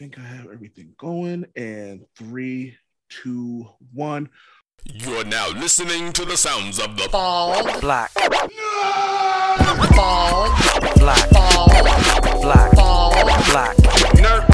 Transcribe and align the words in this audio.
think 0.00 0.18
I 0.18 0.22
have 0.22 0.50
everything 0.50 0.94
going. 0.96 1.44
And 1.56 2.06
three, 2.16 2.74
two, 3.10 3.68
one. 3.92 4.30
You're 4.82 5.24
now 5.24 5.50
listening 5.50 6.14
to 6.14 6.24
the 6.24 6.38
sounds 6.38 6.78
of 6.78 6.96
the 6.96 7.06
Bald 7.12 7.82
black, 7.82 8.10
bald 8.14 8.30
black, 10.96 11.30
bald 11.30 11.70
black, 12.40 12.72
bald 12.72 13.12
black, 13.50 13.76
nerd, 14.16 14.46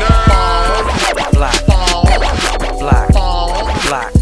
nerd. 0.00 1.32
black, 1.32 1.66
bald 1.66 2.78
black, 2.78 3.12
bald 3.12 3.82
black, 3.84 4.12
The 4.14 4.21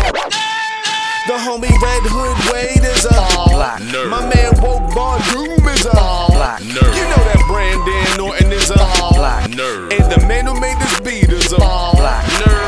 homie 1.40 1.72
Red 1.80 2.04
Hood 2.04 2.36
Wade 2.52 2.84
is 2.84 3.04
a 3.06 3.48
black, 3.48 3.80
Nerd. 3.80 4.10
My 4.10 4.20
man 4.28 4.52
Woke 4.60 4.92
Von 4.92 5.20
Doom 5.32 5.66
is 5.68 5.86
a 5.86 6.26
black, 6.28 6.60
nerd. 6.60 6.92
You 6.92 7.04
know 7.08 7.22
that 7.24 7.42
Brandon 7.48 8.16
Norton 8.18 8.52
is 8.52 8.70
a 8.70 8.74
black, 9.16 9.48
Nerd. 9.50 9.92
And 9.98 10.12
the 10.12 10.20
man 10.28 10.44
who 10.44 10.60
made 10.60 10.78
this 10.78 11.00
beat 11.00 11.32
is 11.32 11.52
a 11.52 11.56
black. 11.56 12.24
Nerd. 12.44 12.60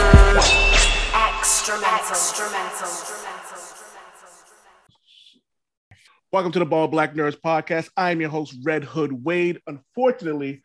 Welcome 6.32 6.52
to 6.52 6.58
the 6.58 6.64
Bald 6.64 6.90
Black 6.92 7.12
Nerds 7.14 7.36
podcast. 7.36 7.90
I'm 7.94 8.22
your 8.22 8.30
host, 8.30 8.56
Red 8.62 8.84
Hood 8.84 9.12
Wade. 9.12 9.60
Unfortunately, 9.66 10.62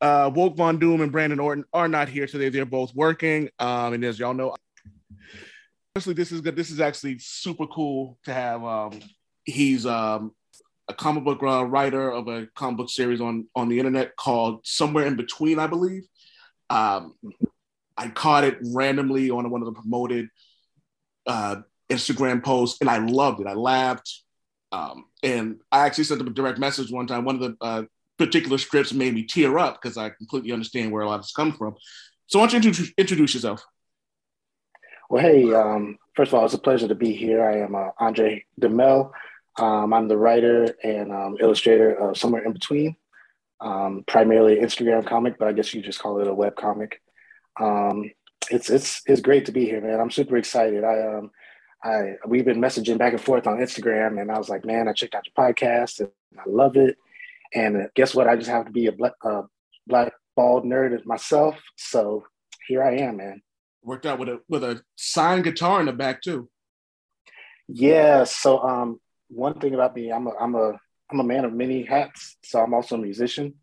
uh, 0.00 0.30
Woke 0.34 0.56
Von 0.56 0.78
Doom 0.78 1.02
and 1.02 1.12
Brandon 1.12 1.40
Orton 1.40 1.64
are 1.74 1.88
not 1.88 2.08
here 2.08 2.26
today. 2.26 2.48
They're 2.48 2.64
both 2.64 2.94
working. 2.94 3.50
Um, 3.58 3.92
and 3.92 4.02
as 4.02 4.18
y'all 4.18 4.32
know, 4.32 4.56
honestly, 5.96 6.14
this 6.14 6.32
is 6.32 6.40
good. 6.40 6.56
This 6.56 6.72
is 6.72 6.80
actually 6.80 7.18
super 7.20 7.68
cool 7.68 8.18
to 8.24 8.34
have. 8.34 8.64
Um, 8.64 8.98
he's 9.44 9.86
um, 9.86 10.32
a 10.88 10.94
comic 10.94 11.22
book 11.22 11.40
uh, 11.40 11.64
writer 11.64 12.10
of 12.10 12.26
a 12.26 12.48
comic 12.56 12.78
book 12.78 12.90
series 12.90 13.20
on 13.20 13.46
on 13.54 13.68
the 13.68 13.78
internet 13.78 14.16
called 14.16 14.66
Somewhere 14.66 15.06
in 15.06 15.14
Between, 15.14 15.60
I 15.60 15.68
believe. 15.68 16.02
Um, 16.68 17.14
I 17.96 18.08
caught 18.08 18.42
it 18.42 18.58
randomly 18.74 19.30
on 19.30 19.48
one 19.50 19.62
of 19.62 19.66
the 19.66 19.80
promoted 19.80 20.30
uh, 21.28 21.56
Instagram 21.88 22.42
posts, 22.42 22.78
and 22.80 22.90
I 22.90 22.98
loved 22.98 23.40
it. 23.40 23.46
I 23.46 23.54
laughed. 23.54 24.22
Um, 24.72 25.04
and 25.22 25.60
I 25.70 25.86
actually 25.86 26.04
sent 26.04 26.18
them 26.18 26.26
a 26.26 26.32
direct 26.32 26.58
message 26.58 26.90
one 26.90 27.06
time. 27.06 27.24
One 27.24 27.36
of 27.36 27.40
the 27.40 27.56
uh, 27.60 27.82
particular 28.18 28.58
strips 28.58 28.92
made 28.92 29.14
me 29.14 29.22
tear 29.22 29.56
up 29.58 29.80
because 29.80 29.96
I 29.96 30.10
completely 30.10 30.50
understand 30.50 30.90
where 30.90 31.02
a 31.02 31.08
lot 31.08 31.20
of 31.20 31.22
this 31.22 31.32
comes 31.32 31.56
from. 31.56 31.76
So, 32.26 32.40
why 32.40 32.48
don't 32.48 32.64
you 32.64 32.86
introduce 32.98 33.34
yourself? 33.34 33.64
Well, 35.10 35.22
hey, 35.22 35.52
um, 35.52 35.98
first 36.14 36.32
of 36.32 36.38
all, 36.38 36.44
it's 36.44 36.54
a 36.54 36.58
pleasure 36.58 36.88
to 36.88 36.94
be 36.94 37.12
here. 37.12 37.44
I 37.44 37.58
am 37.58 37.74
uh, 37.74 37.90
Andre 37.98 38.44
Damelle. 38.60 39.12
Um, 39.58 39.92
I'm 39.92 40.08
the 40.08 40.16
writer 40.16 40.74
and 40.82 41.12
um, 41.12 41.36
illustrator 41.40 41.94
of 41.94 42.16
Somewhere 42.16 42.44
in 42.44 42.52
Between, 42.52 42.96
um, 43.60 44.04
primarily 44.06 44.56
Instagram 44.56 45.06
comic, 45.06 45.38
but 45.38 45.46
I 45.46 45.52
guess 45.52 45.72
you 45.74 45.82
just 45.82 46.00
call 46.00 46.20
it 46.20 46.26
a 46.26 46.34
web 46.34 46.56
comic. 46.56 47.00
Um, 47.60 48.10
it's 48.50 48.68
it's 48.68 49.02
it's 49.06 49.20
great 49.20 49.46
to 49.46 49.52
be 49.52 49.64
here, 49.64 49.80
man. 49.80 50.00
I'm 50.00 50.10
super 50.10 50.36
excited. 50.36 50.84
I 50.84 51.00
um 51.00 51.30
I 51.82 52.14
we've 52.26 52.44
been 52.44 52.60
messaging 52.60 52.98
back 52.98 53.12
and 53.12 53.22
forth 53.22 53.46
on 53.46 53.58
Instagram, 53.58 54.20
and 54.20 54.30
I 54.30 54.38
was 54.38 54.48
like, 54.48 54.64
man, 54.64 54.88
I 54.88 54.92
checked 54.92 55.14
out 55.14 55.26
your 55.26 55.46
podcast 55.46 56.00
and 56.00 56.10
I 56.38 56.42
love 56.46 56.76
it. 56.76 56.96
And 57.54 57.88
guess 57.94 58.14
what? 58.14 58.26
I 58.26 58.36
just 58.36 58.50
have 58.50 58.66
to 58.66 58.72
be 58.72 58.86
a 58.86 58.92
black, 58.92 59.12
uh, 59.24 59.42
black 59.86 60.12
bald 60.34 60.64
nerd 60.64 61.04
myself, 61.06 61.56
so 61.76 62.24
here 62.66 62.82
I 62.82 62.96
am, 62.96 63.18
man. 63.18 63.42
Worked 63.84 64.06
out 64.06 64.18
with 64.18 64.28
a 64.28 64.40
with 64.48 64.64
a 64.64 64.82
signed 64.96 65.44
guitar 65.44 65.78
in 65.80 65.86
the 65.86 65.92
back 65.92 66.22
too. 66.22 66.48
Yeah. 67.68 68.24
So 68.24 68.58
um, 68.60 69.00
one 69.28 69.54
thing 69.60 69.74
about 69.74 69.94
me, 69.94 70.10
I'm 70.10 70.26
a 70.26 70.32
I'm 70.40 70.54
a 70.54 70.72
I'm 71.10 71.20
a 71.20 71.24
man 71.24 71.44
of 71.44 71.52
many 71.52 71.84
hats. 71.84 72.36
So 72.44 72.60
I'm 72.62 72.72
also 72.74 72.94
a 72.96 72.98
musician, 72.98 73.54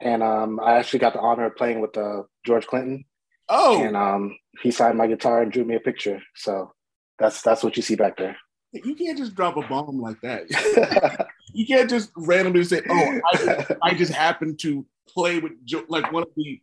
and 0.00 0.22
um, 0.22 0.60
I 0.62 0.76
actually 0.78 1.00
got 1.00 1.14
the 1.14 1.20
honor 1.20 1.46
of 1.46 1.56
playing 1.56 1.80
with 1.80 1.96
uh, 1.98 2.22
George 2.46 2.66
Clinton, 2.66 3.04
Oh, 3.48 3.82
and 3.82 3.96
um, 3.96 4.36
he 4.62 4.70
signed 4.70 4.96
my 4.96 5.08
guitar 5.08 5.42
and 5.42 5.50
drew 5.50 5.64
me 5.64 5.74
a 5.74 5.80
picture. 5.80 6.22
So 6.36 6.72
that's 7.18 7.42
that's 7.42 7.64
what 7.64 7.76
you 7.76 7.82
see 7.82 7.96
back 7.96 8.16
there. 8.16 8.36
you 8.72 8.94
can't 8.94 9.18
just 9.18 9.34
drop 9.34 9.56
a 9.56 9.62
bomb 9.62 10.00
like 10.00 10.20
that. 10.22 11.28
you 11.54 11.66
can't 11.66 11.90
just 11.90 12.10
randomly 12.16 12.62
say, 12.62 12.82
"Oh, 12.88 13.20
I 13.32 13.36
just, 13.36 13.70
I 13.82 13.94
just 13.94 14.12
happened 14.12 14.60
to 14.60 14.86
play 15.08 15.40
with 15.40 15.52
Jo- 15.64 15.86
like 15.88 16.12
one 16.12 16.22
of 16.22 16.28
the 16.36 16.60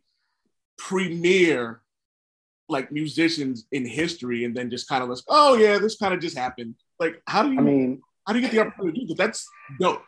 premier 0.78 1.81
like 2.68 2.92
musicians 2.92 3.66
in 3.72 3.86
history," 3.86 4.44
and 4.44 4.56
then 4.56 4.70
just 4.70 4.88
kind 4.88 5.02
of 5.02 5.08
like, 5.08 5.18
"Oh 5.28 5.54
yeah, 5.56 5.78
this 5.78 5.96
kind 5.96 6.14
of 6.14 6.20
just 6.20 6.36
happened." 6.36 6.74
Like, 7.00 7.22
how 7.26 7.42
do 7.42 7.52
you 7.52 7.58
I 7.58 7.62
mean, 7.62 8.02
how 8.26 8.32
do 8.32 8.38
you 8.38 8.44
get 8.46 8.52
the 8.52 8.60
opportunity 8.60 9.00
to 9.00 9.06
do 9.06 9.14
that? 9.14 9.24
That's 9.24 9.48
dope. 9.80 10.02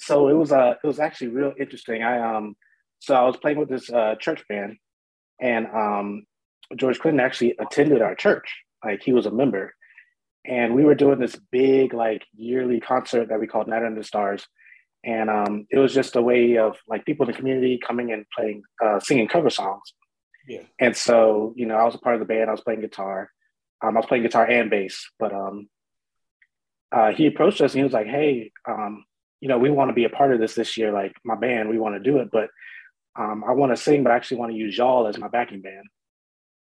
so 0.00 0.28
it 0.28 0.34
was 0.34 0.52
uh 0.52 0.74
it 0.82 0.86
was 0.86 0.98
actually 0.98 1.28
real 1.28 1.52
interesting. 1.58 2.02
I 2.02 2.36
um 2.36 2.56
so 3.00 3.14
I 3.14 3.24
was 3.24 3.36
playing 3.36 3.58
with 3.58 3.68
this 3.68 3.90
uh, 3.90 4.14
church 4.18 4.44
band, 4.48 4.76
and 5.40 5.66
um 5.66 6.26
George 6.76 6.98
Clinton 6.98 7.20
actually 7.20 7.54
attended 7.60 8.02
our 8.02 8.14
church. 8.14 8.48
Like 8.84 9.02
he 9.02 9.12
was 9.12 9.26
a 9.26 9.30
member, 9.30 9.74
and 10.44 10.74
we 10.74 10.84
were 10.84 10.94
doing 10.94 11.18
this 11.18 11.36
big 11.52 11.94
like 11.94 12.24
yearly 12.34 12.80
concert 12.80 13.28
that 13.28 13.40
we 13.40 13.46
called 13.46 13.68
Night 13.68 13.84
Under 13.84 14.00
the 14.00 14.04
Stars, 14.04 14.46
and 15.04 15.30
um 15.30 15.66
it 15.70 15.78
was 15.78 15.94
just 15.94 16.16
a 16.16 16.22
way 16.22 16.58
of 16.58 16.76
like 16.88 17.04
people 17.06 17.26
in 17.26 17.32
the 17.32 17.38
community 17.38 17.78
coming 17.86 18.12
and 18.12 18.24
playing 18.36 18.62
uh, 18.84 19.00
singing 19.00 19.28
cover 19.28 19.50
songs. 19.50 19.94
Yeah. 20.46 20.62
And 20.78 20.96
so 20.96 21.52
you 21.56 21.66
know 21.66 21.76
I 21.76 21.84
was 21.84 21.94
a 21.94 21.98
part 21.98 22.16
of 22.16 22.20
the 22.20 22.26
band. 22.26 22.48
I 22.48 22.52
was 22.52 22.60
playing 22.60 22.80
guitar. 22.80 23.30
Um, 23.82 23.96
I 23.96 24.00
was 24.00 24.06
playing 24.06 24.22
guitar 24.22 24.46
and 24.46 24.70
bass, 24.70 25.10
but 25.18 25.32
um, 25.32 25.68
uh, 26.92 27.12
he 27.12 27.26
approached 27.26 27.60
us 27.60 27.72
and 27.72 27.80
he 27.80 27.84
was 27.84 27.92
like, 27.92 28.06
"Hey, 28.06 28.52
um, 28.68 29.04
you 29.40 29.48
know, 29.48 29.58
we 29.58 29.68
want 29.68 29.90
to 29.90 29.94
be 29.94 30.04
a 30.04 30.08
part 30.08 30.32
of 30.32 30.40
this 30.40 30.54
this 30.54 30.78
year. 30.78 30.90
Like 30.90 31.12
my 31.22 31.34
band, 31.34 31.68
we 31.68 31.78
want 31.78 31.94
to 31.96 32.10
do 32.10 32.18
it, 32.18 32.30
but 32.32 32.48
um, 33.14 33.44
I 33.46 33.52
want 33.52 33.72
to 33.72 33.76
sing, 33.76 34.02
but 34.02 34.10
I 34.10 34.16
actually 34.16 34.38
want 34.38 34.52
to 34.52 34.58
use 34.58 34.76
y'all 34.76 35.06
as 35.06 35.18
my 35.18 35.28
backing 35.28 35.60
band. 35.60 35.86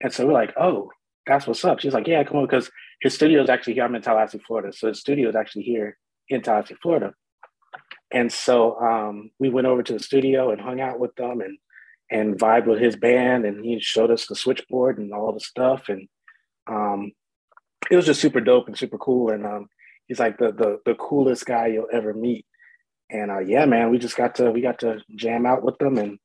And 0.02 0.14
so 0.14 0.28
we're 0.28 0.34
like, 0.34 0.54
oh, 0.60 0.92
that's 1.26 1.48
what's 1.48 1.64
up. 1.64 1.80
She's 1.80 1.94
like, 1.94 2.08
yeah, 2.08 2.24
come 2.26 2.38
on, 2.38 2.46
because 2.46 2.70
his 3.02 3.14
studio 3.14 3.42
is 3.42 3.50
actually 3.50 3.76
here. 3.76 3.86
I'm 3.86 3.96
in 3.96 4.02
Tallahassee, 4.02 4.42
Florida, 4.46 4.72
so 4.76 4.90
his 4.90 5.00
studio 5.00 5.30
is 5.30 5.36
actually 5.36 5.64
here 5.64 5.98
in 6.30 6.42
Tallahassee, 6.42 6.76
Florida. 6.82 7.14
And 8.12 8.32
so 8.32 8.80
um, 8.80 9.32
we 9.40 9.50
went 9.50 9.68
over 9.68 9.82
to 9.82 9.94
the 9.94 10.04
studio 10.04 10.52
and 10.52 10.62
hung 10.62 10.82
out 10.82 11.00
with 11.00 11.16
them 11.16 11.40
and 11.40 11.58
and 12.10 12.40
vibed 12.40 12.68
with 12.68 12.80
his 12.80 12.96
band, 12.96 13.46
and 13.46 13.64
he 13.64 13.80
showed 13.80 14.12
us 14.12 14.28
the 14.28 14.36
switchboard 14.36 14.98
and 14.98 15.14
all 15.14 15.34
the 15.34 15.40
stuff, 15.40 15.90
and 15.90 16.08
um, 16.68 17.12
it 17.92 17.96
was 17.96 18.06
just 18.06 18.22
super 18.22 18.42
dope 18.42 18.68
and 18.68 18.78
super 18.78 18.98
cool. 18.98 19.32
And 19.32 19.46
um, 19.46 19.68
he's 20.08 20.20
like 20.20 20.38
the 20.38 20.52
the 20.52 20.80
the 20.86 20.96
coolest 20.96 21.46
guy 21.46 21.68
you'll 21.68 21.88
ever 21.92 22.14
meet. 22.14 22.46
And 23.10 23.32
uh, 23.32 23.40
yeah, 23.40 23.66
man, 23.66 23.90
we 23.90 23.98
just 23.98 24.18
got 24.18 24.36
to 24.36 24.52
we 24.52 24.62
got 24.62 24.80
to 24.80 25.02
jam 25.16 25.46
out 25.46 25.64
with 25.64 25.78
them 25.78 25.98
and 25.98 26.20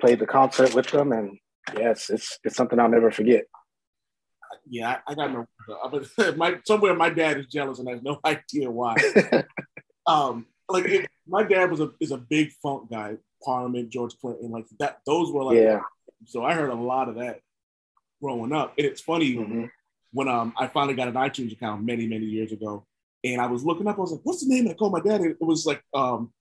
play 0.00 0.14
the 0.14 0.26
concert 0.26 0.74
with 0.74 0.90
them, 0.90 1.12
and 1.12 1.38
yeah, 1.76 1.90
it's 1.90 2.10
it's, 2.10 2.38
it's 2.44 2.56
something 2.56 2.78
I'll 2.78 2.88
never 2.88 3.10
forget. 3.10 3.44
Yeah, 4.68 4.98
I, 5.06 5.12
I 5.12 5.14
got 5.14 5.32
no. 5.32 5.46
But 5.90 6.36
my 6.36 6.58
somewhere 6.66 6.94
my 6.94 7.10
dad 7.10 7.38
is 7.38 7.46
jealous 7.46 7.78
and 7.78 7.88
has 7.88 8.02
no 8.02 8.18
idea 8.24 8.70
why. 8.70 8.96
um, 10.06 10.46
like 10.68 10.86
it, 10.86 11.08
my 11.26 11.42
dad 11.42 11.70
was 11.70 11.80
a 11.80 11.90
is 12.00 12.10
a 12.10 12.18
big 12.18 12.50
funk 12.62 12.90
guy. 12.90 13.16
Parliament, 13.44 13.90
George 13.90 14.16
Clinton, 14.20 14.50
like 14.50 14.66
that. 14.78 14.98
Those 15.06 15.32
were 15.32 15.44
like 15.44 15.56
yeah, 15.58 15.80
So 16.26 16.44
I 16.44 16.54
heard 16.54 16.70
a 16.70 16.74
lot 16.74 17.08
of 17.08 17.16
that 17.16 17.40
growing 18.22 18.52
up. 18.52 18.74
And 18.78 18.86
it's 18.86 19.00
funny 19.00 19.34
Mhm. 19.36 19.70
when 20.12 20.28
um 20.28 20.54
I 20.58 20.66
finally 20.68 20.94
got 20.94 21.08
an 21.08 21.14
iTunes 21.14 21.52
account 21.52 21.84
many, 21.84 22.06
many 22.06 22.26
years 22.26 22.52
ago. 22.52 22.86
And 23.22 23.40
I 23.40 23.46
was 23.46 23.64
looking 23.64 23.86
up, 23.88 23.96
I 23.98 24.00
was 24.00 24.12
like, 24.12 24.20
what's 24.24 24.44
the 24.46 24.54
name? 24.54 24.68
I 24.68 24.74
called 24.74 24.92
my 24.92 25.00
dad. 25.00 25.20
It 25.22 25.36
was 25.40 25.66
like 25.66 25.82
um 25.94 26.32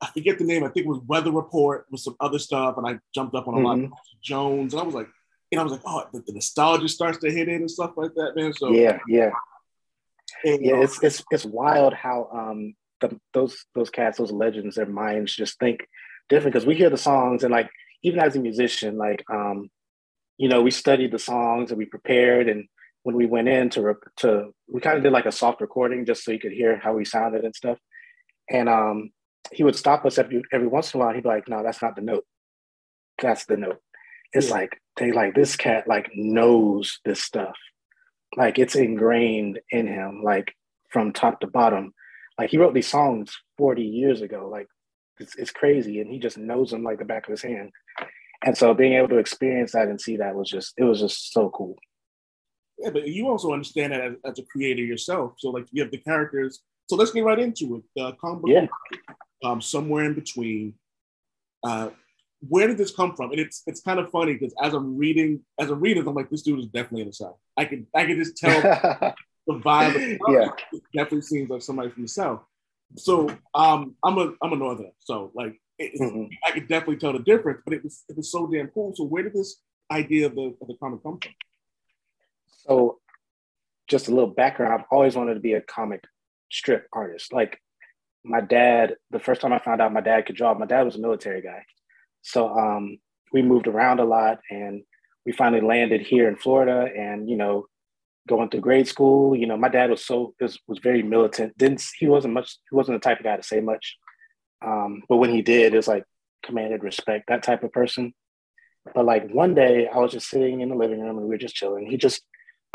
I 0.00 0.06
forget 0.06 0.38
the 0.38 0.44
name. 0.44 0.62
I 0.64 0.68
think 0.68 0.86
it 0.86 0.88
was 0.88 1.00
Weather 1.06 1.32
Report 1.32 1.86
with 1.90 2.00
some 2.00 2.16
other 2.20 2.38
stuff. 2.38 2.76
And 2.76 2.86
I 2.86 2.98
jumped 3.14 3.34
up 3.34 3.48
on 3.48 3.54
a 3.54 3.58
lot 3.58 3.78
of 3.80 3.90
Jones. 4.22 4.72
And 4.72 4.80
I 4.80 4.84
was 4.84 4.94
like, 4.94 5.08
and 5.50 5.60
I 5.60 5.64
was 5.64 5.72
like, 5.72 5.80
oh, 5.86 6.04
the, 6.12 6.20
the 6.26 6.34
nostalgia 6.34 6.88
starts 6.88 7.18
to 7.18 7.30
hit 7.30 7.48
in 7.48 7.62
and 7.62 7.70
stuff 7.70 7.92
like 7.96 8.14
that, 8.14 8.36
man. 8.36 8.52
So 8.52 8.70
yeah, 8.70 8.98
yeah, 9.08 9.30
and, 10.44 10.64
yeah. 10.64 10.74
uh, 10.74 10.82
It's 10.82 11.02
it's 11.02 11.24
it's 11.30 11.44
wild 11.44 11.94
how 11.94 12.28
um 12.32 12.74
the, 13.00 13.18
those 13.32 13.64
those 13.74 13.90
cats, 13.90 14.18
those 14.18 14.30
legends, 14.32 14.76
their 14.76 14.86
minds 14.86 15.34
just 15.34 15.58
think 15.58 15.86
different 16.28 16.52
because 16.54 16.66
we 16.66 16.74
hear 16.74 16.90
the 16.90 16.96
songs 16.96 17.42
and 17.44 17.52
like 17.52 17.68
even 18.02 18.20
as 18.20 18.36
a 18.36 18.40
musician, 18.40 18.96
like 18.96 19.24
um 19.32 19.70
you 20.36 20.48
know 20.48 20.62
we 20.62 20.70
studied 20.70 21.12
the 21.12 21.18
songs 21.18 21.70
and 21.70 21.78
we 21.78 21.84
prepared 21.84 22.48
and 22.48 22.68
when 23.02 23.16
we 23.16 23.26
went 23.26 23.48
in 23.48 23.70
to 23.70 23.94
to 24.16 24.52
we 24.68 24.80
kind 24.80 24.96
of 24.96 25.02
did 25.02 25.12
like 25.12 25.26
a 25.26 25.32
soft 25.32 25.60
recording 25.60 26.04
just 26.04 26.24
so 26.24 26.30
you 26.32 26.38
could 26.38 26.52
hear 26.52 26.78
how 26.78 26.92
we 26.94 27.04
sounded 27.04 27.44
and 27.44 27.54
stuff. 27.54 27.78
And 28.50 28.68
um 28.68 29.10
he 29.52 29.62
would 29.64 29.76
stop 29.76 30.04
us 30.04 30.18
every 30.18 30.42
every 30.52 30.66
once 30.66 30.92
in 30.92 31.00
a 31.00 31.04
while 31.04 31.14
he'd 31.14 31.22
be 31.22 31.28
like 31.28 31.48
no 31.48 31.62
that's 31.62 31.82
not 31.82 31.96
the 31.96 32.02
note. 32.02 32.24
That's 33.20 33.46
the 33.46 33.56
note. 33.56 33.80
It's 34.32 34.48
Yeah. 34.48 34.54
like 34.54 34.80
they 34.96 35.12
like 35.12 35.34
this 35.34 35.56
cat 35.56 35.88
like 35.88 36.10
knows 36.14 37.00
this 37.04 37.22
stuff. 37.22 37.56
Like 38.36 38.58
it's 38.58 38.76
ingrained 38.76 39.60
in 39.70 39.86
him 39.86 40.22
like 40.22 40.52
from 40.90 41.12
top 41.12 41.40
to 41.40 41.46
bottom. 41.46 41.94
Like 42.38 42.50
he 42.50 42.58
wrote 42.58 42.74
these 42.74 42.86
songs 42.88 43.36
40 43.56 43.82
years 43.82 44.20
ago 44.22 44.48
like 44.50 44.68
it's, 45.20 45.34
it's 45.36 45.50
crazy 45.50 46.00
and 46.00 46.10
he 46.10 46.18
just 46.18 46.38
knows 46.38 46.70
them 46.70 46.82
like 46.82 46.98
the 46.98 47.04
back 47.04 47.26
of 47.26 47.30
his 47.30 47.42
hand 47.42 47.70
and 48.44 48.56
so 48.56 48.72
being 48.74 48.94
able 48.94 49.08
to 49.08 49.18
experience 49.18 49.72
that 49.72 49.88
and 49.88 50.00
see 50.00 50.16
that 50.16 50.34
was 50.34 50.48
just 50.48 50.74
it 50.76 50.84
was 50.84 51.00
just 51.00 51.32
so 51.32 51.50
cool 51.50 51.76
yeah, 52.80 52.90
but 52.90 53.08
you 53.08 53.28
also 53.28 53.52
understand 53.52 53.92
that 53.92 54.00
as, 54.00 54.12
as 54.24 54.38
a 54.38 54.42
creator 54.44 54.82
yourself. 54.84 55.32
So 55.38 55.50
like 55.50 55.66
you 55.72 55.82
have 55.82 55.90
the 55.90 55.98
characters. 55.98 56.60
So 56.88 56.94
let's 56.94 57.10
get 57.10 57.24
right 57.24 57.38
into 57.38 57.82
it. 57.96 58.00
Uh, 58.00 58.12
comic 58.20 58.44
Yeah. 58.46 58.66
um, 59.44 59.60
somewhere 59.60 60.04
in 60.04 60.14
between. 60.14 60.74
Uh, 61.64 61.90
where 62.48 62.68
did 62.68 62.78
this 62.78 62.94
come 62.94 63.16
from? 63.16 63.32
And 63.32 63.40
it's 63.40 63.64
it's 63.66 63.80
kind 63.80 63.98
of 63.98 64.10
funny 64.12 64.34
because 64.34 64.54
as 64.62 64.74
I'm 64.74 64.96
reading, 64.96 65.40
as 65.58 65.70
I'm 65.70 65.80
reading, 65.80 66.06
I'm 66.06 66.14
like, 66.14 66.30
this 66.30 66.42
dude 66.42 66.60
is 66.60 66.66
definitely 66.66 67.00
in 67.00 67.08
the 67.08 67.14
South. 67.14 67.36
I 67.56 67.64
can 67.64 67.84
I 67.96 68.06
can 68.06 68.16
just 68.16 68.36
tell 68.36 68.60
the 69.48 69.54
vibe. 69.54 69.88
Of 69.88 69.94
the 69.94 70.18
Yeah. 70.28 70.48
It 70.72 70.82
definitely 70.94 71.22
seems 71.22 71.50
like 71.50 71.62
somebody 71.62 71.90
from 71.90 72.02
the 72.04 72.08
South. 72.08 72.42
So 72.96 73.28
um, 73.54 73.94
I'm 74.02 74.18
a 74.18 74.32
I'm 74.42 74.52
a 74.52 74.56
Northerner, 74.56 74.92
so 74.98 75.30
like 75.34 75.60
it, 75.78 76.00
Mhm. 76.00 76.30
I 76.46 76.50
could 76.52 76.68
definitely 76.68 76.96
tell 76.96 77.12
the 77.12 77.20
difference. 77.20 77.60
But 77.64 77.74
it 77.74 77.84
was 77.84 78.04
it 78.08 78.16
was 78.16 78.30
so 78.32 78.46
damn 78.46 78.68
cool. 78.68 78.94
So 78.94 79.04
where 79.04 79.22
did 79.22 79.34
this 79.34 79.60
idea 79.90 80.26
of 80.26 80.34
the 80.34 80.56
of 80.60 80.68
the 80.68 80.74
comic 80.80 81.02
come 81.02 81.18
from? 81.20 81.32
So, 82.48 82.98
just 83.86 84.08
a 84.08 84.10
little 84.14 84.30
background. 84.30 84.74
I've 84.74 84.86
always 84.90 85.16
wanted 85.16 85.34
to 85.34 85.40
be 85.40 85.54
a 85.54 85.60
comic 85.60 86.02
strip 86.50 86.86
artist. 86.92 87.32
Like 87.32 87.60
my 88.24 88.40
dad, 88.40 88.96
the 89.10 89.20
first 89.20 89.40
time 89.40 89.52
I 89.52 89.58
found 89.58 89.80
out 89.80 89.92
my 89.92 90.00
dad 90.00 90.26
could 90.26 90.36
draw, 90.36 90.54
my 90.54 90.66
dad 90.66 90.82
was 90.82 90.96
a 90.96 91.00
military 91.00 91.40
guy. 91.42 91.64
So 92.22 92.48
um, 92.48 92.98
we 93.32 93.42
moved 93.42 93.66
around 93.66 94.00
a 94.00 94.04
lot, 94.04 94.40
and 94.50 94.82
we 95.24 95.32
finally 95.32 95.62
landed 95.62 96.00
here 96.00 96.28
in 96.28 96.36
Florida. 96.36 96.90
And 96.94 97.28
you 97.28 97.36
know, 97.36 97.66
going 98.28 98.48
through 98.50 98.60
grade 98.60 98.88
school, 98.88 99.34
you 99.34 99.46
know, 99.46 99.56
my 99.56 99.68
dad 99.68 99.90
was 99.90 100.04
so 100.04 100.34
was, 100.40 100.58
was 100.66 100.78
very 100.78 101.02
militant. 101.02 101.56
Didn't 101.58 101.84
he 101.98 102.06
wasn't 102.06 102.34
much. 102.34 102.58
He 102.70 102.76
wasn't 102.76 103.00
the 103.00 103.08
type 103.08 103.18
of 103.18 103.24
guy 103.24 103.36
to 103.36 103.42
say 103.42 103.60
much. 103.60 103.96
Um, 104.64 105.02
but 105.08 105.16
when 105.16 105.30
he 105.30 105.42
did, 105.42 105.72
it 105.72 105.76
was 105.76 105.88
like 105.88 106.04
commanded 106.44 106.82
respect. 106.82 107.24
That 107.28 107.42
type 107.42 107.62
of 107.62 107.72
person. 107.72 108.14
But 108.94 109.04
like 109.04 109.30
one 109.30 109.54
day, 109.54 109.88
I 109.88 109.98
was 109.98 110.12
just 110.12 110.30
sitting 110.30 110.60
in 110.60 110.68
the 110.68 110.74
living 110.74 111.00
room 111.00 111.18
and 111.18 111.26
we 111.26 111.30
were 111.30 111.38
just 111.38 111.54
chilling. 111.54 111.86
He 111.86 111.96
just 111.96 112.22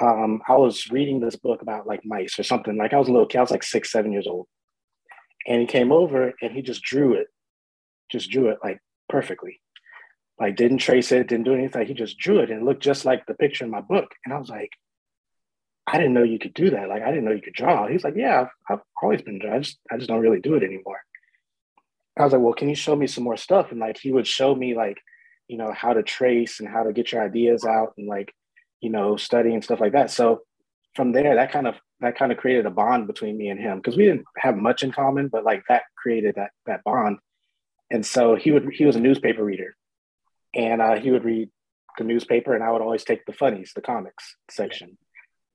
um, 0.02 0.42
I 0.48 0.56
was 0.56 0.90
reading 0.90 1.20
this 1.20 1.36
book 1.36 1.62
about 1.62 1.88
like 1.88 2.06
mice 2.06 2.40
or 2.40 2.44
something. 2.44 2.78
Like 2.78 2.94
I 2.94 3.00
was 3.00 3.08
a 3.08 3.12
little 3.12 3.28
kid, 3.28 3.38
I 3.38 3.42
was 3.42 3.52
like 3.52 3.64
six, 3.64 3.92
seven 3.92 4.12
years 4.12 4.28
old. 4.28 4.48
And 5.48 5.62
he 5.62 5.68
came 5.68 5.92
over 5.92 6.34
and 6.42 6.52
he 6.52 6.62
just 6.62 6.84
drew 6.84 7.14
it, 7.14 7.28
just 8.10 8.30
drew 8.32 8.50
it 8.50 8.60
like 8.64 8.80
perfectly. 9.10 9.60
Like 10.40 10.56
didn't 10.56 10.80
trace 10.80 11.12
it, 11.12 11.28
didn't 11.28 11.46
do 11.46 11.54
anything. 11.54 11.86
He 11.86 11.94
just 11.94 12.18
drew 12.18 12.40
it 12.40 12.50
and 12.50 12.62
it 12.62 12.66
looked 12.66 12.82
just 12.82 13.06
like 13.06 13.26
the 13.26 13.36
picture 13.36 13.66
in 13.66 13.72
my 13.72 13.82
book. 13.82 14.10
And 14.26 14.34
I 14.34 14.40
was 14.40 14.50
like, 14.50 14.72
I 15.86 15.98
didn't 15.98 16.14
know 16.14 16.24
you 16.24 16.40
could 16.40 16.54
do 16.54 16.70
that. 16.72 16.88
Like 16.90 17.04
I 17.04 17.10
didn't 17.10 17.26
know 17.26 17.32
you 17.32 17.42
could 17.42 17.54
draw. 17.54 17.88
He's 17.88 18.04
like, 18.04 18.16
Yeah, 18.16 18.42
I've, 18.42 18.48
I've 18.70 18.84
always 19.02 19.22
been. 19.22 19.42
I 19.52 19.60
just, 19.60 19.78
I 19.92 19.98
just 19.98 20.08
don't 20.08 20.22
really 20.22 20.40
do 20.40 20.56
it 20.56 20.64
anymore. 20.64 21.00
I 22.18 22.24
was 22.24 22.34
like, 22.34 22.42
Well, 22.42 22.54
can 22.54 22.70
you 22.70 22.76
show 22.76 22.96
me 22.96 23.08
some 23.08 23.24
more 23.24 23.38
stuff? 23.38 23.72
And 23.72 23.80
like 23.80 23.98
he 23.98 24.12
would 24.12 24.28
show 24.28 24.56
me 24.56 24.76
like, 24.76 24.98
you 25.48 25.58
know, 25.58 25.74
how 25.74 25.94
to 25.94 26.04
trace 26.04 26.60
and 26.60 26.70
how 26.70 26.84
to 26.84 26.94
get 26.94 27.12
your 27.12 27.24
ideas 27.24 27.66
out 27.66 27.94
and 27.98 28.08
like 28.08 28.34
you 28.84 28.90
know, 28.90 29.16
study 29.16 29.54
and 29.54 29.64
stuff 29.64 29.80
like 29.80 29.94
that. 29.94 30.12
So 30.12 30.42
from 30.94 31.14
there, 31.14 31.36
that 31.36 31.52
kind 31.52 31.68
of 31.68 31.76
that 32.02 32.18
kind 32.18 32.34
of 32.34 32.38
created 32.38 32.66
a 32.66 32.70
bond 32.70 33.08
between 33.08 33.38
me 33.38 33.48
and 33.48 33.60
him 33.60 33.78
because 33.78 33.96
we 33.96 34.04
didn't 34.04 34.26
have 34.38 34.58
much 34.58 34.84
in 34.84 34.92
common, 34.92 35.30
but 35.30 35.46
like 35.46 35.64
that 35.70 35.84
created 35.96 36.36
that 36.36 36.52
that 36.66 36.84
bond. 36.84 37.18
And 37.90 38.06
so 38.06 38.36
he 38.36 38.52
would 38.52 38.70
he 38.74 38.86
was 38.86 38.98
a 38.98 39.00
newspaper 39.00 39.44
reader, 39.44 39.76
and 40.54 40.82
uh, 40.82 41.00
he 41.00 41.12
would 41.12 41.24
read 41.24 41.50
the 41.98 42.04
newspaper, 42.04 42.54
and 42.54 42.64
I 42.64 42.72
would 42.72 42.82
always 42.82 43.06
take 43.06 43.26
the 43.26 43.32
funnies, 43.32 43.72
the 43.74 43.82
comics 43.82 44.36
section, 44.52 44.98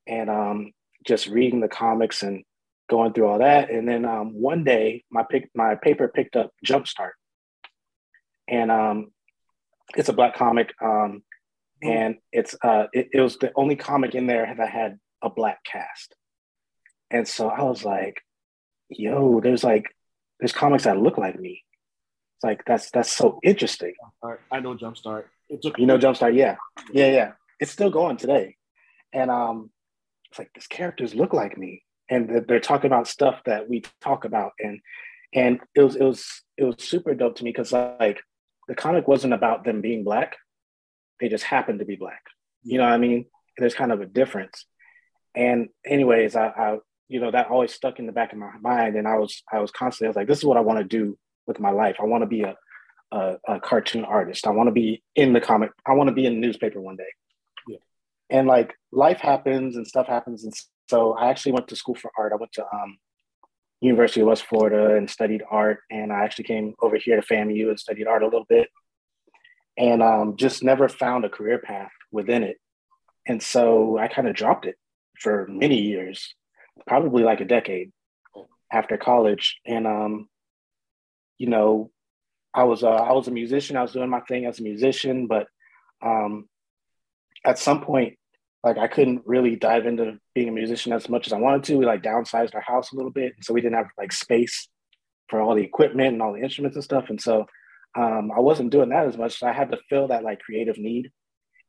and 0.09 0.31
um, 0.31 0.73
just 1.07 1.27
reading 1.27 1.61
the 1.61 1.69
comics 1.69 2.23
and 2.23 2.45
going 2.91 3.13
through 3.13 3.27
all 3.27 3.39
that. 3.39 3.71
And 3.71 3.87
then 3.87 4.05
um, 4.05 4.33
one 4.33 4.65
day, 4.65 5.05
my 5.11 5.25
pick 5.29 5.51
my 5.55 5.75
paper 5.75 6.09
picked 6.09 6.37
up 6.37 6.51
Jumpstart, 6.67 7.13
and 8.49 8.71
um, 8.71 9.13
it's 9.97 10.09
a 10.09 10.15
black 10.15 10.35
comic. 10.35 10.73
Um, 10.83 11.23
and 11.83 12.17
it's 12.33 12.55
uh 12.63 12.87
it, 12.93 13.09
it 13.13 13.21
was 13.21 13.37
the 13.37 13.53
only 13.55 13.77
comic 13.77 14.15
in 14.15 14.27
there 14.27 14.53
that 14.57 14.69
had 14.69 14.99
a 15.23 15.31
black 15.31 15.63
cast. 15.65 16.15
And 17.11 17.27
so 17.27 17.49
i 17.49 17.63
was 17.63 17.85
like 17.85 18.21
yo 18.91 19.41
there's 19.41 19.65
like 19.65 19.87
there's 20.41 20.53
comics 20.53 20.85
that 20.85 20.99
look 20.99 21.19
like 21.19 21.39
me. 21.39 21.65
It's 22.37 22.45
like 22.45 22.65
that's 22.65 22.91
that's 22.91 23.13
so 23.13 23.39
interesting. 23.43 23.95
I 24.51 24.61
know 24.61 24.77
Jumpstart. 24.77 25.25
It 25.49 25.63
took 25.63 25.79
you 25.79 25.87
know 25.87 25.99
jumpstart? 25.99 26.35
Yeah. 26.35 26.57
Yeah 26.93 27.11
yeah. 27.11 27.33
It's 27.61 27.73
still 27.73 27.91
going 27.91 28.17
today. 28.17 28.57
And 29.13 29.31
um 29.31 29.71
it's 30.31 30.39
like 30.39 30.51
these 30.55 30.67
characters 30.67 31.15
look 31.15 31.33
like 31.33 31.57
me. 31.57 31.83
And 32.11 32.45
they're- 32.47 32.61
talking 32.61 32.87
about 32.87 33.07
stuff 33.07 33.43
that 33.45 33.69
we 33.69 33.83
talk 34.01 34.25
about. 34.25 34.53
And 34.59 34.81
and 35.35 35.61
it 35.75 35.83
was 35.83 35.97
it 35.97 36.03
was 36.03 36.43
it 36.57 36.65
was 36.65 36.77
super 36.79 37.15
dope 37.15 37.37
to 37.37 37.45
me 37.45 37.51
because 37.51 37.73
like 37.73 38.21
the 38.67 38.75
comic 38.75 39.07
wasn't 39.07 39.35
about 39.35 39.65
them 39.65 39.81
being 39.81 40.05
black. 40.05 40.37
They 41.21 41.29
just 41.29 41.45
happened 41.45 41.81
to 41.81 41.85
be 41.85 41.97
black. 41.97 42.23
You 42.63 42.79
know 42.79 42.85
what 42.85 42.93
i 42.93 42.99
mean? 42.99 43.27
There's 43.57 43.75
kind 43.75 43.93
of 43.93 44.01
a 44.01 44.07
difference. 44.07 44.65
And 45.35 45.69
anyways 45.85 46.35
i, 46.37 46.47
I 46.47 46.79
you 47.09 47.21
know 47.21 47.31
that 47.31 47.49
always 47.51 47.73
stuck 47.73 47.99
in 47.99 48.07
the 48.07 48.13
back 48.13 48.33
of 48.33 48.39
my 48.39 48.51
mind. 48.61 48.97
And 48.97 49.07
i 49.07 49.17
was 49.17 49.43
i 49.53 49.59
was 49.61 49.71
constantly 49.71 50.09
i 50.09 50.11
was 50.11 50.17
like 50.17 50.29
this 50.29 50.39
is 50.39 50.45
what 50.45 50.57
i 50.57 50.61
want 50.61 50.79
to 50.79 50.85
do 50.85 51.19
with 51.47 51.61
my 51.61 51.71
life. 51.71 51.97
I 52.01 52.05
want 52.05 52.23
to 52.23 52.27
be 52.27 52.43
a, 52.43 52.57
a, 53.13 53.37
a 53.47 53.61
cartoon 53.61 54.05
artist. 54.05 54.47
I 54.47 54.51
want 54.51 54.69
to 54.69 54.73
be 54.73 55.03
in 55.15 55.33
the 55.33 55.41
comic 55.41 55.71
i 55.87 55.93
want 55.93 56.09
to 56.09 56.15
be 56.15 56.27
in 56.27 56.35
the 56.35 56.47
newspaper 56.47 56.81
one 56.81 56.97
day. 56.97 57.13
And 58.31 58.47
like 58.47 58.75
life 58.93 59.19
happens 59.19 59.77
and 59.77 59.87
stuff 59.87 60.07
happens 60.07 60.45
and 60.45 60.53
so 60.89 61.13
i 61.15 61.29
actually 61.29 61.53
went 61.53 61.69
to 61.69 61.77
school 61.77 61.95
for 61.95 62.11
art. 62.19 62.33
I 62.33 62.37
went 62.37 62.53
to 62.53 62.65
um, 62.65 62.99
university 63.81 64.21
of 64.21 64.27
west 64.27 64.45
florida 64.45 64.97
and 64.97 65.09
studied 65.09 65.43
art 65.51 65.81
and 65.91 66.13
i 66.13 66.25
actually 66.25 66.45
came 66.45 66.75
over 66.81 66.97
here 66.97 67.21
to 67.21 67.27
famu 67.27 67.69
and 67.69 67.79
studied 67.79 68.07
art 68.07 68.23
a 68.23 68.27
little 68.27 68.47
bit 68.49 68.69
and 69.77 70.03
um, 70.03 70.37
just 70.37 70.65
never 70.65 70.89
found 70.89 71.25
a 71.25 71.29
career 71.29 71.59
path 71.59 71.93
within 72.11 72.43
it 72.43 72.57
and 73.27 73.43
so 73.43 73.99
i 73.99 74.09
kind 74.09 74.29
of 74.29 74.35
dropped 74.35 74.67
it 74.67 74.77
for 75.19 75.47
many 75.49 75.81
years 75.81 76.35
probably 76.87 77.23
like 77.23 77.41
a 77.41 77.45
decade 77.45 77.93
after 78.73 78.97
college 78.97 79.61
and 79.67 79.87
um, 79.87 80.29
you 81.39 81.49
know 81.49 81.91
i 82.53 82.65
was 82.65 82.83
uh, 82.83 82.89
i 82.89 83.13
was 83.13 83.29
a 83.29 83.33
musician. 83.33 83.77
I 83.77 83.83
was 83.83 83.93
doing 83.93 84.11
my 84.11 84.21
thing 84.21 84.45
as 84.47 84.59
a 84.59 84.63
musician 84.63 85.27
but 85.27 85.47
um, 86.03 86.49
at 87.45 87.59
some 87.59 87.81
point 87.83 88.18
like 88.65 88.79
i 88.79 88.87
couldn't 88.87 89.23
really 89.25 89.57
dive 89.57 89.87
into 89.87 90.19
being 90.35 90.49
a 90.49 90.53
musician 90.53 90.93
as 90.93 91.09
much 91.09 91.27
as 91.27 91.33
i 91.33 91.39
wanted 91.39 91.65
to. 91.65 91.77
We 91.77 91.87
like 91.87 92.03
downsized 92.03 92.55
our 92.55 92.61
house 92.61 92.93
a 92.93 92.97
little 92.97 93.11
bit 93.11 93.35
and 93.37 93.45
so 93.45 93.55
we 93.55 93.61
didn't 93.61 93.77
have 93.77 93.89
like 93.97 94.13
space 94.13 94.69
for 95.29 95.41
all 95.41 95.55
the 95.55 95.63
equipment 95.63 96.15
and 96.15 96.23
all 96.23 96.33
the 96.33 96.43
instruments 96.43 96.77
and 96.77 96.85
stuff 96.85 97.07
and 97.09 97.21
so 97.21 97.47
um, 97.97 98.31
i 98.37 98.41
wasn't 98.41 98.71
doing 98.71 98.91
that 98.91 99.07
as 99.07 99.17
much 99.17 99.39
so 99.39 99.47
i 99.47 99.53
had 99.53 99.71
to 99.71 99.79
fill 99.89 100.09
that 100.09 100.25
like 100.25 100.41
creative 100.41 100.79
need. 100.79 101.11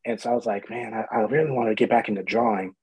And 0.06 0.19
so 0.19 0.31
i 0.31 0.33
was 0.33 0.45
like 0.45 0.69
man 0.69 0.94
i, 0.94 1.15
I 1.15 1.21
really 1.21 1.51
want 1.51 1.69
to 1.69 1.75
get 1.75 1.89
back 1.89 2.09
into 2.09 2.24
drawing. 2.24 2.74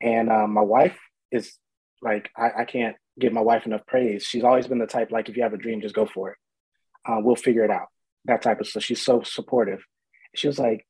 And 0.00 0.30
um, 0.30 0.52
my 0.52 0.62
wife 0.62 0.98
is 1.30 1.56
like 2.02 2.30
I, 2.36 2.50
I 2.60 2.64
can't 2.64 2.96
give 3.18 3.32
my 3.32 3.40
wife 3.40 3.66
enough 3.66 3.86
praise. 3.86 4.24
She's 4.24 4.44
always 4.44 4.66
been 4.66 4.78
the 4.78 4.86
type 4.86 5.10
like 5.10 5.28
if 5.28 5.36
you 5.36 5.42
have 5.42 5.52
a 5.52 5.58
dream 5.58 5.80
just 5.80 5.94
go 5.94 6.06
for 6.06 6.30
it. 6.30 6.36
Uh, 7.06 7.18
we'll 7.20 7.36
figure 7.36 7.64
it 7.64 7.70
out. 7.70 7.88
That 8.26 8.42
type 8.42 8.60
of 8.60 8.66
stuff. 8.66 8.82
She's 8.82 9.02
so 9.02 9.22
supportive. 9.22 9.84
She 10.34 10.46
was 10.46 10.58
like 10.58 10.86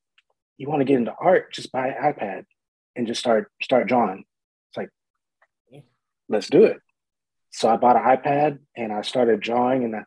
you 0.58 0.68
want 0.68 0.80
to 0.80 0.84
get 0.84 0.96
into 0.96 1.14
art 1.20 1.52
just 1.52 1.72
buy 1.72 1.88
an 1.88 1.94
ipad 2.02 2.44
and 2.96 3.06
just 3.06 3.20
start 3.20 3.50
start 3.62 3.88
drawing. 3.88 4.24
It's 4.68 4.76
like 4.76 5.82
let's 6.28 6.48
do 6.48 6.64
it. 6.64 6.78
So 7.50 7.68
i 7.68 7.76
bought 7.76 7.96
an 7.96 8.02
ipad 8.02 8.58
and 8.76 8.92
i 8.92 9.02
started 9.02 9.40
drawing 9.40 9.84
and 9.84 9.96
i 9.96 10.02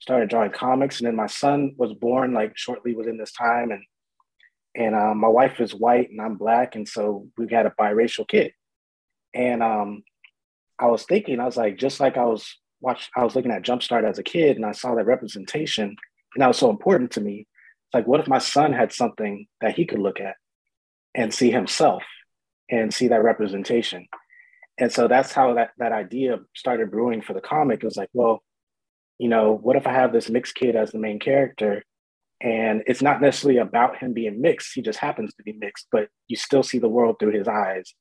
started 0.00 0.30
drawing 0.30 0.50
comics. 0.50 0.98
And 0.98 1.06
then 1.06 1.16
my 1.16 1.26
son 1.26 1.74
was 1.76 1.92
born 1.92 2.32
like 2.32 2.56
shortly 2.56 2.94
within 2.94 3.18
this 3.18 3.32
time. 3.32 3.70
And 3.70 3.82
and 4.74 4.94
um, 4.94 5.18
my 5.18 5.28
wife 5.28 5.60
is 5.60 5.74
white 5.74 6.10
and 6.10 6.20
i'm 6.20 6.36
black. 6.36 6.74
And 6.74 6.88
so 6.88 7.28
we 7.36 7.48
had 7.50 7.66
a 7.66 7.74
biracial 7.78 8.26
kid. 8.26 8.52
And 9.34 9.62
um, 9.62 10.02
i 10.80 10.86
was 10.86 11.04
thinking 11.04 11.38
i 11.38 11.44
was 11.44 11.56
like 11.56 11.76
just 11.76 12.00
like 12.00 12.16
i 12.16 12.24
was 12.24 12.56
watch 12.80 13.10
i 13.14 13.22
was 13.22 13.36
looking 13.36 13.52
at 13.52 13.62
jumpstart 13.62 14.08
as 14.08 14.18
a 14.18 14.22
kid 14.22 14.56
and 14.56 14.64
i 14.64 14.72
saw 14.72 14.94
that 14.94 15.06
representation 15.06 15.84
and 16.34 16.42
that 16.42 16.48
was 16.48 16.56
so 16.56 16.70
important 16.70 17.10
to 17.12 17.20
me 17.20 17.46
like 17.92 18.06
what 18.06 18.20
if 18.20 18.28
my 18.28 18.38
son 18.38 18.72
had 18.72 18.92
something 18.92 19.46
that 19.60 19.74
he 19.74 19.86
could 19.86 19.98
look 19.98 20.20
at 20.20 20.36
and 21.14 21.34
see 21.34 21.50
himself 21.50 22.02
and 22.70 22.92
see 22.92 23.08
that 23.08 23.22
representation? 23.22 24.06
And 24.78 24.92
so 24.92 25.08
that's 25.08 25.32
how 25.32 25.54
that, 25.54 25.70
that 25.78 25.92
idea 25.92 26.38
started 26.54 26.90
brewing 26.90 27.20
for 27.20 27.34
the 27.34 27.40
comic. 27.40 27.80
It 27.82 27.86
was 27.86 27.96
like 27.96 28.10
well 28.12 28.42
you 29.18 29.28
know 29.28 29.58
what 29.60 29.76
if 29.76 29.86
i 29.86 29.92
have 29.92 30.14
this 30.14 30.30
mixed 30.30 30.54
kid 30.54 30.76
as 30.76 30.92
the 30.92 30.98
main 30.98 31.18
character? 31.18 31.84
And 32.42 32.82
it's 32.86 33.02
not 33.02 33.20
necessarily 33.20 33.58
about 33.58 33.98
him 33.98 34.14
being 34.14 34.40
mixed. 34.40 34.72
He 34.74 34.80
just 34.80 34.98
happens 34.98 35.34
to 35.34 35.42
be 35.42 35.52
mixed 35.52 35.88
but 35.92 36.08
you 36.28 36.36
still 36.36 36.62
see 36.62 36.78
the 36.78 36.88
world 36.88 37.16
through 37.18 37.32
his 37.32 37.48
eyes 37.48 37.92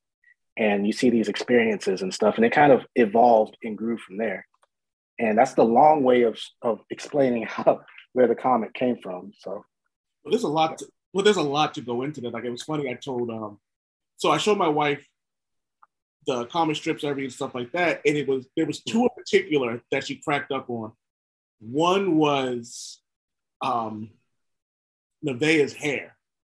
and 0.60 0.86
you 0.86 0.94
see 0.94 1.10
these 1.10 1.30
experiences 1.30 2.02
and 2.02 2.14
stuff. 2.14 2.36
And 2.36 2.46
it 2.46 2.52
kind 2.52 2.72
of 2.72 2.86
evolved 2.96 3.58
and 3.64 3.78
grew 3.78 3.98
from 3.98 4.18
there. 4.18 4.46
And 5.18 5.38
that's 5.38 5.54
the 5.54 5.64
long 5.64 6.04
way 6.04 6.24
of, 6.24 6.40
of 6.62 6.80
explaining 6.90 7.44
how 7.48 7.82
where 8.14 8.28
the 8.28 8.36
comic 8.36 8.74
came 8.74 8.98
from. 9.02 9.32
So 9.38 9.64
Well, 10.30 10.38
there's 10.38 10.44
a 10.44 10.48
lot. 10.48 10.78
To, 10.78 10.88
well, 11.12 11.24
there's 11.24 11.38
a 11.38 11.42
lot 11.42 11.74
to 11.74 11.82
go 11.82 12.04
into 12.04 12.22
that. 12.22 12.34
Like 12.34 12.44
it 12.44 12.52
was 12.52 12.62
funny. 12.62 12.88
I 12.88 12.94
told 12.94 13.32
um, 13.32 13.60
so 14.18 14.30
I 14.30 14.38
showed 14.38 14.60
my 14.60 14.68
wife 14.68 15.04
the 16.28 16.46
comic 16.46 16.76
strips, 16.76 17.04
everything 17.04 17.26
and 17.26 17.34
stuff 17.34 17.56
like 17.56 17.72
that, 17.72 18.02
and 18.06 18.16
it 18.16 18.28
was 18.28 18.46
there 18.56 18.68
was 18.68 18.84
two 18.84 19.02
in 19.04 19.10
particular 19.18 19.82
that 19.92 20.06
she 20.06 20.18
cracked 20.18 20.52
up 20.52 20.70
on. 20.70 20.92
One 21.60 22.18
was 22.18 23.02
um, 23.62 24.12
Nevaeh's 25.26 25.74
hair 25.74 26.16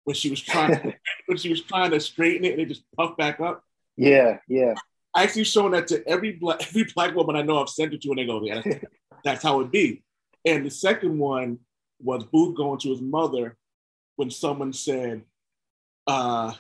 when 0.06 0.16
she 0.16 0.32
was 0.32 0.42
trying 0.42 0.96
when 1.28 1.38
she 1.38 1.50
was 1.50 1.62
trying 1.62 1.92
to 1.92 2.00
straighten 2.00 2.46
it 2.46 2.54
and 2.54 2.62
it 2.62 2.70
just 2.70 2.84
puffed 2.98 3.20
back 3.20 3.40
up. 3.40 3.64
yeah 3.96 4.40
yeah 4.48 4.74
I 5.14 5.24
actually 5.24 5.44
shown 5.44 5.72
that 5.72 5.88
to 5.88 6.08
every 6.08 6.32
black 6.32 6.62
every 6.68 6.86
black 6.96 7.14
woman 7.14 7.36
I 7.36 7.44
know 7.44 7.62
I've 7.62 7.70
sent 7.70 7.94
it 7.94 8.02
to, 8.02 8.10
and 8.10 8.18
they 8.18 8.26
go, 8.26 8.44
"Yeah, 8.44 8.62
that's, 8.66 8.86
that's 9.24 9.44
how 9.44 9.60
it 9.62 9.72
be." 9.72 10.02
And 10.44 10.66
the 10.66 10.72
second 10.72 11.20
one 11.20 11.60
was 12.02 12.24
Booth 12.24 12.58
going 12.58 12.80
to 12.80 12.90
his 12.90 13.02
mother 13.02 13.58
when 14.20 14.30
someone 14.30 14.74
said, 14.74 15.24
uh, 16.06 16.54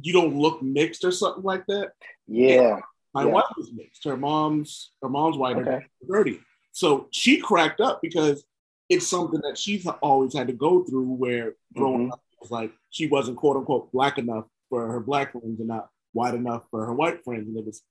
"You 0.00 0.12
don't 0.12 0.38
look 0.38 0.62
mixed" 0.62 1.04
or 1.04 1.10
something 1.10 1.42
like 1.42 1.66
that. 1.66 1.92
Yeah. 2.28 2.78
My 3.12 3.24
Yeah. 3.24 3.32
wife 3.32 3.52
was 3.56 3.72
mixed. 3.72 4.04
Her 4.04 4.16
mom's 4.16 4.92
her 5.02 5.08
mom's 5.08 5.36
white, 5.36 5.56
her 5.56 5.62
Okay. 5.62 5.70
dad's 5.80 6.08
dirty. 6.08 6.40
So 6.70 7.08
she 7.10 7.40
cracked 7.40 7.80
up 7.80 8.00
because 8.00 8.44
it's 8.88 9.08
something 9.08 9.40
that 9.42 9.58
she's 9.58 9.84
always 10.00 10.32
had 10.32 10.46
to 10.46 10.52
go 10.52 10.84
through. 10.84 11.10
Where 11.22 11.56
growing 11.74 12.06
Mhm. 12.08 12.12
up, 12.12 12.22
it 12.32 12.38
was 12.40 12.50
like 12.52 12.72
she 12.90 13.08
wasn't 13.08 13.36
quote 13.36 13.56
unquote 13.56 13.90
black 13.92 14.16
enough 14.18 14.46
for 14.70 14.86
her 14.92 15.00
black 15.00 15.32
friends 15.32 15.58
and 15.58 15.68
not 15.68 15.90
white 16.12 16.34
enough 16.34 16.68
for 16.70 16.86
her 16.86 16.94
white 16.94 17.24
friends, 17.24 17.48
and 17.48 17.56
it 17.58 17.66
was. 17.66 17.82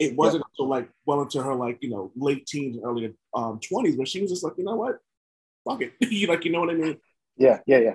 It 0.00 0.16
wasn't 0.16 0.42
until 0.50 0.66
like 0.66 0.90
well 1.04 1.20
into 1.20 1.42
her 1.42 1.54
like 1.54 1.78
you 1.82 1.90
know 1.90 2.10
late 2.16 2.46
teens, 2.46 2.74
and 2.76 2.84
early 2.86 3.14
um, 3.34 3.60
twenties, 3.60 3.96
where 3.98 4.06
she 4.06 4.22
was 4.22 4.30
just 4.30 4.42
like, 4.42 4.54
you 4.56 4.64
know 4.64 4.74
what, 4.76 4.98
fuck 5.64 5.82
it, 5.82 5.92
you 6.00 6.26
like 6.26 6.42
you 6.46 6.50
know 6.52 6.60
what 6.60 6.70
I 6.70 6.74
mean. 6.74 6.98
Yeah. 7.36 7.60
Yeah. 7.66 7.78
Yeah. 7.78 7.94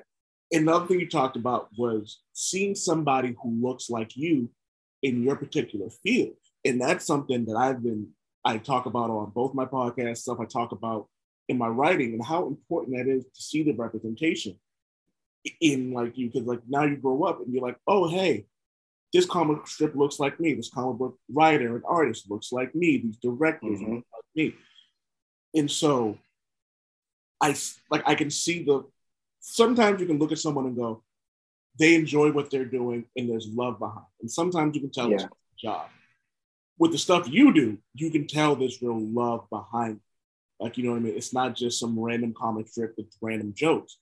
Another 0.52 0.86
thing 0.86 1.00
you 1.00 1.10
talked 1.10 1.36
about 1.38 1.70
was 1.78 2.22
seeing 2.34 2.76
somebody 2.76 3.36
who 3.42 3.62
looks 3.62 3.90
like 3.90 4.16
you 4.16 4.50
in 5.02 5.24
your 5.24 5.36
particular 5.36 5.90
field. 6.04 6.36
And 6.64 6.80
that's 6.80 7.06
something 7.06 7.46
that 7.46 7.56
I've 7.56 7.84
been, 7.84 8.10
I 8.44 8.58
talk 8.58 8.86
about 8.86 9.10
on 9.10 9.32
both 9.32 9.54
my 9.54 9.66
podcasts, 9.66 10.20
stuff 10.20 10.40
I 10.40 10.46
talk 10.46 10.72
about 10.72 11.08
in 11.48 11.58
my 11.58 11.68
writing, 11.68 12.14
and 12.14 12.24
how 12.24 12.48
important 12.48 12.98
that 12.98 13.08
is 13.08 13.24
to 13.24 13.42
see 13.42 13.64
the 13.64 13.74
representation 13.74 14.60
in 15.62 15.92
like 15.94 16.18
you, 16.18 16.28
because 16.28 16.48
like 16.48 16.62
now 16.68 16.84
you 16.84 16.98
grow 16.98 17.24
up 17.24 17.40
and 17.42 17.54
you're 17.54 17.62
like, 17.64 17.78
oh, 17.88 18.08
hey, 18.10 18.46
this 19.14 19.26
comic 19.26 19.68
strip 19.68 19.96
looks 19.96 20.20
like 20.20 20.40
me. 20.40 20.54
This 20.54 20.70
comic 20.70 20.98
book 20.98 21.18
writer 21.32 21.76
and 21.76 21.84
artist 21.88 22.30
looks 22.30 22.52
like 22.52 22.74
me. 22.74 22.98
These 22.98 23.18
directors 23.18 23.80
Mhm. 23.80 23.96
look 23.96 24.06
like 24.14 24.26
me. 24.36 24.56
And 25.54 25.70
so 25.70 26.18
I 27.40 27.56
like 27.92 28.04
I 28.06 28.16
can 28.16 28.30
see 28.30 28.64
the 28.64 28.84
sometimes 29.46 30.02
you 30.02 30.08
can 30.08 30.18
look 30.18 30.32
at 30.32 30.40
someone 30.40 30.66
and 30.66 30.76
go, 30.76 31.04
they 31.78 31.94
enjoy 31.94 32.32
what 32.32 32.50
they're 32.50 32.66
doing 32.66 33.06
and 33.16 33.30
there's 33.30 33.48
love 33.48 33.80
behind. 33.80 34.06
And 34.22 34.32
sometimes 34.32 34.76
you 34.76 34.82
can 34.82 34.92
tell 34.92 35.12
it's 35.14 35.24
Yeah. 35.24 35.30
a 35.30 35.56
job. 35.58 35.90
With 36.80 36.92
the 36.92 36.98
stuff 36.98 37.28
you 37.30 37.54
do, 37.54 37.78
you 37.94 38.10
can 38.10 38.28
tell 38.28 38.56
there's 38.56 38.82
real 38.82 39.00
love 39.00 39.48
behind. 39.50 39.98
it. 39.98 40.02
Like, 40.64 40.78
you 40.78 40.84
know 40.86 40.92
what 40.92 40.98
I 40.98 41.02
mean? 41.02 41.16
It's 41.16 41.34
not 41.34 41.56
just 41.56 41.80
some 41.80 42.00
random 42.00 42.34
comic 42.34 42.68
strip 42.70 42.96
with 42.98 43.14
random 43.22 43.54
jokes. 43.54 43.98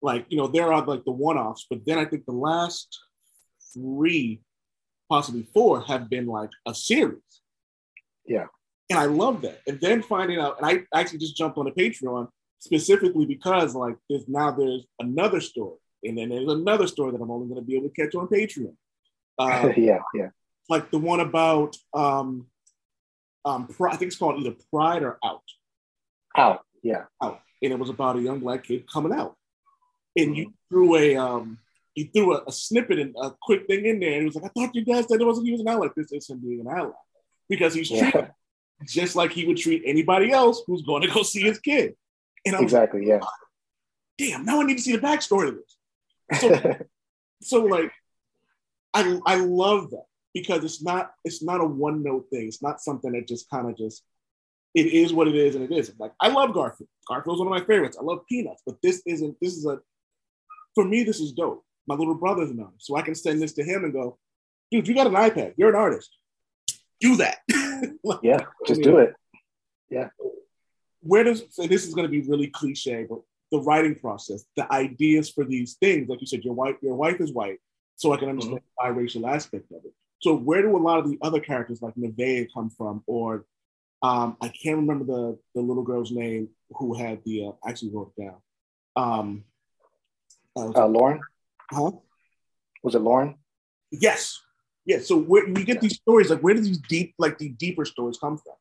Like, 0.00 0.24
you 0.28 0.36
know, 0.36 0.46
there 0.46 0.72
are 0.72 0.84
like 0.84 1.04
the 1.04 1.10
one-offs, 1.12 1.66
but 1.68 1.84
then 1.84 1.98
I 1.98 2.04
think 2.04 2.24
the 2.24 2.32
last 2.32 2.98
three, 3.74 4.40
possibly 5.08 5.42
four, 5.52 5.82
have 5.82 6.08
been 6.08 6.26
like 6.26 6.50
a 6.64 6.74
series. 6.74 7.22
Yeah. 8.24 8.46
And 8.88 8.98
I 8.98 9.06
love 9.06 9.42
that. 9.42 9.60
And 9.66 9.80
then 9.80 10.00
finding 10.02 10.38
out, 10.38 10.58
and 10.58 10.66
I 10.66 10.98
actually 10.98 11.18
just 11.18 11.36
jumped 11.36 11.58
on 11.58 11.66
a 11.66 11.72
Patreon 11.72 12.28
specifically 12.58 13.26
because 13.26 13.74
like 13.74 13.96
there's 14.08 14.26
now 14.28 14.50
there's 14.50 14.84
another 15.00 15.40
story, 15.40 15.76
and 16.04 16.16
then 16.18 16.28
there's 16.30 16.48
another 16.48 16.86
story 16.86 17.12
that 17.12 17.20
I'm 17.20 17.30
only 17.30 17.48
going 17.48 17.60
to 17.60 17.66
be 17.66 17.76
able 17.76 17.88
to 17.88 17.94
catch 17.94 18.14
on 18.14 18.28
Patreon. 18.28 18.74
Uh, 19.38 19.70
yeah. 19.76 19.98
Yeah. 20.14 20.28
like 20.70 20.90
the 20.90 20.98
one 20.98 21.20
about 21.20 21.76
um, 21.92 22.46
um, 23.44 23.66
Pri- 23.66 23.90
I 23.92 23.96
think 23.96 24.08
it's 24.08 24.16
called 24.16 24.40
either 24.40 24.56
Pride 24.72 25.02
or 25.02 25.18
Out, 25.22 25.42
Out. 26.34 26.60
Yeah. 26.82 27.02
Out, 27.22 27.42
and 27.62 27.70
it 27.70 27.78
was 27.78 27.90
about 27.90 28.16
a 28.16 28.22
young 28.22 28.40
black 28.40 28.64
kid 28.64 28.90
coming 28.90 29.12
out, 29.12 29.36
and 30.16 30.34
you 30.34 30.54
threw 30.70 30.96
a 30.96 31.16
um, 31.16 31.58
you 31.94 32.08
threw 32.14 32.34
a, 32.34 32.44
a 32.46 32.50
snippet 32.52 32.98
and 32.98 33.14
a 33.20 33.32
quick 33.42 33.66
thing 33.66 33.84
in 33.84 34.00
there, 34.00 34.12
and 34.14 34.22
it 34.22 34.24
was 34.24 34.36
like, 34.36 34.46
I 34.46 34.48
thought 34.48 34.74
you 34.74 34.86
guys 34.86 35.06
said 35.06 35.20
it 35.20 35.26
wasn't 35.26 35.46
he 35.48 35.52
was 35.52 35.60
an 35.60 35.68
ally. 35.68 35.88
This 35.94 36.10
is 36.12 36.30
him 36.30 36.38
being 36.38 36.60
an 36.60 36.68
ally 36.68 36.92
because 37.50 37.74
he's 37.74 37.90
Yeah. 37.90 38.10
treated 38.10 38.30
just 38.86 39.16
like 39.16 39.32
he 39.32 39.44
would 39.46 39.58
treat 39.58 39.82
anybody 39.84 40.30
else 40.32 40.62
who's 40.66 40.80
going 40.80 41.02
to 41.02 41.08
go 41.08 41.22
see 41.22 41.42
his 41.42 41.58
kid. 41.58 41.94
And 42.46 42.56
I 42.56 42.60
was 42.60 42.72
Exactly. 42.72 43.06
Yeah. 43.06 43.20
damn, 44.18 44.44
now 44.44 44.60
I 44.60 44.64
need 44.64 44.78
to 44.78 44.82
see 44.82 44.96
the 44.96 45.02
backstory 45.02 45.48
of 45.48 45.56
this. 45.56 46.40
So, 46.40 46.76
so 47.42 47.64
like, 47.64 47.92
I 48.94 49.18
I 49.26 49.36
love 49.36 49.90
that 49.90 50.06
because 50.32 50.64
it's 50.64 50.82
not 50.82 51.12
it's 51.24 51.42
not 51.42 51.60
a 51.60 51.64
one 51.64 52.02
note 52.02 52.26
thing. 52.30 52.46
It's 52.46 52.62
not 52.62 52.80
something 52.80 53.12
that 53.12 53.28
just 53.28 53.50
kind 53.50 53.68
of 53.68 53.76
just 53.76 54.02
it 54.74 54.86
is 54.86 55.12
what 55.12 55.28
it 55.28 55.34
is 55.34 55.54
and 55.54 55.64
it 55.64 55.76
isn't. 55.76 55.98
Like 55.98 56.12
I 56.20 56.28
love 56.28 56.54
Garfield. 56.54 56.88
Garfield's 57.08 57.40
one 57.40 57.48
of 57.48 57.58
my 57.58 57.64
favorites. 57.64 57.96
I 58.00 58.04
love 58.04 58.20
Peanuts, 58.28 58.62
but 58.64 58.76
this 58.82 59.02
isn't. 59.06 59.36
This 59.40 59.56
is 59.56 59.66
a 59.66 59.78
for 60.74 60.84
me. 60.84 61.04
This 61.04 61.20
is 61.20 61.32
dope. 61.32 61.64
My 61.86 61.94
little 61.94 62.14
brother's 62.14 62.50
artist, 62.50 62.86
so 62.86 62.96
I 62.96 63.02
can 63.02 63.14
send 63.14 63.40
this 63.40 63.52
to 63.54 63.64
him 63.64 63.84
and 63.84 63.92
go, 63.92 64.18
dude, 64.70 64.88
you 64.88 64.94
got 64.94 65.06
an 65.06 65.14
iPad. 65.14 65.54
You're 65.56 65.70
an 65.70 65.76
artist. 65.76 66.10
Do 67.00 67.16
that. 67.16 67.38
Like, 68.02 68.20
yeah. 68.22 68.40
Just 68.66 68.80
do 68.82 68.96
it. 68.98 69.12
Where 71.06 71.24
does 71.24 71.42
and 71.58 71.68
this 71.68 71.86
is 71.86 71.94
going 71.94 72.06
to 72.06 72.10
be 72.10 72.22
really 72.22 72.48
cliche, 72.48 73.06
but 73.08 73.20
the 73.52 73.60
writing 73.60 73.94
process, 73.94 74.44
the 74.56 74.70
ideas 74.72 75.30
for 75.30 75.44
these 75.44 75.74
things, 75.74 76.08
like 76.08 76.20
you 76.20 76.26
said, 76.26 76.44
your 76.44 76.54
wife, 76.54 76.76
your 76.82 76.96
wife 76.96 77.20
is 77.20 77.32
white, 77.32 77.58
so 77.94 78.12
I 78.12 78.16
can 78.16 78.28
understand 78.28 78.60
the 78.60 78.84
biracial 78.84 79.28
aspect 79.28 79.70
of 79.70 79.84
it. 79.84 79.92
So 80.20 80.34
where 80.34 80.62
do 80.62 80.76
a 80.76 80.78
lot 80.78 80.98
of 80.98 81.08
the 81.08 81.18
other 81.22 81.40
characters 81.40 81.82
like 81.82 81.94
Nevaeh 81.94 82.48
come 82.52 82.70
from, 82.70 83.04
or 83.06 83.46
um, 84.02 84.36
I 84.40 84.48
can't 84.48 84.78
remember 84.78 85.04
the 85.04 85.38
the 85.54 85.60
little 85.60 85.82
girl's 85.82 86.10
name 86.10 86.48
who 86.70 86.94
had 86.94 87.22
the 87.24 87.46
uh, 87.48 87.68
actually 87.68 87.92
wrote 87.92 88.12
it 88.16 88.22
down. 88.22 88.36
Um, 88.96 89.44
uh, 90.56 90.72
Uh, 90.74 90.86
Lauren. 90.86 91.20
huh? 91.70 91.92
Was 92.82 92.94
it 92.94 93.00
Lauren? 93.00 93.36
Yes, 93.90 94.40
yes. 94.84 95.06
So 95.06 95.16
where 95.18 95.46
you 95.46 95.64
get 95.64 95.80
these 95.80 95.96
stories, 95.96 96.30
like 96.30 96.40
where 96.40 96.54
do 96.54 96.60
these 96.60 96.78
deep, 96.78 97.14
like 97.18 97.38
the 97.38 97.50
deeper 97.50 97.84
stories 97.84 98.18
come 98.18 98.38
from? 98.38 98.54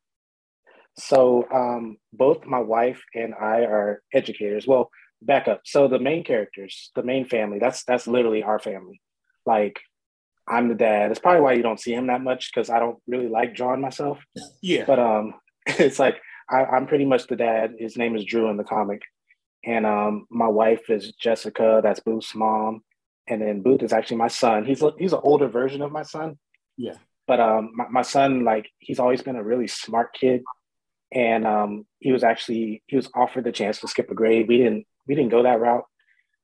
So 0.98 1.46
um, 1.54 1.98
both 2.14 2.46
my 2.46 2.60
wife 2.60 3.02
and 3.14 3.34
I 3.34 3.62
are 3.62 4.02
educators. 4.14 4.66
Well, 4.68 4.90
back 5.22 5.48
up. 5.48 5.62
So 5.66 5.88
the 5.88 6.00
main 6.00 6.24
characters, 6.24 6.92
the 6.96 7.04
main 7.04 7.26
family, 7.26 7.60
that's 7.60 7.84
that's 7.84 8.08
literally 8.08 8.44
our 8.44 8.60
family. 8.60 9.02
Like 9.46 9.80
I'm 10.48 10.70
the 10.70 10.76
dad. 10.76 11.10
That's 11.10 11.20
probably 11.20 11.42
why 11.42 11.54
you 11.54 11.64
don't 11.64 11.80
see 11.80 11.94
him 11.94 12.08
that 12.08 12.22
much 12.22 12.52
because 12.54 12.70
I 12.70 12.80
don't 12.80 13.00
really 13.08 13.28
like 13.28 13.56
drawing 13.56 13.82
myself. 13.82 14.20
Yeah, 14.62 14.86
But 14.86 15.00
um, 15.00 15.34
it's 15.68 16.00
like 16.00 16.18
I, 16.50 16.64
I'm 16.66 16.88
pretty 16.88 17.06
much 17.06 17.28
the 17.28 17.36
dad. 17.36 17.74
His 17.80 17.98
name 17.98 18.16
is 18.16 18.24
Drew 18.26 18.50
in 18.50 18.58
the 18.58 18.64
comic, 18.64 19.02
and 19.66 19.86
um, 19.86 20.28
my 20.30 20.48
wife 20.48 20.90
is 20.90 21.14
Jessica. 21.14 21.82
That's 21.84 22.00
Booth's 22.00 22.36
mom, 22.36 22.84
and 23.28 23.42
then 23.42 23.62
Booth 23.62 23.82
is 23.84 23.92
actually 23.94 24.18
my 24.18 24.28
son. 24.28 24.64
He's 24.66 24.82
a- 24.84 24.94
he's 25.00 25.14
an 25.14 25.22
older 25.24 25.48
version 25.48 25.82
of 25.82 25.92
my 25.92 26.04
son. 26.04 26.38
Yeah. 26.78 26.96
But 27.28 27.40
um, 27.40 27.72
my, 27.74 27.86
my 27.90 28.02
son, 28.04 28.44
like, 28.44 28.70
he's 28.78 29.00
always 29.00 29.24
been 29.24 29.36
a 29.36 29.44
really 29.44 29.66
smart 29.68 30.14
kid, 30.14 30.44
and 31.12 31.46
um, 31.46 31.86
he 32.00 32.12
was 32.12 32.24
actually 32.24 32.84
he 32.88 32.96
was 32.96 33.10
offered 33.16 33.44
the 33.44 33.52
chance 33.52 33.80
to 33.80 33.88
skip 33.88 34.10
a 34.12 34.16
grade. 34.16 34.48
We 34.48 34.58
didn't 34.58 34.86
we 35.08 35.16
didn't 35.16 35.32
go 35.32 35.44
that 35.44 35.60
route, 35.60 35.86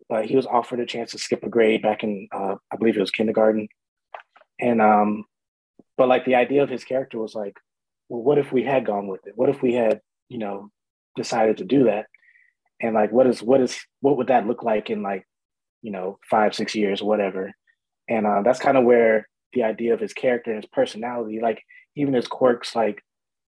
but 0.09 0.25
he 0.25 0.35
was 0.35 0.45
offered 0.45 0.79
a 0.79 0.85
chance 0.85 1.11
to 1.11 1.17
skip 1.17 1.43
a 1.43 1.49
grade 1.49 1.81
back 1.81 2.03
in 2.03 2.27
uh, 2.33 2.55
I 2.71 2.77
believe 2.77 2.97
it 2.97 3.01
was 3.01 3.11
kindergarten, 3.11 3.67
and 4.59 4.81
um, 4.81 5.25
but 5.97 6.07
like 6.07 6.25
the 6.25 6.35
idea 6.35 6.63
of 6.63 6.69
his 6.69 6.83
character 6.83 7.19
was 7.19 7.35
like 7.35 7.57
well, 8.11 8.21
what 8.21 8.37
if 8.37 8.51
we 8.51 8.61
had 8.61 8.85
gone 8.85 9.07
with 9.07 9.25
it? 9.25 9.33
What 9.37 9.49
if 9.49 9.61
we 9.61 9.73
had, 9.73 10.01
you 10.27 10.37
know, 10.37 10.69
decided 11.15 11.57
to 11.57 11.65
do 11.65 11.85
that? 11.85 12.07
And 12.81 12.93
like, 12.93 13.09
what 13.13 13.25
is, 13.25 13.41
what 13.41 13.61
is, 13.61 13.79
what 14.01 14.17
would 14.17 14.27
that 14.27 14.45
look 14.45 14.63
like 14.63 14.89
in 14.89 15.01
like, 15.01 15.25
you 15.81 15.91
know, 15.91 16.19
five, 16.29 16.53
six 16.53 16.75
years, 16.75 17.01
whatever? 17.01 17.53
And 18.09 18.27
uh, 18.27 18.41
that's 18.43 18.59
kind 18.59 18.77
of 18.77 18.83
where 18.83 19.29
the 19.53 19.63
idea 19.63 19.93
of 19.93 20.01
his 20.01 20.11
character 20.11 20.51
and 20.51 20.61
his 20.61 20.69
personality, 20.69 21.39
like 21.41 21.63
even 21.95 22.13
his 22.13 22.27
quirks, 22.27 22.75
like, 22.75 23.01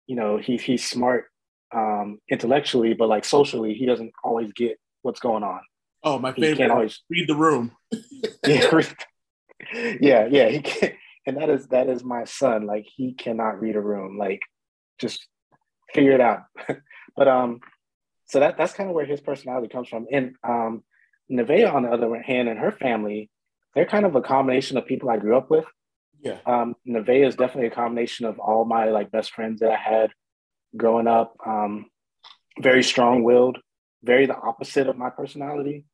you 0.08 0.16
know, 0.16 0.38
he's 0.38 0.62
he's 0.62 0.88
smart 0.88 1.26
um, 1.74 2.20
intellectually, 2.30 2.94
but 2.94 3.10
like 3.10 3.26
socially, 3.26 3.74
he 3.74 3.86
doesn't 3.86 4.14
always 4.24 4.52
get 4.54 4.80
what's 5.02 5.20
going 5.20 5.44
on. 5.44 5.62
Oh, 6.04 6.20
my 6.20 6.32
He 6.34 6.42
favorite. 6.42 6.58
can't 6.58 6.72
always 6.72 7.02
Read 7.10 7.28
the 7.30 7.36
room. 7.36 7.72
yeah, 8.46 8.82
yeah, 10.02 10.28
yeah. 10.30 10.50
He 10.50 10.60
can, 10.62 10.92
and 11.26 11.38
that 11.38 11.50
is 11.50 11.68
that 11.68 11.88
is 11.90 12.04
my 12.04 12.26
son. 12.26 12.66
Like 12.66 12.86
he 12.94 13.14
cannot 13.14 13.60
read 13.62 13.76
a 13.76 13.82
room. 13.82 14.18
Like 14.18 14.42
just 15.00 15.26
figure 15.94 16.12
it 16.12 16.22
out. 16.22 16.44
but 17.16 17.28
um, 17.28 17.60
so 18.26 18.40
that 18.42 18.58
that's 18.58 18.74
kind 18.74 18.90
of 18.90 18.96
where 18.96 19.06
his 19.06 19.22
personality 19.22 19.68
comes 19.70 19.88
from. 19.88 20.08
And 20.12 20.36
um, 20.44 20.84
Nevaeh, 21.32 21.74
on 21.74 21.84
the 21.84 21.90
other 21.90 22.22
hand, 22.22 22.50
and 22.50 22.60
her 22.60 22.72
family, 22.72 23.30
they're 23.74 23.86
kind 23.86 24.06
of 24.06 24.16
a 24.16 24.22
combination 24.22 24.78
of 24.78 24.86
people 24.86 25.10
I 25.10 25.18
grew 25.18 25.38
up 25.38 25.50
with. 25.50 25.66
Yeah. 26.24 26.38
Um, 26.46 26.76
Nevaeh 26.88 27.28
is 27.28 27.36
definitely 27.36 27.68
a 27.68 27.76
combination 27.76 28.26
of 28.26 28.40
all 28.40 28.64
my 28.64 28.86
like 28.86 29.12
best 29.12 29.34
friends 29.34 29.60
that 29.60 29.72
I 29.72 29.76
had 29.76 30.12
growing 30.76 31.08
up. 31.08 31.36
Um, 31.46 31.88
very 32.62 32.84
strong-willed, 32.84 33.58
very 34.04 34.26
the 34.26 34.38
opposite 34.38 34.88
of 34.88 34.98
my 34.98 35.10
personality. 35.10 35.86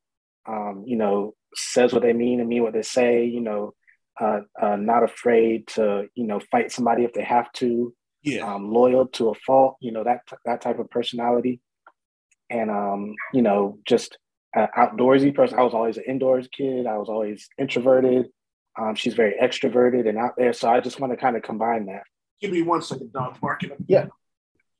Um, 0.48 0.84
you 0.86 0.96
know, 0.96 1.34
says 1.54 1.92
what 1.92 2.02
they 2.02 2.12
mean 2.12 2.38
and 2.38 2.48
mean 2.48 2.62
what 2.62 2.72
they 2.72 2.82
say. 2.82 3.24
You 3.24 3.40
know, 3.40 3.74
uh, 4.20 4.40
uh, 4.60 4.76
not 4.76 5.02
afraid 5.02 5.66
to 5.68 6.06
you 6.14 6.26
know 6.26 6.40
fight 6.50 6.70
somebody 6.70 7.04
if 7.04 7.12
they 7.12 7.24
have 7.24 7.50
to. 7.54 7.92
Yeah. 8.22 8.54
Um, 8.54 8.70
loyal 8.70 9.06
to 9.08 9.30
a 9.30 9.34
fault. 9.34 9.76
You 9.80 9.92
know 9.92 10.04
that 10.04 10.20
that 10.44 10.60
type 10.60 10.78
of 10.78 10.90
personality. 10.90 11.60
And 12.50 12.70
um, 12.70 13.14
you 13.32 13.42
know, 13.42 13.78
just 13.84 14.16
an 14.54 14.68
outdoorsy 14.76 15.34
person. 15.34 15.58
I 15.58 15.62
was 15.62 15.74
always 15.74 15.96
an 15.96 16.04
indoors 16.06 16.48
kid. 16.52 16.86
I 16.86 16.98
was 16.98 17.08
always 17.08 17.48
introverted. 17.58 18.26
Um, 18.78 18.94
she's 18.94 19.14
very 19.14 19.34
extroverted 19.42 20.08
and 20.08 20.18
out 20.18 20.34
there. 20.36 20.52
So 20.52 20.68
I 20.68 20.80
just 20.80 21.00
want 21.00 21.12
to 21.12 21.16
kind 21.16 21.36
of 21.36 21.42
combine 21.42 21.86
that. 21.86 22.02
Give 22.40 22.50
me 22.50 22.62
one 22.62 22.82
second, 22.82 23.12
dog 23.12 23.38
barking. 23.40 23.72
Yeah. 23.86 24.06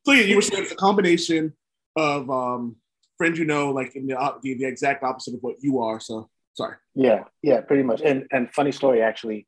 So 0.06 0.12
yeah, 0.12 0.22
you 0.22 0.36
were 0.36 0.42
saying 0.42 0.62
it's 0.62 0.72
a 0.72 0.76
combination 0.76 1.52
of 1.96 2.30
um, 2.30 2.76
friends 3.18 3.38
you 3.38 3.44
know, 3.44 3.70
like 3.70 3.94
in 3.96 4.06
the, 4.06 4.34
the 4.42 4.54
the 4.54 4.64
exact 4.64 5.02
opposite 5.02 5.34
of 5.34 5.40
what 5.42 5.56
you 5.60 5.80
are. 5.80 6.00
So 6.00 6.30
sorry. 6.54 6.76
Yeah, 6.94 7.24
yeah, 7.42 7.60
pretty 7.60 7.82
much. 7.82 8.00
And 8.00 8.26
and 8.32 8.50
funny 8.52 8.72
story 8.72 9.02
actually, 9.02 9.46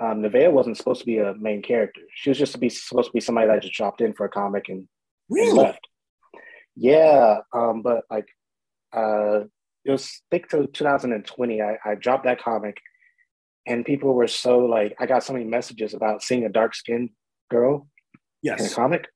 um, 0.00 0.22
Nevaeh 0.22 0.50
wasn't 0.50 0.78
supposed 0.78 1.00
to 1.00 1.06
be 1.06 1.18
a 1.18 1.34
main 1.34 1.60
character. 1.60 2.00
She 2.14 2.30
was 2.30 2.38
just 2.38 2.52
to 2.52 2.58
be 2.58 2.70
supposed 2.70 3.08
to 3.08 3.12
be 3.12 3.20
somebody 3.20 3.48
that 3.48 3.60
just 3.62 3.74
dropped 3.74 4.00
in 4.00 4.14
for 4.14 4.24
a 4.24 4.30
comic 4.30 4.68
and, 4.68 4.78
and 4.78 4.88
Really? 5.28 5.52
left. 5.52 5.86
Yeah, 6.76 7.38
um, 7.52 7.82
but 7.82 8.04
like, 8.10 8.28
uh, 8.94 9.40
it 9.84 9.90
was 9.90 10.22
thick 10.30 10.48
to 10.50 10.66
2020. 10.66 11.60
I, 11.60 11.76
I 11.84 11.94
dropped 11.94 12.24
that 12.24 12.42
comic, 12.42 12.78
and 13.66 13.84
people 13.84 14.14
were 14.14 14.28
so 14.28 14.60
like, 14.60 14.96
I 14.98 15.06
got 15.06 15.24
so 15.24 15.32
many 15.32 15.44
messages 15.44 15.94
about 15.94 16.22
seeing 16.22 16.44
a 16.44 16.48
dark 16.48 16.74
skinned 16.74 17.10
girl 17.50 17.88
in 18.60 18.66
a 18.66 18.70
comic. 18.70 19.06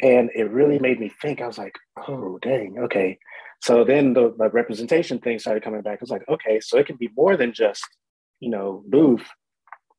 And 0.00 0.30
it 0.34 0.50
really 0.50 0.78
made 0.78 1.00
me 1.00 1.08
think. 1.08 1.40
I 1.40 1.46
was 1.46 1.58
like, 1.58 1.76
oh, 1.96 2.38
dang, 2.40 2.78
okay. 2.84 3.18
So 3.60 3.84
then 3.84 4.12
the, 4.12 4.34
the 4.36 4.48
representation 4.50 5.18
thing 5.18 5.38
started 5.38 5.64
coming 5.64 5.82
back. 5.82 5.98
I 5.98 6.02
was 6.02 6.10
like, 6.10 6.28
okay, 6.28 6.60
so 6.60 6.78
it 6.78 6.86
can 6.86 6.96
be 6.96 7.10
more 7.16 7.36
than 7.36 7.52
just, 7.52 7.84
you 8.38 8.50
know, 8.50 8.84
Booth 8.86 9.26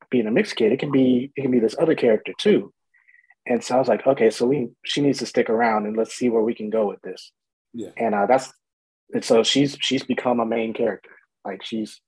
being 0.10 0.27
a 0.27 0.31
mixed 0.31 0.55
kid. 0.55 0.72
It 0.72 0.79
can 0.79 0.91
be, 0.91 1.31
it 1.36 1.41
can 1.41 1.51
be 1.51 1.60
this 1.60 1.75
other 1.77 1.96
character 1.96 2.34
too. 2.38 2.74
And 3.46 3.63
so 3.63 3.75
I 3.75 3.79
was 3.79 3.88
like, 3.88 4.05
okay, 4.05 4.29
so 4.29 4.46
we 4.46 4.69
she 4.86 5.01
needs 5.01 5.19
to 5.19 5.25
stick 5.25 5.50
around 5.50 5.88
and 5.88 5.98
let's 5.98 6.13
see 6.13 6.29
where 6.29 6.43
we 6.43 6.53
can 6.53 6.69
go 6.69 6.88
with 6.88 7.01
this. 7.01 7.31
Yeah. 7.74 7.89
And 7.98 8.13
uh, 8.13 8.27
that's 8.27 8.53
and 9.13 9.25
so 9.25 9.43
she's 9.43 9.75
she's 9.81 10.03
become 10.03 10.39
a 10.39 10.46
main 10.46 10.74
character. 10.74 11.10
Like 11.43 11.63
she's 11.63 12.00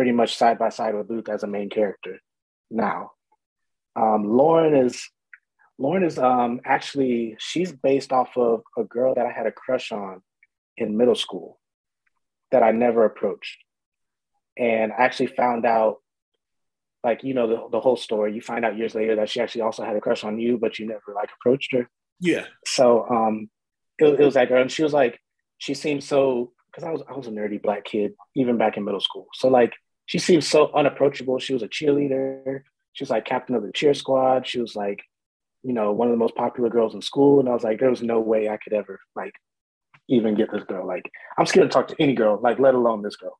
pretty 0.00 0.12
much 0.12 0.34
side 0.34 0.58
by 0.58 0.70
side 0.70 0.94
with 0.94 1.08
Booth 1.08 1.28
as 1.28 1.42
a 1.42 1.46
main 1.46 1.68
character 1.68 2.22
now. 2.70 3.10
Um, 3.94 4.24
Lauren 4.24 4.74
is 4.74 5.06
Lauren 5.76 6.04
is 6.04 6.18
um, 6.18 6.62
actually 6.64 7.36
she's 7.38 7.70
based 7.70 8.10
off 8.10 8.34
of 8.34 8.62
a 8.78 8.84
girl 8.84 9.14
that 9.14 9.26
I 9.26 9.30
had 9.30 9.46
a 9.46 9.52
crush 9.52 9.92
on 9.92 10.22
in 10.78 10.96
middle 10.96 11.14
school 11.14 11.60
that 12.50 12.62
I 12.62 12.72
never 12.72 13.04
approached, 13.04 13.58
and 14.56 14.90
I 14.90 15.04
actually 15.04 15.34
found 15.36 15.66
out, 15.66 15.96
like 17.04 17.22
you 17.22 17.34
know 17.34 17.46
the, 17.46 17.68
the 17.70 17.80
whole 17.80 17.96
story. 17.96 18.32
You 18.32 18.40
find 18.40 18.64
out 18.64 18.78
years 18.78 18.94
later 18.94 19.16
that 19.16 19.28
she 19.28 19.42
actually 19.42 19.60
also 19.60 19.84
had 19.84 19.96
a 19.96 20.00
crush 20.00 20.24
on 20.24 20.38
you, 20.38 20.56
but 20.56 20.78
you 20.78 20.86
never 20.86 21.12
like 21.14 21.28
approached 21.38 21.74
her. 21.74 21.90
Yeah. 22.20 22.46
So 22.64 23.06
um, 23.06 23.50
it, 23.98 24.18
it 24.18 24.24
was 24.24 24.32
that 24.32 24.48
girl, 24.48 24.62
and 24.62 24.72
she 24.72 24.82
was 24.82 24.94
like, 24.94 25.20
she 25.58 25.74
seemed 25.74 26.02
so 26.02 26.52
because 26.70 26.86
I 26.86 26.90
was 26.90 27.02
I 27.08 27.16
was 27.16 27.26
a 27.26 27.30
nerdy 27.30 27.60
black 27.60 27.84
kid 27.84 28.14
even 28.34 28.58
back 28.58 28.76
in 28.76 28.84
middle 28.84 29.00
school. 29.00 29.26
So 29.34 29.48
like 29.48 29.74
she 30.10 30.18
seemed 30.18 30.42
so 30.42 30.72
unapproachable. 30.74 31.38
She 31.38 31.52
was 31.52 31.62
a 31.62 31.68
cheerleader. 31.68 32.62
She 32.94 33.04
was 33.04 33.10
like 33.10 33.24
captain 33.24 33.54
of 33.54 33.62
the 33.62 33.70
cheer 33.70 33.94
squad. 33.94 34.44
She 34.44 34.60
was 34.60 34.74
like, 34.74 35.04
you 35.62 35.72
know, 35.72 35.92
one 35.92 36.08
of 36.08 36.12
the 36.12 36.18
most 36.18 36.34
popular 36.34 36.68
girls 36.68 36.96
in 36.96 37.00
school. 37.00 37.38
And 37.38 37.48
I 37.48 37.52
was 37.52 37.62
like, 37.62 37.78
there 37.78 37.90
was 37.90 38.02
no 38.02 38.18
way 38.18 38.48
I 38.48 38.56
could 38.56 38.72
ever 38.72 38.98
like 39.14 39.34
even 40.08 40.34
get 40.34 40.50
this 40.50 40.64
girl. 40.64 40.84
Like 40.84 41.04
I'm 41.38 41.46
scared 41.46 41.70
to 41.70 41.72
talk 41.72 41.86
to 41.88 42.02
any 42.02 42.16
girl, 42.16 42.40
like 42.42 42.58
let 42.58 42.74
alone 42.74 43.02
this 43.02 43.14
girl. 43.14 43.38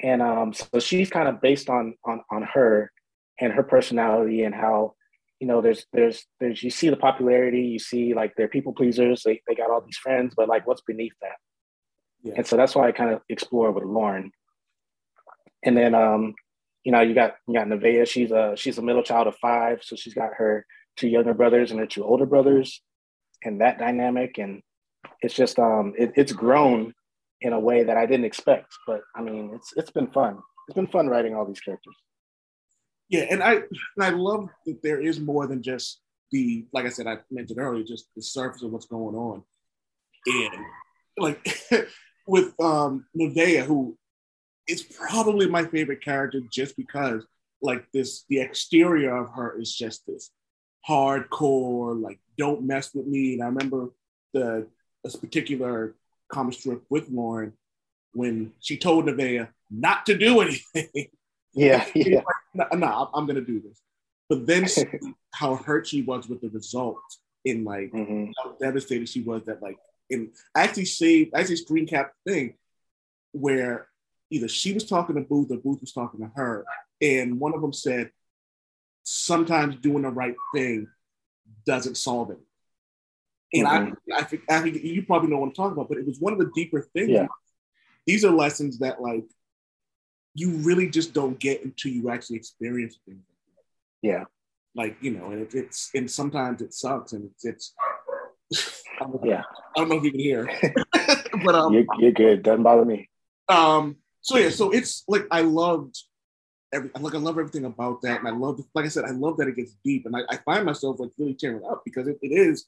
And 0.00 0.22
um, 0.22 0.52
so 0.52 0.78
she's 0.78 1.10
kind 1.10 1.26
of 1.26 1.40
based 1.40 1.68
on 1.68 1.94
on 2.04 2.22
on 2.30 2.42
her 2.44 2.92
and 3.40 3.52
her 3.52 3.64
personality 3.64 4.44
and 4.44 4.54
how 4.54 4.94
you 5.40 5.48
know 5.48 5.60
there's 5.60 5.84
there's 5.92 6.26
there's 6.38 6.62
you 6.62 6.70
see 6.70 6.90
the 6.90 6.96
popularity 6.96 7.62
you 7.62 7.80
see 7.80 8.14
like 8.14 8.34
they're 8.36 8.46
people 8.46 8.72
pleasers 8.72 9.24
they, 9.24 9.42
they 9.48 9.56
got 9.56 9.68
all 9.68 9.80
these 9.80 9.98
friends 9.98 10.32
but 10.36 10.48
like 10.48 10.64
what's 10.66 10.80
beneath 10.82 11.12
that 11.20 11.36
Yeah. 12.22 12.34
and 12.36 12.46
so 12.46 12.56
that's 12.56 12.74
why 12.74 12.88
i 12.88 12.92
kind 12.92 13.10
of 13.10 13.20
explore 13.28 13.70
with 13.72 13.84
lauren 13.84 14.32
and 15.62 15.76
then 15.76 15.94
um 15.94 16.34
you 16.84 16.92
know 16.92 17.00
you 17.00 17.14
got 17.14 17.36
you 17.46 17.54
got 17.54 17.66
Nevaeh. 17.66 18.08
she's 18.08 18.30
a 18.30 18.54
she's 18.56 18.78
a 18.78 18.82
middle 18.82 19.02
child 19.02 19.26
of 19.26 19.36
five. 19.36 19.80
So 19.82 19.96
she's 19.96 20.14
got 20.14 20.34
her 20.34 20.66
two 20.96 21.08
younger 21.08 21.34
brothers 21.34 21.70
and 21.70 21.80
her 21.80 21.86
two 21.86 22.04
older 22.04 22.26
brothers 22.26 22.82
and 23.42 23.60
that 23.60 23.78
dynamic. 23.78 24.38
And 24.38 24.62
it's 25.22 25.34
just 25.34 25.58
um 25.58 25.94
it, 25.98 26.12
it's 26.16 26.32
grown 26.32 26.94
in 27.42 27.52
a 27.52 27.60
way 27.60 27.84
that 27.84 27.98
i 27.98 28.06
didn't 28.06 28.24
expect 28.24 28.74
but 28.86 29.02
i 29.14 29.20
mean 29.20 29.50
it's 29.54 29.74
it's 29.76 29.90
been 29.90 30.06
fun. 30.06 30.38
It's 30.66 30.74
been 30.74 30.86
fun 30.86 31.06
writing 31.08 31.34
all 31.34 31.46
these 31.46 31.60
characters. 31.60 31.94
Yeah, 33.08 33.26
and 33.30 33.42
I 33.42 33.54
and 33.54 34.00
I 34.00 34.10
love 34.10 34.48
that 34.66 34.82
there 34.82 35.00
is 35.00 35.20
more 35.20 35.46
than 35.46 35.62
just 35.62 36.00
the 36.32 36.66
like 36.72 36.86
I 36.86 36.88
said 36.88 37.06
I 37.06 37.18
mentioned 37.30 37.60
earlier, 37.60 37.84
just 37.84 38.08
the 38.16 38.22
surface 38.22 38.62
of 38.62 38.72
what's 38.72 38.86
going 38.86 39.14
on, 39.14 39.44
and 40.26 40.64
like 41.18 41.60
with 42.26 42.52
um 42.60 43.06
Nevaeh, 43.16 43.64
who 43.64 43.96
is 44.66 44.82
probably 44.82 45.46
my 45.48 45.64
favorite 45.64 46.02
character 46.02 46.40
just 46.52 46.76
because 46.76 47.24
like 47.62 47.90
this 47.92 48.24
the 48.28 48.40
exterior 48.40 49.16
of 49.16 49.30
her 49.34 49.58
is 49.60 49.74
just 49.74 50.06
this 50.06 50.30
hardcore 50.88 52.00
like 52.00 52.18
don't 52.38 52.62
mess 52.66 52.94
with 52.94 53.06
me. 53.06 53.34
And 53.34 53.42
I 53.42 53.46
remember 53.46 53.90
the 54.32 54.66
this 55.04 55.16
particular 55.16 55.94
comic 56.28 56.54
strip 56.54 56.82
with 56.90 57.08
Lauren 57.08 57.52
when 58.12 58.52
she 58.60 58.76
told 58.76 59.06
Nevaeh 59.06 59.48
not 59.70 60.06
to 60.06 60.16
do 60.16 60.40
anything. 60.40 61.08
yeah 61.54 61.86
yeah 61.94 62.20
no, 62.54 62.66
no, 62.74 62.86
I'm- 63.14 63.26
gonna 63.26 63.40
do 63.40 63.60
this. 63.60 63.80
But 64.28 64.46
then 64.46 64.66
how 65.32 65.56
hurt 65.56 65.86
she 65.86 66.02
was 66.02 66.28
with 66.28 66.40
the 66.40 66.48
result, 66.50 67.00
in 67.44 67.64
like 67.64 67.92
Mhm. 67.92 68.32
how 68.42 68.52
devastated 68.60 69.08
she 69.08 69.22
was 69.22 69.44
that 69.44 69.62
like 69.62 69.76
in 70.10 70.32
I 70.54 70.62
actually 70.64 70.84
saved 70.86 71.30
I 71.34 71.40
actually 71.40 71.56
screen 71.56 71.86
cap 71.86 72.12
thing 72.26 72.54
where 73.32 73.88
either 74.30 74.48
she 74.48 74.72
was 74.72 74.84
talking 74.84 75.16
to 75.16 75.22
Booth 75.22 75.50
or 75.50 75.58
Booth 75.58 75.80
was 75.80 75.92
talking 75.92 76.20
to 76.20 76.30
her, 76.34 76.64
and 77.00 77.38
one 77.38 77.54
of 77.54 77.60
them 77.60 77.72
said 77.72 78.10
sometimes 79.02 79.76
doing 79.76 80.02
the 80.02 80.10
right 80.10 80.34
thing 80.54 80.88
doesn't 81.64 81.96
solve 81.96 82.30
it. 82.30 82.38
And 83.52 83.66
I, 83.66 83.92
I 84.14 84.24
think, 84.24 84.42
I 84.50 84.60
think 84.60 84.82
you 84.82 85.04
probably 85.04 85.30
know 85.30 85.38
what 85.38 85.46
I'm 85.46 85.54
talking 85.54 85.72
about, 85.72 85.88
but 85.88 85.98
it 85.98 86.06
was 86.06 86.18
one 86.18 86.32
of 86.32 86.38
the 86.40 86.50
deeper 86.54 86.82
things. 86.92 87.10
Yeah. 87.10 87.26
These 88.06 88.24
are 88.24 88.30
lessons 88.30 88.80
that 88.80 89.00
like 89.00 89.24
you 90.34 90.50
really 90.58 90.88
just 90.90 91.14
don't 91.14 91.38
get 91.38 91.64
until 91.64 91.92
you 91.92 92.10
actually 92.10 92.36
experience 92.36 92.98
things. 93.06 93.22
yeah 94.02 94.24
Like 94.74 94.96
you 95.00 95.12
know, 95.12 95.30
and 95.30 95.42
it, 95.42 95.54
it's 95.54 95.90
and 95.94 96.10
sometimes 96.10 96.60
it 96.60 96.74
sucks, 96.74 97.12
and 97.12 97.30
it's 97.30 97.44
it's. 97.44 97.74
I 99.00 99.04
don't 99.04 99.24
know- 99.24 99.30
yeah 99.30 99.42
I 99.76 99.80
don't 99.80 99.88
know 99.88 99.96
if 99.96 100.04
you 100.04 100.10
can 100.10 100.20
hear, 100.20 100.50
but 101.44 101.54
um, 101.54 101.72
you're, 101.72 101.84
you're 101.98 102.12
good 102.12 102.42
doesn't 102.42 102.62
bother 102.62 102.84
me 102.84 103.08
um, 103.48 103.96
so 104.26 104.36
yeah, 104.38 104.50
so 104.50 104.70
it's 104.72 105.04
like 105.06 105.24
I 105.30 105.42
loved 105.42 105.96
every 106.72 106.90
like 106.98 107.14
I 107.14 107.18
love 107.18 107.38
everything 107.38 107.64
about 107.64 108.02
that, 108.02 108.18
and 108.18 108.26
I 108.26 108.32
love 108.32 108.60
like 108.74 108.84
I 108.84 108.88
said, 108.88 109.04
I 109.04 109.12
love 109.12 109.36
that 109.36 109.46
it 109.46 109.54
gets 109.54 109.76
deep, 109.84 110.04
and 110.04 110.16
I, 110.16 110.22
I 110.28 110.36
find 110.38 110.66
myself 110.66 110.98
like 110.98 111.10
really 111.16 111.34
tearing 111.34 111.62
up 111.64 111.82
because 111.84 112.08
it, 112.08 112.18
it 112.22 112.32
is. 112.34 112.66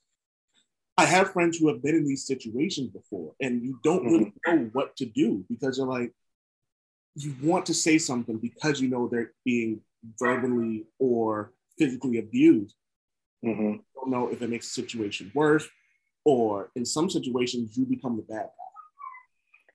I 0.97 1.05
have 1.05 1.33
friends 1.33 1.59
who 1.59 1.67
have 1.69 1.83
been 1.83 1.97
in 1.97 2.07
these 2.07 2.27
situations 2.27 2.91
before, 2.91 3.33
and 3.41 3.61
you 3.61 3.81
don't 3.83 4.05
really 4.05 4.33
know 4.47 4.71
what 4.73 4.97
to 4.99 5.07
do 5.07 5.45
because 5.49 5.79
you're 5.79 5.87
like, 5.89 6.13
you 7.17 7.35
want 7.43 7.67
to 7.67 7.75
say 7.75 7.99
something 7.99 8.39
because 8.39 8.81
you 8.81 8.89
know 8.89 9.09
they're 9.09 9.33
being 9.45 9.81
verbally 10.17 10.85
or 11.01 11.53
physically 11.77 12.19
abused. 12.19 12.77
hmm 13.43 13.51
You 13.51 13.85
don't 13.97 14.11
know 14.11 14.29
if 14.29 14.43
it 14.43 14.49
makes 14.49 14.73
the 14.73 14.81
situation 14.83 15.33
worse, 15.35 15.69
or 16.25 16.71
in 16.77 16.85
some 16.85 17.11
situations 17.11 17.77
you 17.77 17.85
become 17.85 18.17
the 18.17 18.23
bad 18.23 18.47
guy. 18.47 18.71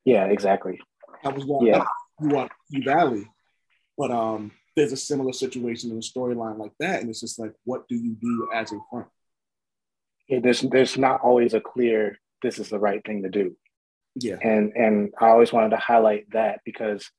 yeah 0.05 0.25
exactly 0.27 0.79
That 1.23 1.36
was 1.36 1.45
one. 1.45 1.65
Yeah. 1.65 1.86
You 2.21 2.29
want 2.29 2.51
U 2.69 2.83
Valley, 2.83 3.27
but 3.97 4.12
um, 4.12 4.51
there's 4.75 4.91
a 4.91 4.97
similar 4.97 5.33
situation 5.33 5.91
in 5.91 5.97
a 5.97 6.01
storyline 6.01 6.57
like 6.57 6.73
that, 6.79 7.01
and 7.01 7.09
it's 7.09 7.21
just 7.21 7.39
like, 7.39 7.53
what 7.65 7.88
do 7.88 7.95
you 7.95 8.15
do 8.21 8.49
as 8.53 8.71
a 8.71 8.77
friend? 8.91 9.07
Yeah, 10.27 10.39
there's 10.39 10.62
there's 10.62 10.97
not 10.97 11.21
always 11.21 11.53
a 11.53 11.59
clear 11.59 12.17
this 12.43 12.59
is 12.59 12.69
the 12.69 12.79
right 12.79 13.03
thing 13.05 13.23
to 13.23 13.29
do 13.29 13.55
Yeah, 14.15 14.38
and 14.41 14.73
and 14.75 15.13
i 15.19 15.29
always 15.29 15.51
wanted 15.51 15.71
to 15.71 15.77
highlight 15.77 16.29
that 16.31 16.59
because 16.65 17.09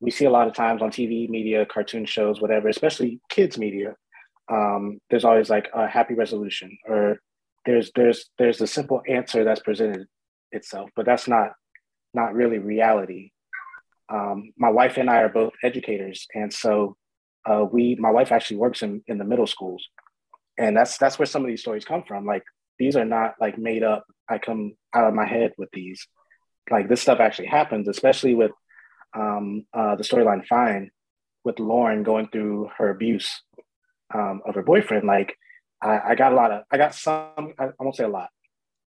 we 0.00 0.10
see 0.10 0.24
a 0.24 0.30
lot 0.30 0.48
of 0.48 0.54
times 0.54 0.80
on 0.80 0.90
tv 0.90 1.28
media 1.28 1.66
cartoon 1.66 2.06
shows 2.06 2.40
whatever 2.40 2.68
especially 2.68 3.20
kids 3.28 3.58
media 3.58 3.94
um, 4.50 4.98
there's 5.10 5.26
always 5.26 5.50
like 5.50 5.68
a 5.74 5.86
happy 5.86 6.14
resolution 6.14 6.78
or 6.86 7.18
there's 7.66 7.90
there's 7.94 8.30
there's 8.38 8.62
a 8.62 8.66
simple 8.66 9.02
answer 9.06 9.44
that's 9.44 9.60
presented 9.60 10.06
itself 10.52 10.88
but 10.96 11.04
that's 11.04 11.28
not 11.28 11.52
not 12.14 12.32
really 12.32 12.58
reality 12.58 13.30
um, 14.10 14.52
my 14.56 14.70
wife 14.70 14.96
and 14.96 15.10
i 15.10 15.18
are 15.18 15.28
both 15.28 15.52
educators 15.62 16.26
and 16.34 16.52
so 16.52 16.96
uh, 17.48 17.64
we 17.70 17.96
my 17.98 18.10
wife 18.10 18.32
actually 18.32 18.56
works 18.56 18.82
in, 18.82 19.02
in 19.06 19.18
the 19.18 19.24
middle 19.24 19.46
schools. 19.46 19.86
And 20.58 20.76
that's 20.76 20.98
that's 20.98 21.18
where 21.18 21.26
some 21.26 21.42
of 21.42 21.48
these 21.48 21.60
stories 21.60 21.84
come 21.84 22.02
from. 22.06 22.26
Like 22.26 22.42
these 22.78 22.96
are 22.96 23.04
not 23.04 23.34
like 23.40 23.58
made 23.58 23.82
up 23.82 24.04
i 24.28 24.38
come 24.38 24.74
out 24.94 25.08
of 25.08 25.14
my 25.14 25.26
head 25.26 25.52
with 25.56 25.70
these. 25.72 26.06
Like 26.70 26.88
this 26.88 27.00
stuff 27.00 27.20
actually 27.20 27.48
happens 27.48 27.88
especially 27.88 28.34
with 28.34 28.52
um, 29.16 29.64
uh, 29.72 29.96
the 29.96 30.04
storyline 30.04 30.44
fine 30.46 30.90
with 31.44 31.58
lauren 31.60 32.02
going 32.02 32.28
through 32.28 32.68
her 32.76 32.90
abuse 32.90 33.42
um, 34.14 34.42
of 34.46 34.54
her 34.54 34.62
boyfriend. 34.62 35.06
Like 35.06 35.34
I, 35.80 36.00
I 36.08 36.14
got 36.14 36.32
a 36.32 36.36
lot 36.36 36.50
of 36.50 36.62
i 36.70 36.76
got 36.76 36.94
some 36.94 37.54
I, 37.58 37.66
I 37.66 37.80
won't 37.80 37.96
say 37.96 38.04
a 38.04 38.08
lot. 38.08 38.28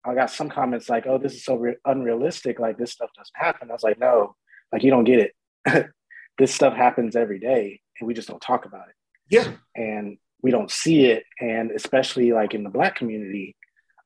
I 0.06 0.16
got 0.16 0.32
some 0.32 0.50
comments 0.50 0.90
like 0.90 1.08
oh 1.08 1.18
this 1.18 1.34
is 1.34 1.46
so 1.46 1.56
re- 1.56 1.78
unrealistic. 1.86 2.60
Like 2.60 2.78
this 2.78 2.92
stuff 2.92 3.10
doesn't 3.16 3.34
happen. 3.36 3.70
I 3.70 3.74
was 3.74 3.84
like 3.84 4.00
no 4.00 4.36
like 4.74 4.84
you 4.84 4.92
don't 4.92 5.06
get 5.06 5.20
it. 5.66 5.90
This 6.40 6.52
stuff 6.52 6.74
happens 6.74 7.16
every 7.16 7.38
day 7.38 7.80
and 8.00 8.08
we 8.08 8.16
just 8.16 8.28
don't 8.28 8.42
talk 8.42 8.66
about 8.66 8.88
it. 8.90 8.96
Yeah, 9.30 9.52
and 9.76 10.18
we 10.42 10.50
don't 10.50 10.72
see 10.72 11.06
it. 11.06 11.26
And 11.40 11.70
especially 11.70 12.32
like 12.32 12.56
in 12.56 12.64
the 12.64 12.72
black 12.72 12.96
community 12.96 13.56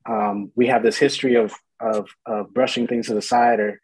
um, 0.07 0.51
we 0.55 0.67
have 0.67 0.83
this 0.83 0.97
history 0.97 1.35
of 1.35 1.53
of 1.79 2.09
of 2.25 2.53
brushing 2.53 2.87
things 2.87 3.07
to 3.07 3.13
the 3.13 3.21
side 3.21 3.59
or 3.59 3.79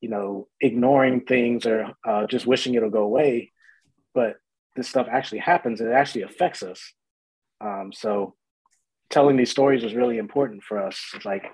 you 0.00 0.08
know 0.08 0.48
ignoring 0.60 1.20
things 1.20 1.66
or 1.66 1.92
uh, 2.06 2.26
just 2.26 2.46
wishing 2.46 2.74
it'll 2.74 2.90
go 2.90 3.02
away. 3.02 3.52
But 4.14 4.36
this 4.76 4.88
stuff 4.88 5.06
actually 5.10 5.40
happens. 5.40 5.80
And 5.80 5.90
it 5.90 5.94
actually 5.94 6.22
affects 6.22 6.62
us. 6.62 6.80
Um, 7.60 7.92
so 7.92 8.34
telling 9.10 9.36
these 9.36 9.50
stories 9.50 9.82
was 9.82 9.94
really 9.94 10.18
important 10.18 10.62
for 10.62 10.82
us. 10.82 11.00
It's 11.14 11.24
like 11.24 11.44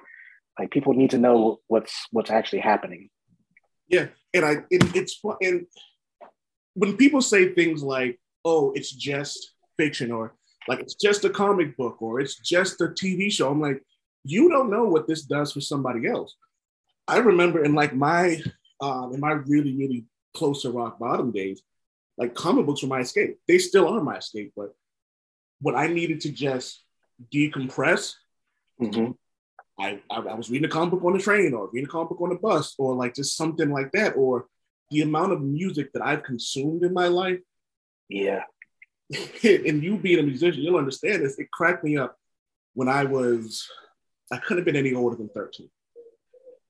like 0.58 0.70
people 0.70 0.94
need 0.94 1.10
to 1.10 1.18
know 1.18 1.58
what's 1.66 2.06
what's 2.10 2.30
actually 2.30 2.60
happening. 2.60 3.10
Yeah, 3.88 4.08
and 4.34 4.44
I 4.44 4.52
it, 4.70 4.94
it's 4.96 5.20
and 5.40 5.66
when 6.74 6.96
people 6.96 7.22
say 7.22 7.54
things 7.54 7.82
like, 7.82 8.20
"Oh, 8.44 8.72
it's 8.72 8.90
just 8.90 9.54
fiction," 9.76 10.10
or 10.10 10.34
like 10.68 10.80
it's 10.80 10.94
just 10.94 11.24
a 11.24 11.30
comic 11.30 11.76
book, 11.76 12.02
or 12.02 12.20
it's 12.20 12.36
just 12.36 12.80
a 12.80 12.88
TV 12.88 13.30
show, 13.30 13.50
I'm 13.50 13.60
like, 13.60 13.82
you 14.24 14.48
don't 14.48 14.70
know 14.70 14.84
what 14.84 15.06
this 15.06 15.22
does 15.22 15.52
for 15.52 15.60
somebody 15.60 16.08
else. 16.08 16.34
I 17.06 17.18
remember 17.18 17.64
in 17.64 17.74
like 17.74 17.94
my 17.94 18.42
um, 18.80 19.14
in 19.14 19.20
my 19.20 19.32
really 19.32 19.76
really 19.76 20.04
close 20.34 20.62
to 20.62 20.70
rock 20.70 20.98
bottom 20.98 21.30
days, 21.30 21.62
like 22.18 22.34
comic 22.34 22.66
books 22.66 22.82
were 22.82 22.88
my 22.88 23.00
escape. 23.00 23.38
They 23.46 23.58
still 23.58 23.88
are 23.88 24.02
my 24.02 24.16
escape, 24.16 24.52
but 24.56 24.74
what 25.60 25.74
I 25.76 25.86
needed 25.86 26.20
to 26.22 26.32
just 26.32 26.82
decompress, 27.32 28.14
Mhm. 28.80 29.16
I, 29.78 30.00
I, 30.10 30.20
I 30.20 30.34
was 30.34 30.50
reading 30.50 30.66
a 30.66 30.70
comic 30.70 30.92
book 30.92 31.04
on 31.04 31.14
the 31.14 31.18
train 31.18 31.52
or 31.52 31.68
reading 31.72 31.88
a 31.88 31.90
comic 31.90 32.10
book 32.10 32.20
on 32.20 32.30
the 32.30 32.36
bus 32.36 32.74
or 32.78 32.94
like 32.94 33.14
just 33.14 33.36
something 33.36 33.70
like 33.70 33.90
that. 33.92 34.16
Or 34.16 34.46
the 34.90 35.02
amount 35.02 35.32
of 35.32 35.42
music 35.42 35.92
that 35.92 36.02
I've 36.04 36.22
consumed 36.22 36.84
in 36.84 36.92
my 36.92 37.08
life, 37.08 37.40
yeah 38.08 38.42
and 39.44 39.82
you 39.82 39.96
being 39.98 40.18
a 40.18 40.22
musician, 40.22 40.62
you'll 40.62 40.76
understand 40.76 41.22
this. 41.22 41.38
It 41.38 41.50
cracked 41.50 41.84
me 41.84 41.96
up 41.96 42.16
when 42.74 42.88
I 42.88 43.04
was, 43.04 43.68
I 44.32 44.38
couldn't 44.38 44.58
have 44.58 44.64
been 44.64 44.76
any 44.76 44.94
older 44.94 45.16
than 45.16 45.28
13. 45.28 45.68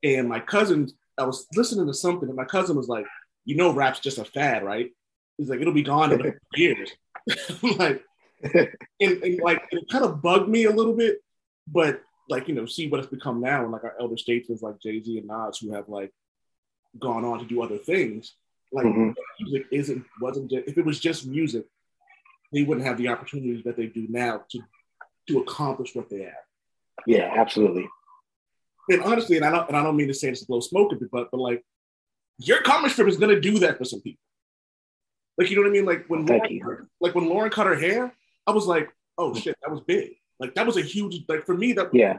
And 0.02 0.28
my 0.28 0.40
cousin, 0.40 0.88
I 1.16 1.24
was 1.24 1.46
listening 1.54 1.86
to 1.86 1.94
something, 1.94 2.28
and 2.28 2.36
my 2.36 2.44
cousin 2.44 2.76
was 2.76 2.88
like, 2.88 3.06
You 3.44 3.56
know, 3.56 3.72
rap's 3.72 4.00
just 4.00 4.18
a 4.18 4.24
fad, 4.24 4.64
right? 4.64 4.90
He's 5.38 5.48
like, 5.48 5.60
It'll 5.60 5.72
be 5.72 5.82
gone 5.82 6.12
in 6.12 6.20
a 6.26 6.32
few 6.54 6.68
years. 6.68 6.92
Like, 7.78 8.04
and, 9.00 9.22
and 9.22 9.40
like 9.40 9.62
it 9.70 9.88
kind 9.90 10.04
of 10.04 10.20
bugged 10.20 10.48
me 10.48 10.64
a 10.64 10.70
little 10.70 10.94
bit, 10.94 11.22
but 11.66 12.02
like 12.28 12.48
you 12.48 12.54
know, 12.54 12.66
see 12.66 12.88
what 12.88 13.00
it's 13.00 13.08
become 13.10 13.40
now, 13.40 13.62
and 13.62 13.72
like 13.72 13.84
our 13.84 13.94
elder 14.00 14.16
statesmen 14.16 14.58
like 14.62 14.80
Jay 14.80 15.02
Z 15.02 15.18
and 15.18 15.26
Nas 15.26 15.58
who 15.58 15.72
have 15.72 15.88
like 15.88 16.12
gone 16.98 17.24
on 17.24 17.38
to 17.40 17.44
do 17.44 17.62
other 17.62 17.78
things. 17.78 18.34
Like 18.72 18.86
Mhm. 18.86 19.14
music 19.40 19.66
isn't 19.70 20.04
wasn't 20.20 20.50
just, 20.50 20.68
if 20.68 20.78
it 20.78 20.84
was 20.84 20.98
just 21.00 21.26
music, 21.26 21.66
they 22.52 22.62
wouldn't 22.62 22.86
have 22.86 22.98
the 22.98 23.08
opportunities 23.08 23.62
that 23.64 23.76
they 23.76 23.86
do 23.86 24.06
now 24.08 24.42
to 24.50 24.60
to 25.28 25.38
accomplish 25.40 25.94
what 25.94 26.08
they 26.10 26.22
have. 26.22 26.44
yeah 27.06 27.32
absolutely 27.36 27.88
And 28.90 29.02
honestly, 29.02 29.36
and 29.36 29.44
I 29.44 29.50
don't 29.50 29.68
and 29.68 29.76
I 29.76 29.82
don't 29.82 29.96
mean 29.96 30.08
to 30.08 30.14
say 30.14 30.30
this 30.30 30.40
to 30.40 30.46
blow 30.46 30.60
smoke 30.60 30.92
at 30.92 31.00
the 31.00 31.06
butt, 31.06 31.28
but 31.30 31.38
like 31.40 31.64
your 32.38 32.62
comic 32.62 32.90
strip 32.92 33.08
is 33.08 33.16
gonna 33.16 33.40
do 33.40 33.58
that 33.60 33.78
for 33.78 33.84
some 33.84 34.00
people. 34.00 34.20
Like 35.38 35.50
you 35.50 35.56
know 35.56 35.62
what 35.62 35.68
I 35.68 35.72
mean? 35.72 35.84
Like 35.86 36.06
when 36.08 36.26
Thank 36.26 36.42
Lauren, 36.44 36.54
you. 36.54 36.88
like 37.00 37.14
when 37.14 37.28
Lauren 37.28 37.50
cut 37.50 37.66
her 37.66 37.74
hair, 37.76 38.14
I 38.46 38.52
was 38.52 38.66
like, 38.66 38.88
oh 39.18 39.34
shit, 39.34 39.56
that 39.62 39.70
was 39.70 39.80
big. 39.80 40.16
Like 40.40 40.54
that 40.54 40.66
was 40.66 40.76
a 40.76 40.82
huge 40.82 41.24
like 41.28 41.46
for 41.46 41.56
me 41.56 41.72
that 41.74 41.90
yeah. 41.92 42.18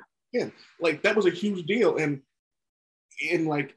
Like 0.82 1.02
that 1.04 1.16
was 1.16 1.26
a 1.26 1.30
huge 1.32 1.66
deal. 1.66 1.98
And 1.98 2.22
in 3.22 3.46
like 3.46 3.76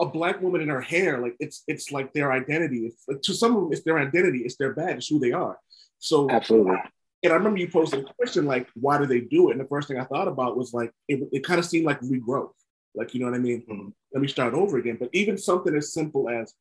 a 0.00 0.06
black 0.06 0.42
woman 0.42 0.60
in 0.60 0.68
her 0.68 0.80
hair 0.80 1.20
like 1.20 1.36
it's 1.38 1.62
it's 1.68 1.92
like 1.92 2.12
their 2.12 2.32
identity. 2.32 2.86
It's, 2.86 3.04
like, 3.06 3.22
to 3.22 3.34
some 3.34 3.54
of 3.56 3.62
them 3.64 3.72
it's 3.72 3.82
their 3.82 3.98
identity. 3.98 4.40
It's 4.40 4.56
their 4.56 4.72
badge. 4.72 4.96
It's 4.98 5.08
who 5.08 5.20
they 5.20 5.32
are. 5.32 5.58
So 5.98 6.28
absolutely. 6.30 6.76
and 7.22 7.32
i 7.32 7.36
remember 7.36 7.58
you 7.58 7.68
posted 7.68 8.00
a 8.04 8.14
question 8.14 8.44
like 8.46 8.68
why 8.74 8.98
do 8.98 9.06
they 9.06 9.20
do 9.20 9.48
it? 9.48 9.52
And 9.52 9.60
the 9.60 9.68
first 9.68 9.88
thing 9.88 9.98
i 9.98 10.04
thought 10.04 10.28
about 10.28 10.56
was 10.56 10.74
like 10.74 10.92
it, 11.08 11.26
it 11.32 11.44
kind 11.44 11.58
of 11.60 11.64
seemed 11.66 11.86
like 11.86 12.00
regrowth. 12.00 12.52
Like 12.94 13.14
you 13.14 13.20
know 13.20 13.26
what 13.26 13.36
i 13.36 13.38
mean? 13.38 13.62
Mhm. 13.70 13.92
let 14.12 14.20
me 14.20 14.28
start 14.28 14.54
over 14.54 14.78
again. 14.78 14.96
But 14.98 15.10
even 15.12 15.38
something 15.38 15.74
as 15.76 15.92
simple 15.92 16.28
as 16.28 16.52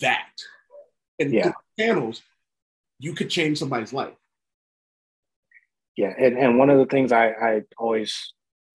that 0.00 0.32
and 1.18 1.32
Yeah. 1.32 1.38
different 1.44 1.66
channels 1.78 2.22
you 2.98 3.14
could 3.14 3.28
change 3.28 3.58
somebody's 3.58 3.92
life 3.92 4.14
Yeah, 5.96 6.12
and, 6.18 6.38
and 6.38 6.58
one 6.58 6.70
of 6.70 6.78
the 6.78 6.86
things 6.86 7.12
I, 7.12 7.28
I 7.28 7.60
always 7.78 8.32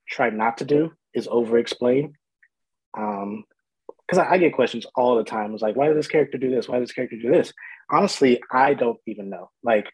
try 0.08 0.30
not 0.30 0.58
to 0.60 0.66
do 0.66 0.92
is 1.14 1.28
over 1.30 1.58
explain. 1.58 2.14
Um, 2.98 3.44
because 4.08 4.20
I, 4.20 4.34
I 4.34 4.38
get 4.38 4.54
questions 4.54 4.86
all 4.96 5.18
the 5.18 5.24
time. 5.24 5.54
It's 5.54 5.62
like, 5.62 5.76
why 5.76 5.88
did 5.88 5.98
this 5.98 6.08
character 6.08 6.38
do 6.38 6.50
this? 6.50 6.68
Why 6.68 6.76
did 6.80 6.88
this 6.88 6.94
character 6.94 7.18
do 7.22 7.32
this? 7.32 7.52
Honestly, 7.92 8.42
I 8.52 8.74
don't 8.74 9.00
even 9.06 9.30
know. 9.30 9.50
Like, 9.64 9.88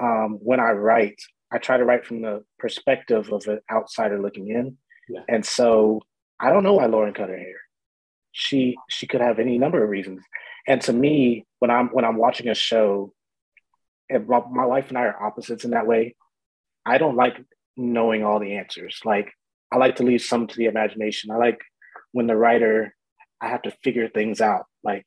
um, 0.00 0.38
when 0.40 0.60
I 0.60 0.72
write, 0.72 1.20
I 1.52 1.58
try 1.58 1.76
to 1.76 1.84
write 1.84 2.04
from 2.04 2.22
the 2.22 2.44
perspective 2.58 3.32
of 3.32 3.46
an 3.46 3.60
outsider 3.70 4.20
looking 4.20 4.48
in. 4.48 4.76
Yeah. 5.08 5.20
And 5.28 5.44
so 5.44 6.00
I 6.38 6.50
don't 6.50 6.62
know 6.62 6.74
why 6.74 6.86
Lauren 6.86 7.14
cut 7.14 7.28
her 7.28 7.36
hair. 7.36 7.60
She 8.32 8.76
she 8.88 9.06
could 9.06 9.20
have 9.20 9.38
any 9.38 9.58
number 9.58 9.82
of 9.82 9.90
reasons. 9.90 10.22
And 10.66 10.80
to 10.82 10.92
me, 10.92 11.46
when 11.58 11.70
I'm 11.70 11.88
when 11.88 12.04
I'm 12.04 12.16
watching 12.16 12.48
a 12.48 12.54
show, 12.54 13.12
and 14.08 14.26
my, 14.28 14.40
my 14.50 14.66
wife 14.66 14.88
and 14.88 14.98
I 14.98 15.02
are 15.02 15.22
opposites 15.22 15.64
in 15.64 15.72
that 15.72 15.86
way. 15.86 16.14
I 16.84 16.98
don't 16.98 17.16
like 17.16 17.36
knowing 17.76 18.24
all 18.24 18.38
the 18.38 18.56
answers. 18.56 19.00
Like 19.04 19.32
I 19.72 19.76
like 19.76 19.96
to 19.96 20.02
leave 20.02 20.22
some 20.22 20.46
to 20.46 20.56
the 20.56 20.66
imagination. 20.66 21.30
I 21.30 21.36
like 21.36 21.60
when 22.12 22.26
the 22.26 22.36
writer 22.36 22.94
I 23.40 23.48
have 23.48 23.62
to 23.62 23.70
figure 23.82 24.08
things 24.08 24.40
out, 24.40 24.66
like 24.84 25.06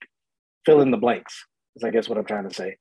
fill 0.66 0.82
in 0.82 0.92
the 0.92 0.98
blanks. 0.98 1.46
Is 1.76 1.84
I 1.84 1.90
guess 1.90 2.08
what 2.08 2.18
I'm 2.18 2.26
trying 2.26 2.48
to 2.48 2.54
say. 2.54 2.78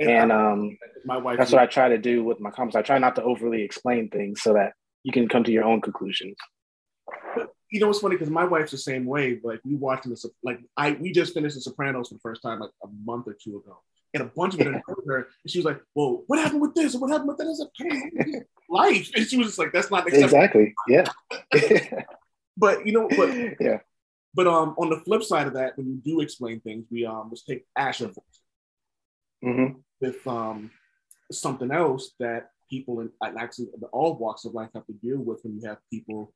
And 0.00 0.30
um, 0.30 0.78
my 1.04 1.16
wife 1.16 1.38
that's 1.38 1.52
what 1.52 1.62
I 1.62 1.66
try 1.66 1.88
to 1.88 1.98
do 1.98 2.22
with 2.22 2.40
my 2.40 2.50
comments. 2.50 2.76
I 2.76 2.82
try 2.82 2.98
not 2.98 3.16
to 3.16 3.22
overly 3.22 3.62
explain 3.62 4.08
things 4.08 4.42
so 4.42 4.54
that 4.54 4.72
you 5.02 5.12
can 5.12 5.28
come 5.28 5.44
to 5.44 5.52
your 5.52 5.64
own 5.64 5.80
conclusions. 5.80 6.36
you 7.70 7.80
know 7.80 7.88
what's 7.88 7.98
funny 7.98 8.14
because 8.14 8.30
my 8.30 8.44
wife's 8.44 8.70
the 8.70 8.78
same 8.78 9.06
way. 9.06 9.40
Like 9.42 9.60
we 9.64 9.74
watching 9.74 10.10
this, 10.10 10.24
like 10.42 10.60
I 10.76 10.92
we 10.92 11.12
just 11.12 11.34
finished 11.34 11.56
The 11.56 11.62
Sopranos 11.62 12.08
for 12.08 12.14
the 12.14 12.20
first 12.20 12.42
time 12.42 12.60
like 12.60 12.70
a 12.84 12.88
month 13.04 13.26
or 13.26 13.36
two 13.42 13.56
ago, 13.56 13.80
and 14.14 14.22
a 14.22 14.26
bunch 14.26 14.54
of 14.54 14.60
it 14.60 14.64
to 14.64 14.96
her, 15.06 15.16
and 15.16 15.50
she 15.50 15.58
was 15.58 15.66
like, 15.66 15.80
"Well, 15.94 16.24
what 16.26 16.38
happened 16.38 16.60
with 16.60 16.74
this? 16.74 16.94
What 16.94 17.10
happened 17.10 17.28
with 17.28 17.38
that?" 17.38 17.44
I 17.44 17.48
was 17.48 17.68
like, 18.30 18.46
life," 18.68 19.10
and 19.14 19.26
she 19.26 19.36
was 19.36 19.48
just 19.48 19.58
like, 19.58 19.72
"That's 19.72 19.90
not 19.90 20.06
acceptable." 20.06 20.42
Exactly. 20.42 20.74
Yeah. 20.88 21.04
But 22.58 22.84
you 22.84 22.92
know, 22.92 23.08
but 23.16 23.30
yeah. 23.60 23.78
but 24.34 24.46
um, 24.48 24.74
on 24.78 24.90
the 24.90 24.98
flip 24.98 25.22
side 25.22 25.46
of 25.46 25.54
that, 25.54 25.78
when 25.78 25.86
you 25.86 26.00
do 26.04 26.20
explain 26.20 26.60
things, 26.60 26.86
we 26.90 27.06
um, 27.06 27.28
let's 27.30 27.44
take 27.44 27.64
Asher 27.76 28.08
for 28.08 28.22
hmm 29.40 29.78
with 30.00 30.26
um 30.26 30.70
something 31.30 31.70
else 31.70 32.12
that 32.18 32.50
people 32.68 33.00
in 33.00 33.10
actually 33.22 33.68
the 33.78 33.86
all 33.88 34.16
walks 34.18 34.44
of 34.44 34.54
life 34.54 34.70
have 34.74 34.86
to 34.86 34.92
deal 34.94 35.18
with 35.18 35.40
when 35.42 35.58
you 35.58 35.68
have 35.68 35.78
people 35.90 36.32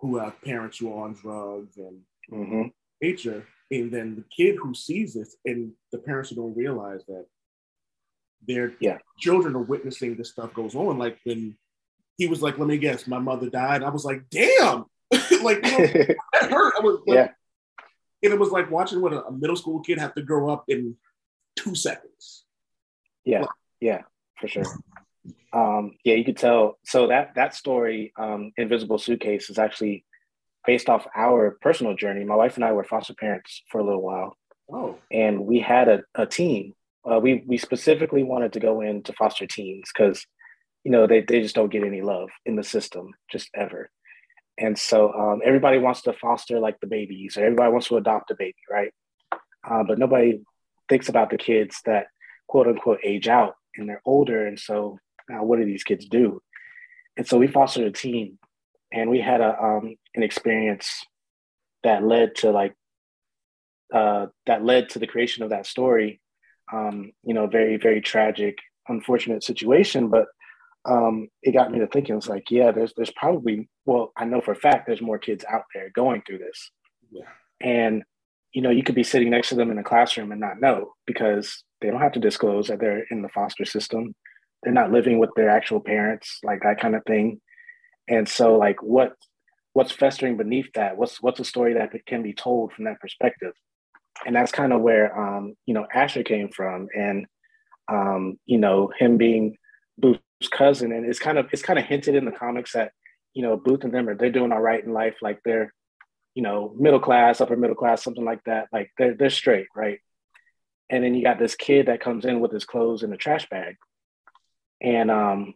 who 0.00 0.16
have 0.18 0.40
parents 0.42 0.78
who 0.78 0.92
are 0.92 1.04
on 1.04 1.14
drugs 1.14 1.76
and 1.76 2.00
hmm 2.30 2.68
nature, 3.02 3.46
and 3.70 3.92
then 3.92 4.16
the 4.16 4.24
kid 4.34 4.56
who 4.56 4.74
sees 4.74 5.14
this 5.14 5.36
and 5.44 5.72
the 5.92 5.98
parents 5.98 6.30
who 6.30 6.36
don't 6.36 6.56
realize 6.56 7.04
that 7.06 7.26
their 8.46 8.74
Yeah. 8.80 8.98
children 9.18 9.54
are 9.56 9.62
witnessing 9.62 10.16
this 10.16 10.30
stuff 10.30 10.54
goes 10.54 10.74
on. 10.74 10.98
Like 10.98 11.18
when 11.24 11.56
he 12.16 12.26
was 12.28 12.40
like, 12.42 12.58
"Let 12.58 12.68
me 12.68 12.78
guess, 12.78 13.06
my 13.06 13.18
mother 13.18 13.50
died," 13.50 13.82
I 13.82 13.90
was 13.90 14.04
like, 14.04 14.28
"Damn!" 14.30 14.84
like 15.42 15.64
you 15.64 15.72
know, 15.72 15.78
that 16.32 16.50
hurt. 16.50 16.74
I 16.78 16.80
was 16.80 17.00
like, 17.06 17.14
Yeah. 17.16 17.28
and 18.22 18.32
it 18.32 18.38
was 18.38 18.50
like 18.50 18.70
watching 18.70 19.00
what 19.00 19.12
a, 19.12 19.30
middle 19.30 19.56
school 19.56 19.80
kid 19.80 19.98
have 19.98 20.14
to 20.14 20.22
grow 20.22 20.50
up 20.50 20.64
in 20.68 20.96
two 21.56 21.74
seconds. 21.74 22.44
Yeah, 23.24 23.44
yeah, 23.80 24.02
for 24.40 24.48
sure. 24.48 24.64
Um, 25.52 25.96
yeah, 26.04 26.14
you 26.14 26.24
could 26.24 26.36
tell. 26.36 26.78
So 26.84 27.08
that 27.08 27.34
that 27.34 27.54
story, 27.54 28.12
um, 28.16 28.52
Invisible 28.56 28.98
Suitcase, 28.98 29.50
is 29.50 29.58
actually 29.58 30.04
based 30.68 30.90
off 30.90 31.06
our 31.16 31.56
personal 31.62 31.94
journey. 31.94 32.24
My 32.24 32.34
wife 32.36 32.56
and 32.56 32.64
I 32.64 32.72
were 32.72 32.84
foster 32.84 33.14
parents 33.14 33.62
for 33.70 33.80
a 33.80 33.84
little 33.84 34.02
while, 34.02 34.36
Oh, 34.70 34.98
and 35.10 35.46
we 35.46 35.60
had 35.60 35.88
a, 35.88 36.02
a 36.14 36.26
team. 36.26 36.74
Uh, 37.10 37.18
we 37.18 37.42
we 37.46 37.56
specifically 37.56 38.22
wanted 38.22 38.52
to 38.52 38.60
go 38.60 38.82
into 38.82 39.14
foster 39.14 39.46
teens 39.46 39.88
because 39.90 40.26
you 40.84 40.90
know 40.92 41.06
they, 41.06 41.22
they 41.22 41.40
just 41.40 41.54
don't 41.54 41.72
get 41.72 41.84
any 41.84 42.02
love 42.02 42.28
in 42.44 42.54
the 42.54 42.62
system 42.62 43.14
just 43.32 43.48
ever. 43.54 43.88
And 44.58 44.76
so 44.76 45.10
um, 45.14 45.40
everybody 45.42 45.78
wants 45.78 46.02
to 46.02 46.12
foster 46.12 46.60
like 46.60 46.78
the 46.80 46.86
babies 46.86 47.38
or 47.38 47.44
everybody 47.44 47.72
wants 47.72 47.88
to 47.88 47.96
adopt 47.96 48.30
a 48.30 48.34
baby 48.34 48.62
right? 48.70 48.92
Uh, 49.66 49.84
but 49.88 49.98
nobody 49.98 50.42
thinks 50.90 51.08
about 51.08 51.30
the 51.30 51.38
kids 51.38 51.80
that 51.86 52.08
quote 52.46 52.66
unquote 52.66 53.00
age 53.02 53.26
out 53.26 53.54
and 53.74 53.88
they're 53.88 54.02
older. 54.04 54.46
And 54.46 54.58
so 54.58 54.98
now 55.30 55.44
what 55.44 55.60
do 55.60 55.64
these 55.64 55.84
kids 55.84 56.06
do? 56.06 56.42
And 57.16 57.26
so 57.26 57.38
we 57.38 57.46
fostered 57.46 57.86
a 57.86 57.92
team 57.92 58.38
and 58.92 59.10
we 59.10 59.20
had 59.20 59.40
a 59.40 59.62
um, 59.62 59.96
an 60.14 60.22
experience 60.22 61.04
that 61.84 62.04
led 62.04 62.34
to 62.36 62.50
like 62.50 62.74
uh, 63.92 64.26
that 64.46 64.64
led 64.64 64.90
to 64.90 64.98
the 64.98 65.06
creation 65.06 65.42
of 65.42 65.50
that 65.50 65.66
story 65.66 66.20
um, 66.72 67.12
you 67.22 67.34
know 67.34 67.46
very 67.46 67.76
very 67.76 68.00
tragic 68.00 68.58
unfortunate 68.88 69.42
situation 69.42 70.08
but 70.08 70.26
um, 70.84 71.28
it 71.42 71.52
got 71.52 71.70
me 71.70 71.78
to 71.78 71.86
thinking 71.86 72.16
it's 72.16 72.28
like 72.28 72.50
yeah 72.50 72.70
there's 72.70 72.92
there's 72.96 73.12
probably 73.12 73.68
well 73.84 74.12
i 74.16 74.24
know 74.24 74.40
for 74.40 74.52
a 74.52 74.56
fact 74.56 74.86
there's 74.86 75.02
more 75.02 75.18
kids 75.18 75.44
out 75.48 75.64
there 75.74 75.90
going 75.90 76.22
through 76.26 76.38
this. 76.38 76.70
Yeah. 77.10 77.22
and 77.60 78.04
you 78.52 78.62
know 78.62 78.70
you 78.70 78.82
could 78.82 78.94
be 78.94 79.04
sitting 79.04 79.30
next 79.30 79.48
to 79.50 79.54
them 79.54 79.70
in 79.70 79.78
a 79.78 79.84
classroom 79.84 80.30
and 80.32 80.40
not 80.40 80.60
know 80.60 80.92
because 81.06 81.64
they 81.80 81.90
don't 81.90 82.00
have 82.00 82.12
to 82.12 82.20
disclose 82.20 82.68
that 82.68 82.80
they're 82.80 83.04
in 83.10 83.22
the 83.22 83.28
foster 83.28 83.64
system. 83.64 84.14
They're 84.62 84.72
not 84.72 84.90
living 84.90 85.20
with 85.20 85.30
their 85.36 85.48
actual 85.48 85.80
parents 85.80 86.40
like 86.42 86.62
that 86.62 86.80
kind 86.80 86.96
of 86.96 87.04
thing 87.04 87.40
and 88.08 88.28
so 88.28 88.56
like 88.56 88.82
what 88.82 89.12
what's 89.78 89.92
festering 89.92 90.36
beneath 90.36 90.72
that? 90.74 90.96
What's 90.96 91.22
what's 91.22 91.38
a 91.38 91.44
story 91.44 91.74
that 91.74 91.92
can 92.04 92.22
be 92.22 92.32
told 92.32 92.72
from 92.72 92.86
that 92.86 93.00
perspective? 93.00 93.52
And 94.26 94.34
that's 94.34 94.50
kind 94.50 94.72
of 94.72 94.80
where 94.80 95.16
um, 95.16 95.54
you 95.66 95.74
know 95.74 95.86
asher 95.94 96.24
came 96.24 96.48
from 96.48 96.88
and 96.96 97.26
um, 97.90 98.40
you 98.44 98.58
know 98.58 98.90
him 98.98 99.18
being 99.18 99.56
booth's 99.96 100.20
cousin. 100.50 100.90
And 100.90 101.06
it's 101.06 101.20
kind 101.20 101.38
of 101.38 101.46
it's 101.52 101.62
kind 101.62 101.78
of 101.78 101.84
hinted 101.84 102.16
in 102.16 102.24
the 102.24 102.32
comics 102.32 102.72
that 102.72 102.90
you 103.34 103.42
know 103.42 103.56
booth 103.56 103.84
and 103.84 103.92
them 103.92 104.08
are 104.08 104.16
they're 104.16 104.32
doing 104.32 104.50
all 104.50 104.60
right 104.60 104.82
in 104.82 104.92
life. 104.92 105.16
Like 105.22 105.38
they're 105.44 105.72
you 106.34 106.42
know 106.42 106.74
middle 106.76 107.00
class 107.00 107.40
upper 107.40 107.56
middle 107.56 107.76
class 107.76 108.02
something 108.02 108.24
like 108.24 108.42
that. 108.46 108.66
Like 108.72 108.90
they're, 108.98 109.14
they're 109.14 109.30
straight 109.30 109.68
right? 109.76 110.00
And 110.90 111.04
then 111.04 111.14
you 111.14 111.22
got 111.22 111.38
this 111.38 111.54
kid 111.54 111.86
that 111.86 112.00
comes 112.00 112.24
in 112.24 112.40
with 112.40 112.50
his 112.50 112.64
clothes 112.64 113.02
in 113.02 113.12
a 113.12 113.16
trash 113.16 113.48
bag. 113.48 113.76
And 114.82 115.08
um 115.08 115.54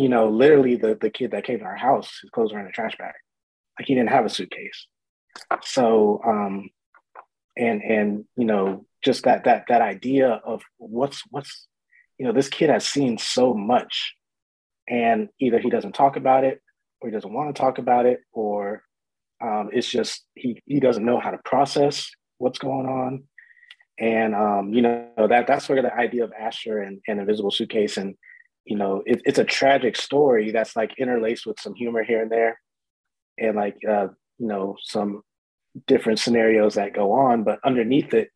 you 0.00 0.08
know, 0.08 0.30
literally 0.30 0.76
the 0.76 0.96
the 0.98 1.10
kid 1.10 1.32
that 1.32 1.44
came 1.44 1.58
to 1.58 1.64
our 1.66 1.76
house, 1.76 2.20
his 2.22 2.30
clothes 2.30 2.54
were 2.54 2.60
in 2.60 2.66
a 2.66 2.72
trash 2.72 2.96
bag. 2.96 3.12
Like 3.78 3.86
he 3.86 3.94
didn't 3.94 4.08
have 4.08 4.24
a 4.24 4.30
suitcase. 4.30 4.86
So 5.62 6.20
um 6.26 6.70
and 7.56 7.82
and 7.82 8.24
you 8.34 8.46
know, 8.46 8.86
just 9.04 9.24
that 9.24 9.44
that 9.44 9.64
that 9.68 9.82
idea 9.82 10.40
of 10.44 10.62
what's 10.78 11.22
what's 11.30 11.66
you 12.18 12.26
know, 12.26 12.32
this 12.32 12.48
kid 12.48 12.70
has 12.70 12.86
seen 12.86 13.18
so 13.18 13.52
much 13.52 14.14
and 14.88 15.28
either 15.38 15.58
he 15.58 15.68
doesn't 15.68 15.94
talk 15.94 16.16
about 16.16 16.44
it 16.44 16.62
or 17.00 17.08
he 17.08 17.14
doesn't 17.14 17.32
want 17.32 17.54
to 17.54 17.60
talk 17.60 17.76
about 17.76 18.06
it 18.06 18.20
or 18.32 18.82
um, 19.42 19.68
it's 19.70 19.90
just 19.90 20.24
he 20.34 20.62
he 20.64 20.80
doesn't 20.80 21.04
know 21.04 21.20
how 21.20 21.30
to 21.30 21.38
process 21.44 22.10
what's 22.38 22.58
going 22.58 22.86
on 22.86 23.24
and 23.98 24.34
um, 24.34 24.72
you 24.72 24.80
know 24.80 25.10
that 25.28 25.46
that's 25.46 25.68
where 25.68 25.82
the 25.82 25.94
idea 25.94 26.24
of 26.24 26.32
Asher 26.32 26.78
and, 26.78 27.00
and 27.06 27.20
Invisible 27.20 27.50
Suitcase 27.50 27.98
and 27.98 28.16
you 28.70 28.76
know, 28.76 29.02
it, 29.04 29.20
it's 29.24 29.40
a 29.40 29.44
tragic 29.44 29.96
story 29.96 30.52
that's 30.52 30.76
like 30.76 30.92
interlaced 30.96 31.44
with 31.44 31.58
some 31.58 31.74
humor 31.74 32.04
here 32.04 32.22
and 32.22 32.30
there, 32.30 32.60
and 33.36 33.56
like 33.56 33.76
uh, 33.86 34.06
you 34.38 34.46
know 34.46 34.76
some 34.80 35.22
different 35.88 36.20
scenarios 36.20 36.74
that 36.74 36.94
go 36.94 37.10
on. 37.10 37.42
But 37.42 37.58
underneath 37.64 38.14
it 38.14 38.30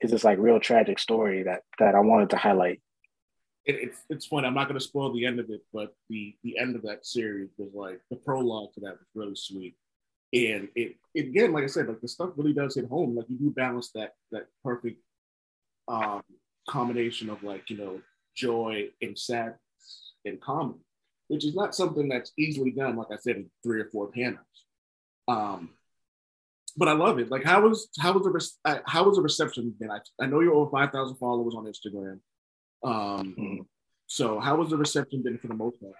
is 0.00 0.12
this 0.12 0.22
like 0.22 0.38
real 0.38 0.60
tragic 0.60 1.00
story 1.00 1.42
that 1.42 1.62
that 1.80 1.96
I 1.96 2.00
wanted 2.00 2.30
to 2.30 2.36
highlight. 2.36 2.80
It, 3.64 3.78
it's 3.82 3.98
it's 4.08 4.26
funny. 4.26 4.46
I'm 4.46 4.54
not 4.54 4.68
going 4.68 4.78
to 4.78 4.84
spoil 4.84 5.12
the 5.12 5.26
end 5.26 5.40
of 5.40 5.50
it, 5.50 5.62
but 5.72 5.92
the 6.08 6.36
the 6.44 6.56
end 6.56 6.76
of 6.76 6.82
that 6.82 7.04
series 7.04 7.50
was 7.58 7.70
like 7.74 8.00
the 8.10 8.16
prologue 8.16 8.72
to 8.74 8.80
that 8.82 8.92
was 8.92 9.08
really 9.16 9.34
sweet, 9.34 9.74
and 10.32 10.68
it, 10.76 10.94
it 11.16 11.26
again, 11.26 11.52
like 11.52 11.64
I 11.64 11.66
said, 11.66 11.88
like 11.88 12.00
the 12.00 12.06
stuff 12.06 12.30
really 12.36 12.52
does 12.52 12.76
hit 12.76 12.86
home. 12.86 13.16
Like 13.16 13.26
you 13.28 13.38
do 13.38 13.50
balance 13.50 13.90
that 13.96 14.12
that 14.30 14.46
perfect 14.62 15.02
um, 15.88 16.22
combination 16.68 17.28
of 17.28 17.42
like 17.42 17.68
you 17.70 17.76
know 17.76 18.00
joy 18.36 18.88
and 19.02 19.18
sadness 19.18 19.58
in 20.24 20.38
common, 20.38 20.78
which 21.28 21.44
is 21.44 21.54
not 21.54 21.74
something 21.74 22.08
that's 22.08 22.32
easily 22.38 22.70
done, 22.70 22.96
like 22.96 23.08
I 23.12 23.16
said, 23.16 23.36
in 23.36 23.50
three 23.62 23.80
or 23.80 23.90
four 23.90 24.08
panels. 24.08 24.38
Um, 25.28 25.70
but 26.76 26.88
I 26.88 26.92
love 26.92 27.18
it. 27.18 27.30
Like, 27.30 27.44
how 27.44 27.62
was 27.62 27.88
how 27.98 28.12
was 28.12 28.24
the 28.24 28.82
how 28.86 29.04
was 29.04 29.16
the 29.16 29.22
reception 29.22 29.74
been? 29.78 29.90
I, 29.90 29.98
I 30.20 30.26
know 30.26 30.40
you're 30.40 30.54
over 30.54 30.70
five 30.70 30.92
thousand 30.92 31.16
followers 31.16 31.54
on 31.56 31.64
Instagram. 31.64 32.20
Um, 32.82 33.34
mm-hmm. 33.38 33.62
So, 34.06 34.40
how 34.40 34.56
was 34.56 34.70
the 34.70 34.76
reception 34.76 35.22
been 35.22 35.38
for 35.38 35.48
the 35.48 35.54
most 35.54 35.80
part? 35.80 35.94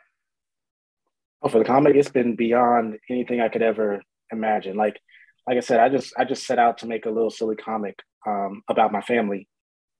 Oh, 1.42 1.48
for 1.48 1.58
the 1.58 1.64
comic, 1.64 1.96
it's 1.96 2.10
been 2.10 2.36
beyond 2.36 2.98
anything 3.08 3.40
I 3.40 3.48
could 3.48 3.62
ever 3.62 4.02
imagine. 4.32 4.76
Like, 4.76 5.00
like 5.46 5.56
I 5.56 5.60
said, 5.60 5.80
I 5.80 5.88
just 5.88 6.12
I 6.18 6.24
just 6.24 6.46
set 6.46 6.58
out 6.58 6.78
to 6.78 6.86
make 6.86 7.06
a 7.06 7.10
little 7.10 7.30
silly 7.30 7.56
comic 7.56 7.98
um, 8.26 8.62
about 8.68 8.92
my 8.92 9.00
family, 9.00 9.48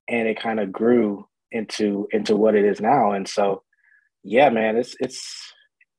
and 0.09 0.29
it 0.29 0.41
kind 0.41 0.61
of 0.61 0.73
grew 0.73 1.27
into 1.51 2.09
into 2.13 2.37
what 2.37 2.55
it 2.55 2.65
is 2.65 2.81
now. 2.81 3.13
And 3.13 3.29
so, 3.29 3.63
yeah, 4.23 4.51
man, 4.51 4.77
it's 4.77 4.95
it's 5.01 5.53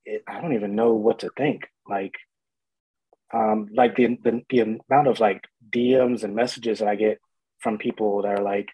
it, 0.06 0.24
I 0.28 0.42
don't 0.42 0.54
even 0.54 0.76
know 0.76 0.94
what 0.94 1.20
to 1.20 1.30
think. 1.38 1.64
Like, 1.90 2.14
um, 3.34 3.70
like 3.74 3.96
the, 3.96 4.18
the 4.24 4.42
the 4.50 4.60
amount 4.60 5.08
of 5.08 5.20
like 5.20 5.44
DMs 5.70 6.24
and 6.24 6.36
messages 6.36 6.80
that 6.80 6.88
I 6.88 6.96
get 6.96 7.20
from 7.60 7.78
people 7.78 8.22
that 8.22 8.40
are 8.40 8.44
like, 8.44 8.70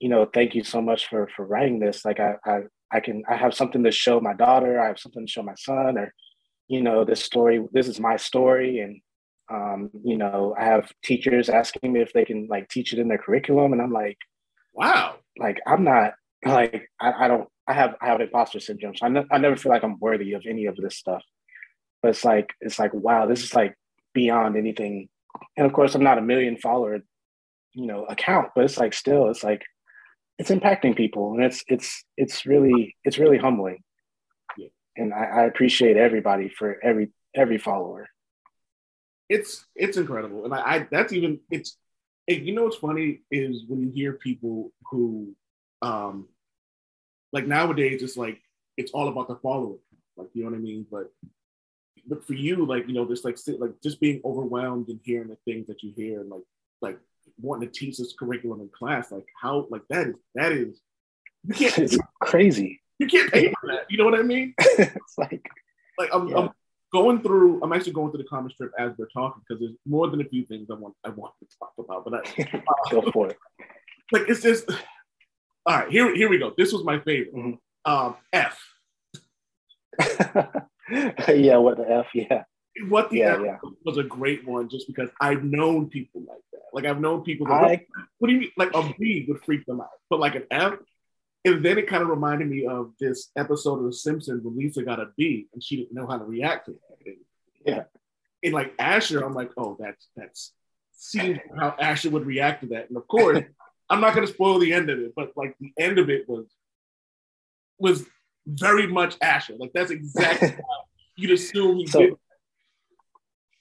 you 0.00 0.08
know, 0.08 0.26
thank 0.26 0.54
you 0.54 0.64
so 0.64 0.80
much 0.80 1.08
for 1.08 1.28
for 1.34 1.46
writing 1.46 1.80
this. 1.80 2.04
Like, 2.04 2.20
I 2.20 2.36
I 2.44 2.60
I 2.92 3.00
can 3.00 3.24
I 3.28 3.36
have 3.36 3.54
something 3.54 3.82
to 3.84 3.90
show 3.90 4.20
my 4.20 4.34
daughter. 4.34 4.80
I 4.80 4.88
have 4.88 4.98
something 4.98 5.26
to 5.26 5.30
show 5.30 5.42
my 5.42 5.54
son, 5.56 5.98
or 5.98 6.12
you 6.68 6.82
know, 6.82 7.04
this 7.04 7.24
story. 7.24 7.64
This 7.72 7.88
is 7.88 8.00
my 8.00 8.16
story, 8.16 8.80
and 8.80 9.00
um, 9.50 9.90
you 10.04 10.16
know, 10.16 10.54
I 10.58 10.64
have 10.64 10.92
teachers 11.04 11.48
asking 11.48 11.92
me 11.92 12.00
if 12.00 12.12
they 12.12 12.24
can 12.24 12.46
like 12.48 12.68
teach 12.68 12.92
it 12.92 12.98
in 12.98 13.08
their 13.08 13.18
curriculum, 13.18 13.72
and 13.72 13.82
I'm 13.82 13.92
like, 13.92 14.18
wow, 14.72 15.16
like 15.38 15.58
I'm 15.66 15.84
not 15.84 16.14
like 16.44 16.88
I, 17.00 17.24
I 17.24 17.28
don't 17.28 17.48
I 17.68 17.72
have 17.72 17.96
I 18.00 18.06
have 18.06 18.20
imposter 18.20 18.60
syndrome, 18.60 18.94
so 18.96 19.06
I, 19.06 19.08
ne- 19.08 19.26
I 19.30 19.38
never 19.38 19.56
feel 19.56 19.72
like 19.72 19.82
I'm 19.82 19.98
worthy 19.98 20.34
of 20.34 20.44
any 20.48 20.66
of 20.66 20.76
this 20.76 20.96
stuff. 20.96 21.22
But 22.02 22.10
it's 22.10 22.24
like 22.24 22.50
it's 22.60 22.78
like 22.78 22.94
wow, 22.94 23.26
this 23.26 23.42
is 23.42 23.54
like 23.54 23.76
beyond 24.14 24.56
anything. 24.56 25.08
And 25.56 25.66
of 25.66 25.72
course, 25.72 25.94
I'm 25.94 26.04
not 26.04 26.18
a 26.18 26.22
million 26.22 26.56
follower, 26.56 27.00
you 27.72 27.86
know, 27.86 28.04
account, 28.04 28.50
but 28.54 28.64
it's 28.64 28.78
like 28.78 28.94
still, 28.94 29.28
it's 29.28 29.44
like 29.44 29.62
it's 30.38 30.50
impacting 30.50 30.96
people, 30.96 31.32
and 31.32 31.42
it's 31.42 31.64
it's 31.68 32.04
it's 32.16 32.46
really 32.46 32.96
it's 33.04 33.18
really 33.18 33.38
humbling. 33.38 33.82
Yeah. 34.56 34.68
And 34.96 35.12
I, 35.12 35.24
I 35.24 35.44
appreciate 35.44 35.96
everybody 35.96 36.48
for 36.48 36.78
every 36.82 37.10
every 37.34 37.58
follower. 37.58 38.08
It's 39.28 39.66
it's 39.74 39.96
incredible, 39.96 40.44
and 40.44 40.54
I, 40.54 40.58
I 40.58 40.86
that's 40.90 41.12
even 41.12 41.40
it's. 41.50 41.76
You 42.28 42.56
know 42.56 42.64
what's 42.64 42.76
funny 42.76 43.20
is 43.30 43.62
when 43.68 43.82
you 43.82 43.92
hear 43.94 44.14
people 44.14 44.72
who 44.90 45.36
um 45.80 46.26
like 47.32 47.46
nowadays 47.46 48.02
it's 48.02 48.16
like 48.16 48.40
it's 48.76 48.92
all 48.92 49.08
about 49.08 49.28
the 49.28 49.36
follower 49.36 49.76
like 50.16 50.28
you 50.32 50.44
know 50.44 50.50
what 50.50 50.56
i 50.56 50.60
mean? 50.60 50.86
But 50.90 51.12
but 52.06 52.26
for 52.26 52.34
you 52.34 52.64
like 52.64 52.86
you 52.86 52.94
know 52.94 53.06
just 53.06 53.24
like 53.24 53.38
like 53.58 53.72
just 53.82 54.00
being 54.00 54.20
overwhelmed 54.24 54.88
and 54.88 55.00
hearing 55.02 55.28
the 55.28 55.36
things 55.44 55.66
that 55.66 55.82
you 55.82 55.92
hear 55.94 56.20
and 56.20 56.30
like 56.30 56.42
like 56.80 56.98
wanting 57.40 57.68
to 57.68 57.78
teach 57.78 57.98
this 57.98 58.14
curriculum 58.18 58.60
in 58.60 58.68
class 58.68 59.10
like 59.10 59.26
how 59.40 59.66
like 59.70 59.82
that 59.90 60.08
is 60.08 60.14
that 60.34 60.52
is 60.52 60.80
you 61.44 61.54
can't 61.54 61.78
it's 61.78 61.98
crazy. 62.20 62.80
You 62.98 63.06
can't 63.06 63.30
pay 63.30 63.52
for 63.60 63.68
that. 63.68 63.86
You 63.90 63.98
know 63.98 64.04
what 64.04 64.18
i 64.18 64.22
mean? 64.22 64.54
It's 64.78 65.18
like 65.18 65.46
like 65.98 66.10
I'm, 66.12 66.28
yeah. 66.28 66.38
I'm 66.38 66.50
going 66.92 67.20
through 67.20 67.60
i'm 67.62 67.72
actually 67.72 67.92
going 67.92 68.10
through 68.10 68.22
the 68.22 68.28
comic 68.28 68.52
strip 68.52 68.72
as 68.78 68.92
we're 68.96 69.08
talking 69.08 69.42
because 69.46 69.60
there's 69.60 69.74
more 69.84 70.08
than 70.08 70.20
a 70.20 70.24
few 70.24 70.46
things 70.46 70.68
i 70.70 70.74
want 70.74 70.94
i 71.04 71.08
want 71.08 71.34
to 71.40 71.46
talk 71.58 71.72
about 71.78 72.04
but 72.04 72.14
I, 72.14 72.62
go 72.90 73.10
for 73.10 73.28
it. 73.28 73.36
Like 74.12 74.22
it's 74.28 74.40
just 74.40 74.70
all 75.66 75.76
right, 75.76 75.90
here, 75.90 76.14
here 76.14 76.28
we 76.28 76.38
go. 76.38 76.52
This 76.56 76.72
was 76.72 76.84
my 76.84 77.00
favorite. 77.00 77.34
Mm-hmm. 77.34 77.92
Um, 77.92 78.16
F. 78.32 78.60
yeah, 81.28 81.56
what 81.56 81.76
the 81.76 81.86
F? 81.88 82.06
Yeah. 82.14 82.44
What 82.88 83.10
the 83.10 83.18
yeah, 83.18 83.34
F 83.34 83.40
yeah. 83.44 83.56
was 83.84 83.98
a 83.98 84.02
great 84.04 84.46
one 84.46 84.68
just 84.68 84.86
because 84.86 85.08
I've 85.20 85.42
known 85.42 85.88
people 85.88 86.22
like 86.28 86.42
that. 86.52 86.60
Like 86.72 86.84
I've 86.84 87.00
known 87.00 87.22
people 87.22 87.46
that, 87.46 87.64
I, 87.64 87.86
what 88.18 88.28
do 88.28 88.34
you 88.34 88.40
mean? 88.40 88.50
Like 88.56 88.74
a 88.74 88.94
B 88.98 89.24
would 89.28 89.42
freak 89.44 89.64
them 89.66 89.80
out. 89.80 89.88
But 90.08 90.20
like 90.20 90.34
an 90.36 90.44
F, 90.50 90.74
and 91.44 91.64
then 91.64 91.78
it 91.78 91.88
kind 91.88 92.02
of 92.02 92.10
reminded 92.10 92.48
me 92.48 92.66
of 92.66 92.92
this 93.00 93.30
episode 93.36 93.78
of 93.78 93.86
The 93.86 93.92
Simpsons 93.92 94.44
when 94.44 94.56
Lisa 94.56 94.82
got 94.82 95.00
a 95.00 95.08
B 95.16 95.46
and 95.52 95.62
she 95.62 95.76
didn't 95.76 95.94
know 95.94 96.06
how 96.06 96.18
to 96.18 96.24
react 96.24 96.66
to 96.66 96.72
it. 96.72 96.78
And, 97.06 97.16
yeah. 97.64 97.82
And 98.42 98.52
like 98.52 98.74
Asher, 98.78 99.24
I'm 99.24 99.34
like, 99.34 99.50
oh, 99.56 99.76
that's 99.80 100.08
that's 100.16 100.52
seems 100.92 101.38
how 101.58 101.74
Asher 101.80 102.10
would 102.10 102.26
react 102.26 102.62
to 102.62 102.68
that. 102.68 102.88
And 102.88 102.96
of 102.96 103.06
course, 103.08 103.40
I'm 103.88 104.00
not 104.00 104.14
going 104.14 104.26
to 104.26 104.32
spoil 104.32 104.58
the 104.58 104.72
end 104.72 104.90
of 104.90 104.98
it, 104.98 105.12
but 105.14 105.32
like 105.36 105.54
the 105.60 105.72
end 105.78 105.98
of 105.98 106.10
it 106.10 106.28
was 106.28 106.46
was 107.78 108.06
very 108.46 108.86
much 108.86 109.16
Asher. 109.20 109.54
Like 109.58 109.72
that's 109.72 109.90
exactly 109.90 110.48
how 110.56 110.84
you'd 111.16 111.32
assume 111.32 111.78
he 111.78 111.86
so, 111.86 112.00
did. 112.00 112.14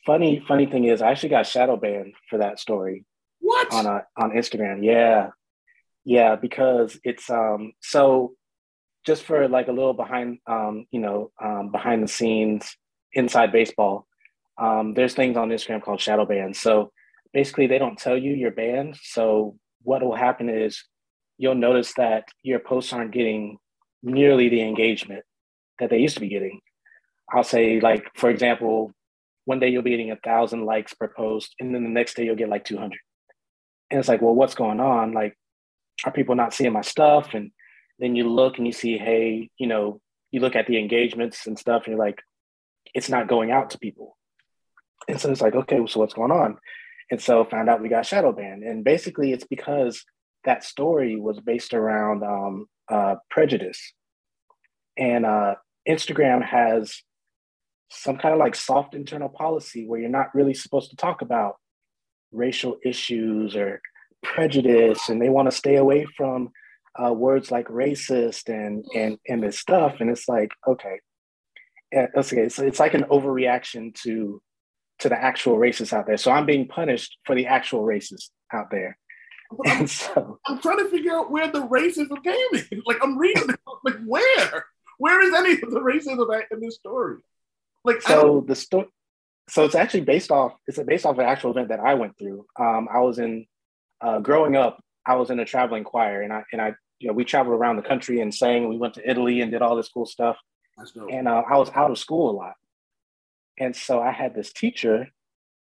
Funny, 0.05 0.43
funny 0.47 0.67
thing 0.67 0.85
is, 0.85 1.01
I 1.01 1.11
actually 1.11 1.29
got 1.29 1.47
shadow 1.47 1.77
banned 1.77 2.13
for 2.29 2.38
that 2.39 2.59
story. 2.59 3.05
What 3.39 3.73
on 3.73 3.85
a, 3.85 4.05
on 4.17 4.31
Instagram? 4.31 4.83
Yeah, 4.83 5.29
yeah, 6.03 6.35
because 6.35 6.99
it's 7.03 7.29
um 7.29 7.73
so 7.81 8.33
just 9.05 9.23
for 9.23 9.47
like 9.47 9.67
a 9.67 9.71
little 9.71 9.93
behind 9.93 10.39
um 10.47 10.88
you 10.89 10.99
know 10.99 11.31
um 11.43 11.71
behind 11.71 12.03
the 12.03 12.07
scenes 12.07 12.75
inside 13.13 13.51
baseball. 13.51 14.07
Um, 14.57 14.93
there's 14.93 15.15
things 15.15 15.35
on 15.35 15.49
Instagram 15.49 15.81
called 15.81 15.99
shadow 15.99 16.25
bans. 16.25 16.59
So 16.59 16.91
basically, 17.33 17.67
they 17.67 17.77
don't 17.79 17.97
tell 17.97 18.17
you 18.17 18.33
you're 18.33 18.51
banned. 18.51 18.97
So 19.01 19.57
what 19.86 20.04
will 20.04 20.15
happen 20.15 20.50
is 20.50 20.84
you'll 21.38 21.56
notice 21.56 21.93
that 21.93 22.26
your 22.43 22.60
posts 22.60 22.91
aren't 22.93 23.12
getting 23.12 23.58
nearly 24.04 24.50
the 24.50 24.62
engagement 24.62 25.24
that 25.80 25.89
they 25.89 26.00
used 26.00 26.15
to 26.15 26.21
be 26.21 26.30
getting. 26.30 26.60
I'll 27.32 27.43
say, 27.43 27.80
like, 27.80 28.06
for 28.15 28.30
example, 28.30 28.91
one 29.45 29.60
day 29.60 29.69
you'll 29.69 29.84
be 29.84 29.91
getting 29.91 30.12
a 30.12 30.17
thousand 30.17 30.65
likes 30.65 30.93
per 30.93 31.08
post, 31.08 31.56
and 31.60 31.74
then 31.74 31.84
the 31.84 31.89
next 31.89 32.15
day 32.15 32.26
you'll 32.26 32.36
get 32.36 32.50
like 32.50 32.65
200. 32.65 32.98
And 33.91 34.00
it's 34.00 34.10
like, 34.10 34.21
well, 34.21 34.36
what's 34.36 34.56
going 34.56 34.80
on? 34.80 35.13
Like, 35.13 35.38
are 36.04 36.12
people 36.12 36.36
not 36.36 36.54
seeing 36.54 36.74
my 36.74 36.82
stuff? 36.82 37.34
And 37.34 37.52
then 38.00 38.15
you 38.15 38.30
look 38.30 38.58
and 38.58 38.65
you 38.65 38.74
see, 38.74 38.98
hey, 38.98 39.50
you 39.58 39.67
know, 39.67 40.02
you 40.32 40.39
look 40.39 40.56
at 40.56 40.67
the 40.67 40.80
engagements 40.80 41.48
and 41.48 41.58
stuff, 41.58 41.84
and 41.86 41.93
you're 41.93 42.06
like, 42.06 42.21
it's 42.93 43.10
not 43.10 43.28
going 43.28 43.52
out 43.52 43.71
to 43.71 43.80
people. 43.80 44.17
And 45.08 45.19
so 45.19 45.32
it's 45.32 45.41
like, 45.41 45.56
okay, 45.56 45.80
so 45.88 46.00
what's 46.00 46.13
going 46.13 46.32
on? 46.32 46.58
And 47.11 47.21
so 47.21 47.45
found 47.45 47.69
out 47.69 47.81
we 47.81 47.89
got 47.89 48.05
shadow 48.05 48.31
banned. 48.31 48.63
And 48.63 48.83
basically 48.83 49.31
it's 49.31 49.45
because 49.45 50.03
that 50.43 50.63
story 50.63 51.19
was 51.19 51.39
based 51.39 51.73
around 51.73 52.23
um, 52.23 52.67
uh, 52.89 53.15
prejudice. 53.29 53.93
And 54.97 55.25
uh, 55.25 55.55
Instagram 55.87 56.43
has 56.43 57.01
some 57.89 58.17
kind 58.17 58.33
of 58.33 58.39
like 58.39 58.55
soft 58.55 58.95
internal 58.95 59.29
policy 59.29 59.85
where 59.85 59.99
you're 59.99 60.09
not 60.09 60.33
really 60.33 60.53
supposed 60.53 60.89
to 60.89 60.95
talk 60.95 61.21
about 61.21 61.55
racial 62.31 62.77
issues 62.83 63.55
or 63.55 63.81
prejudice, 64.23 65.09
and 65.09 65.21
they 65.21 65.29
want 65.29 65.49
to 65.49 65.55
stay 65.55 65.75
away 65.75 66.05
from 66.17 66.49
uh, 67.01 67.13
words 67.13 67.51
like 67.51 67.67
racist 67.67 68.49
and 68.49 68.85
and 68.95 69.17
and 69.27 69.43
this 69.43 69.59
stuff. 69.59 69.97
And 69.99 70.09
it's 70.09 70.27
like, 70.27 70.51
okay, 70.67 70.99
yeah, 71.91 72.07
okay, 72.15 72.49
so 72.49 72.63
it's 72.63 72.79
like 72.79 72.93
an 72.93 73.03
overreaction 73.05 73.93
to 74.03 74.41
to 74.99 75.10
the 75.10 75.21
actual 75.21 75.58
racists 75.58 75.93
out 75.93 76.08
there. 76.08 76.17
So 76.17 76.31
I'm 76.31 76.45
being 76.45 76.67
punished 76.67 77.17
for 77.25 77.36
the 77.36 77.47
actual 77.47 77.81
racists 77.81 78.29
out 78.51 78.71
there. 78.71 78.97
And 79.65 79.89
so 80.01 80.39
I'm 80.47 80.60
trying 80.62 80.79
to 80.79 80.89
figure 80.89 81.13
out 81.13 81.31
where 81.31 81.51
the 81.51 81.67
racism 81.67 82.23
came 82.23 82.65
in. 82.71 82.81
Like 82.86 82.97
I'm 83.01 83.17
reading, 83.17 83.49
it, 83.49 83.60
like 83.84 83.97
where, 84.05 84.65
where 84.97 85.21
is 85.21 85.34
any 85.34 85.53
of 85.53 85.71
the 85.71 85.79
racism 85.79 86.41
in 86.51 86.60
this 86.60 86.75
story? 86.75 87.17
Like 87.84 88.01
so 88.01 88.43
the 88.47 88.55
story 88.55 88.88
so 89.47 89.63
it's 89.63 89.75
actually 89.75 90.01
based 90.01 90.31
off 90.31 90.53
it's 90.67 90.79
based 90.79 91.05
off 91.05 91.17
an 91.17 91.25
actual 91.25 91.51
event 91.51 91.69
that 91.69 91.79
I 91.79 91.93
went 91.93 92.17
through. 92.17 92.45
Um, 92.60 92.88
I 92.91 92.99
was 92.99 93.19
in 93.19 93.45
uh, 94.01 94.19
growing 94.19 94.55
up, 94.55 94.84
I 95.05 95.15
was 95.15 95.29
in 95.29 95.39
a 95.39 95.45
traveling 95.45 95.84
choir 95.84 96.21
and 96.21 96.34
I 96.34 96.43
and 96.51 96.62
I 96.62 96.73
you 96.99 97.08
know 97.08 97.13
we 97.13 97.25
traveled 97.25 97.55
around 97.55 97.75
the 97.75 97.84
country 97.84 98.21
and 98.21 98.34
sang. 98.34 98.67
We 98.69 98.77
went 98.77 98.95
to 98.95 99.10
Italy 99.10 99.41
and 99.41 99.51
did 99.51 99.62
all 99.62 99.75
this 99.75 99.89
cool 99.89 100.05
stuff. 100.05 100.38
And 101.10 101.27
uh, 101.27 101.43
I 101.49 101.58
was 101.58 101.69
out 101.73 101.91
of 101.91 101.97
school 101.97 102.29
a 102.31 102.36
lot. 102.36 102.53
And 103.59 103.75
so 103.75 104.01
I 104.01 104.11
had 104.11 104.35
this 104.35 104.51
teacher 104.51 105.07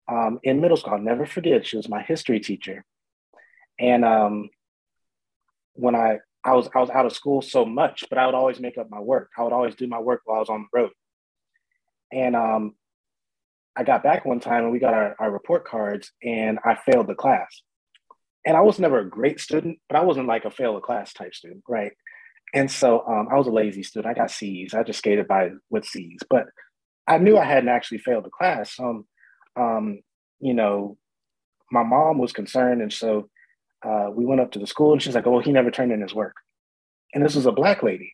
um, 0.09 0.39
in 0.43 0.61
middle 0.61 0.77
school. 0.77 0.93
I'll 0.93 0.99
never 0.99 1.25
forget. 1.25 1.65
She 1.65 1.77
was 1.77 1.89
my 1.89 2.01
history 2.01 2.39
teacher. 2.39 2.85
And 3.79 4.03
um, 4.03 4.49
when 5.73 5.95
I 5.95 6.19
I 6.43 6.53
was 6.53 6.69
I 6.73 6.79
was 6.79 6.89
out 6.89 7.05
of 7.05 7.13
school 7.13 7.41
so 7.41 7.65
much, 7.65 8.05
but 8.09 8.17
I 8.17 8.25
would 8.25 8.35
always 8.35 8.59
make 8.59 8.77
up 8.77 8.89
my 8.89 8.99
work. 8.99 9.31
I 9.37 9.43
would 9.43 9.53
always 9.53 9.75
do 9.75 9.87
my 9.87 9.99
work 9.99 10.21
while 10.25 10.37
I 10.37 10.39
was 10.39 10.49
on 10.49 10.67
the 10.71 10.79
road. 10.79 10.91
And 12.11 12.35
um, 12.35 12.75
I 13.75 13.83
got 13.83 14.03
back 14.03 14.25
one 14.25 14.39
time 14.39 14.63
and 14.63 14.71
we 14.71 14.79
got 14.79 14.93
our, 14.93 15.15
our 15.19 15.29
report 15.29 15.65
cards 15.65 16.11
and 16.23 16.57
I 16.65 16.75
failed 16.75 17.07
the 17.07 17.15
class. 17.15 17.61
And 18.45 18.55
I 18.55 18.61
was 18.61 18.79
never 18.79 18.99
a 18.99 19.09
great 19.09 19.41
student, 19.41 19.79
but 19.89 19.97
I 19.97 20.03
wasn't 20.03 20.27
like 20.27 20.45
a 20.45 20.51
fail 20.51 20.75
the 20.75 20.79
class 20.79 21.11
type 21.11 21.35
student, 21.35 21.63
right? 21.67 21.91
And 22.53 22.71
so 22.71 23.03
um, 23.05 23.27
I 23.29 23.35
was 23.35 23.47
a 23.47 23.51
lazy 23.51 23.83
student. 23.83 24.09
I 24.09 24.17
got 24.17 24.31
C's. 24.31 24.73
I 24.73 24.83
just 24.83 24.99
skated 24.99 25.27
by 25.27 25.51
with 25.69 25.85
C's, 25.85 26.21
but 26.29 26.45
I 27.07 27.17
knew 27.17 27.37
I 27.37 27.45
hadn't 27.45 27.69
actually 27.69 27.99
failed 27.99 28.25
the 28.25 28.29
class. 28.29 28.79
Um, 28.79 29.05
um, 29.55 29.99
you 30.39 30.53
know, 30.53 30.97
my 31.71 31.83
mom 31.83 32.17
was 32.17 32.33
concerned, 32.33 32.81
and 32.81 32.91
so 32.91 33.29
uh, 33.85 34.07
we 34.11 34.25
went 34.25 34.41
up 34.41 34.51
to 34.51 34.59
the 34.59 34.67
school, 34.67 34.93
and 34.93 35.01
she's 35.01 35.15
like, 35.15 35.27
"Oh, 35.27 35.39
he 35.39 35.51
never 35.51 35.71
turned 35.71 35.91
in 35.91 36.01
his 36.01 36.13
work." 36.13 36.35
And 37.13 37.23
this 37.23 37.35
was 37.35 37.45
a 37.45 37.51
black 37.51 37.83
lady, 37.83 38.13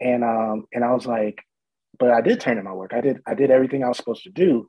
and 0.00 0.22
um, 0.22 0.66
and 0.72 0.84
I 0.84 0.92
was 0.92 1.06
like, 1.06 1.42
"But 1.98 2.10
I 2.10 2.20
did 2.20 2.40
turn 2.40 2.58
in 2.58 2.64
my 2.64 2.72
work. 2.72 2.92
I 2.94 3.00
did. 3.00 3.20
I 3.26 3.34
did 3.34 3.50
everything 3.50 3.82
I 3.82 3.88
was 3.88 3.96
supposed 3.96 4.24
to 4.24 4.30
do." 4.30 4.68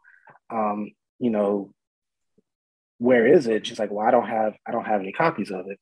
Um, 0.49 0.91
you 1.19 1.29
know, 1.29 1.73
where 2.97 3.27
is 3.27 3.47
it? 3.47 3.67
She's 3.67 3.79
like, 3.79 3.91
"Well, 3.91 4.06
I 4.06 4.12
don't 4.12 4.27
have. 4.27 4.53
I 4.67 4.71
don't 4.71 4.86
have 4.86 5.01
any 5.01 5.12
copies 5.12 5.51
of 5.51 5.65
it." 5.67 5.79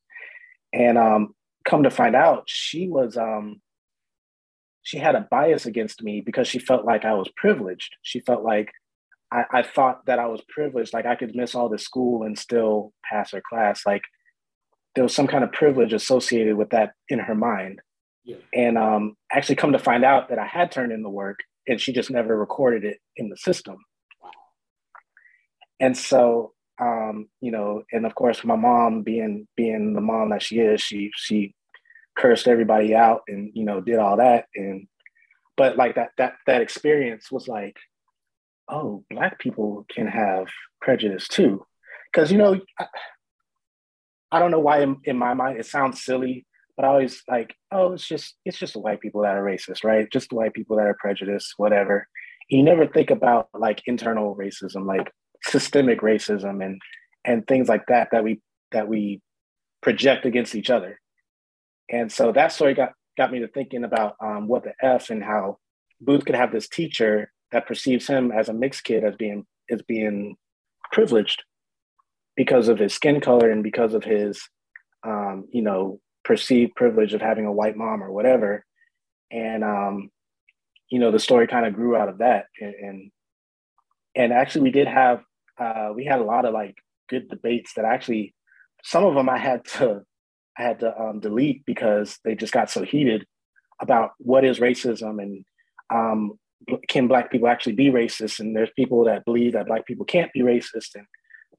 And 0.74 0.98
um, 0.98 1.36
come 1.66 1.84
to 1.84 1.92
find 1.92 2.16
out, 2.16 2.44
she 2.48 2.88
was 2.88 3.18
um, 3.18 3.62
she 4.84 4.98
had 4.98 5.16
a 5.16 5.28
bias 5.30 5.66
against 5.66 6.02
me 6.02 6.22
because 6.22 6.48
she 6.48 6.60
felt 6.60 6.86
like 6.86 7.06
I 7.06 7.14
was 7.14 7.30
privileged. 7.36 7.96
She 8.02 8.20
felt 8.20 8.44
like 8.44 8.72
I, 9.32 9.44
I 9.52 9.64
thought 9.64 10.06
that 10.08 10.20
I 10.20 10.28
was 10.28 10.42
privileged, 10.50 10.94
like 10.94 11.06
I 11.06 11.16
could 11.16 11.36
miss 11.36 11.56
all 11.56 11.70
the 11.70 11.80
school 11.80 12.24
and 12.24 12.38
still 12.38 12.94
pass 13.10 13.32
her 13.32 13.42
class. 13.48 13.86
Like 13.86 14.04
there 14.96 15.04
was 15.04 15.16
some 15.16 15.28
kind 15.28 15.44
of 15.44 15.52
privilege 15.52 15.94
associated 15.94 16.58
with 16.58 16.72
that 16.72 16.94
in 17.10 17.20
her 17.20 17.36
mind. 17.36 17.82
Yeah. 18.24 18.38
And 18.54 18.78
um, 18.78 19.16
actually, 19.32 19.56
come 19.56 19.72
to 19.72 19.80
find 19.80 20.04
out 20.04 20.30
that 20.30 20.38
I 20.38 20.46
had 20.46 20.72
turned 20.72 20.92
in 20.92 21.02
the 21.02 21.10
work, 21.10 21.40
and 21.68 21.82
she 21.82 21.92
just 21.92 22.12
never 22.12 22.38
recorded 22.38 22.84
it 22.84 23.00
in 23.18 23.30
the 23.30 23.38
system. 23.38 23.78
And 25.80 25.98
so, 25.98 26.54
um, 26.80 27.30
you 27.40 27.52
know, 27.52 27.82
and 27.92 28.06
of 28.06 28.14
course, 28.14 28.44
my 28.44 28.56
mom, 28.56 29.02
being 29.02 29.48
being 29.56 29.94
the 29.94 30.02
mom 30.02 30.30
that 30.30 30.44
she 30.44 30.60
is, 30.60 30.82
she 30.82 31.10
she 31.16 31.56
cursed 32.18 32.48
everybody 32.48 32.96
out 32.96 33.22
and 33.28 33.52
you 33.54 33.66
know 33.66 33.82
did 33.82 34.00
all 34.00 34.18
that. 34.18 34.46
And 34.56 34.88
but 35.58 35.78
like 35.78 35.96
that 35.96 36.12
that 36.18 36.34
that 36.48 36.62
experience 36.62 37.32
was 37.32 37.48
like 37.48 37.78
oh 38.70 39.04
black 39.10 39.40
people 39.40 39.86
can 39.90 40.08
have 40.08 40.48
prejudice 40.82 41.28
too. 41.28 41.66
Because 42.12 42.32
you 42.32 42.38
know 42.38 42.60
I, 42.80 42.86
I 44.32 44.40
don't 44.40 44.52
know 44.52 44.60
why 44.60 44.82
in, 44.82 44.98
in 45.04 45.18
my 45.18 45.34
mind 45.34 45.60
it 45.60 45.66
sounds 45.66 46.04
silly 46.04 46.46
but 46.78 46.86
i 46.86 46.88
always 46.88 47.22
like 47.30 47.54
oh 47.74 47.92
it's 47.92 48.08
just 48.08 48.36
it's 48.46 48.58
just 48.58 48.74
the 48.74 48.80
white 48.80 49.02
people 49.02 49.22
that 49.24 49.36
are 49.36 49.44
racist 49.44 49.84
right? 49.84 50.12
Just 50.12 50.30
the 50.30 50.36
white 50.36 50.54
people 50.54 50.78
that 50.78 50.88
are 50.88 50.98
prejudiced 51.00 51.54
whatever. 51.58 52.08
You 52.50 52.64
never 52.64 52.88
think 52.88 53.12
about 53.12 53.50
like 53.54 53.82
internal 53.86 54.36
racism 54.36 54.86
like 54.86 55.12
systemic 55.44 56.02
racism 56.02 56.64
and 56.64 56.82
and 57.26 57.46
things 57.46 57.68
like 57.68 57.86
that 57.88 58.10
that 58.12 58.24
we 58.24 58.42
that 58.72 58.88
we 58.88 59.22
project 59.82 60.26
against 60.26 60.56
each 60.56 60.70
other 60.70 61.01
and 61.92 62.12
so 62.12 62.32
that 62.32 62.54
story 62.54 62.74
got 62.74 62.94
got 63.18 63.32
me 63.32 63.40
to 63.40 63.48
thinking 63.48 63.84
about 63.84 64.16
um, 64.24 64.48
what 64.48 64.64
the 64.64 64.74
f 64.82 65.10
and 65.10 65.24
how 65.24 65.58
Booth 66.00 66.26
could 66.26 66.36
have 66.36 66.52
this 66.52 66.68
teacher 66.68 67.32
that 67.52 67.68
perceives 67.68 68.08
him 68.08 68.32
as 68.32 68.50
a 68.50 68.54
mixed 68.54 68.84
kid 68.84 69.04
as 69.04 69.16
being 69.16 69.46
as 69.70 69.82
being 69.82 70.36
privileged 70.92 71.44
because 72.36 72.70
of 72.70 72.80
his 72.80 72.94
skin 72.94 73.20
color 73.20 73.52
and 73.52 73.62
because 73.62 73.94
of 73.94 74.04
his 74.04 74.42
um, 75.06 75.46
you 75.52 75.62
know 75.62 76.00
perceived 76.24 76.76
privilege 76.76 77.14
of 77.14 77.22
having 77.22 77.46
a 77.46 77.52
white 77.52 77.76
mom 77.76 78.02
or 78.04 78.12
whatever. 78.12 78.66
And 79.30 79.64
um, 79.64 80.10
you 80.90 81.00
know 81.00 81.12
the 81.12 81.20
story 81.20 81.48
kind 81.48 81.66
of 81.66 81.74
grew 81.74 81.96
out 81.96 82.10
of 82.10 82.20
that. 82.20 82.46
And, 82.60 82.74
and 82.74 83.12
and 84.16 84.34
actually 84.34 84.62
we 84.62 84.72
did 84.72 84.88
have 84.88 85.22
uh, 85.60 85.90
we 85.94 86.06
had 86.06 86.20
a 86.20 86.26
lot 86.26 86.46
of 86.46 86.54
like 86.54 86.76
good 87.10 87.30
debates 87.30 87.74
that 87.76 87.86
actually 87.86 88.34
some 88.84 89.04
of 89.04 89.14
them 89.14 89.30
I 89.30 89.38
had 89.38 89.66
to 89.66 90.04
I 90.58 90.64
had 90.64 90.80
to 90.82 91.00
um, 91.00 91.20
delete 91.20 91.66
because 91.66 92.18
they 92.24 92.36
just 92.36 92.54
got 92.54 92.70
so 92.70 92.84
heated 92.84 93.26
about 93.80 94.12
what 94.18 94.46
is 94.46 94.60
racism 94.60 95.22
and 95.22 95.46
um, 95.90 96.40
can 96.88 97.08
black 97.08 97.32
people 97.32 97.48
actually 97.48 97.74
be 97.74 97.90
racist? 97.90 98.40
And 98.40 98.56
there's 98.56 98.70
people 98.76 99.06
that 99.06 99.26
believe 99.26 99.54
that 99.54 99.68
black 99.68 99.86
people 99.86 100.06
can't 100.06 100.32
be 100.34 100.42
racist 100.42 100.96
and 100.96 101.06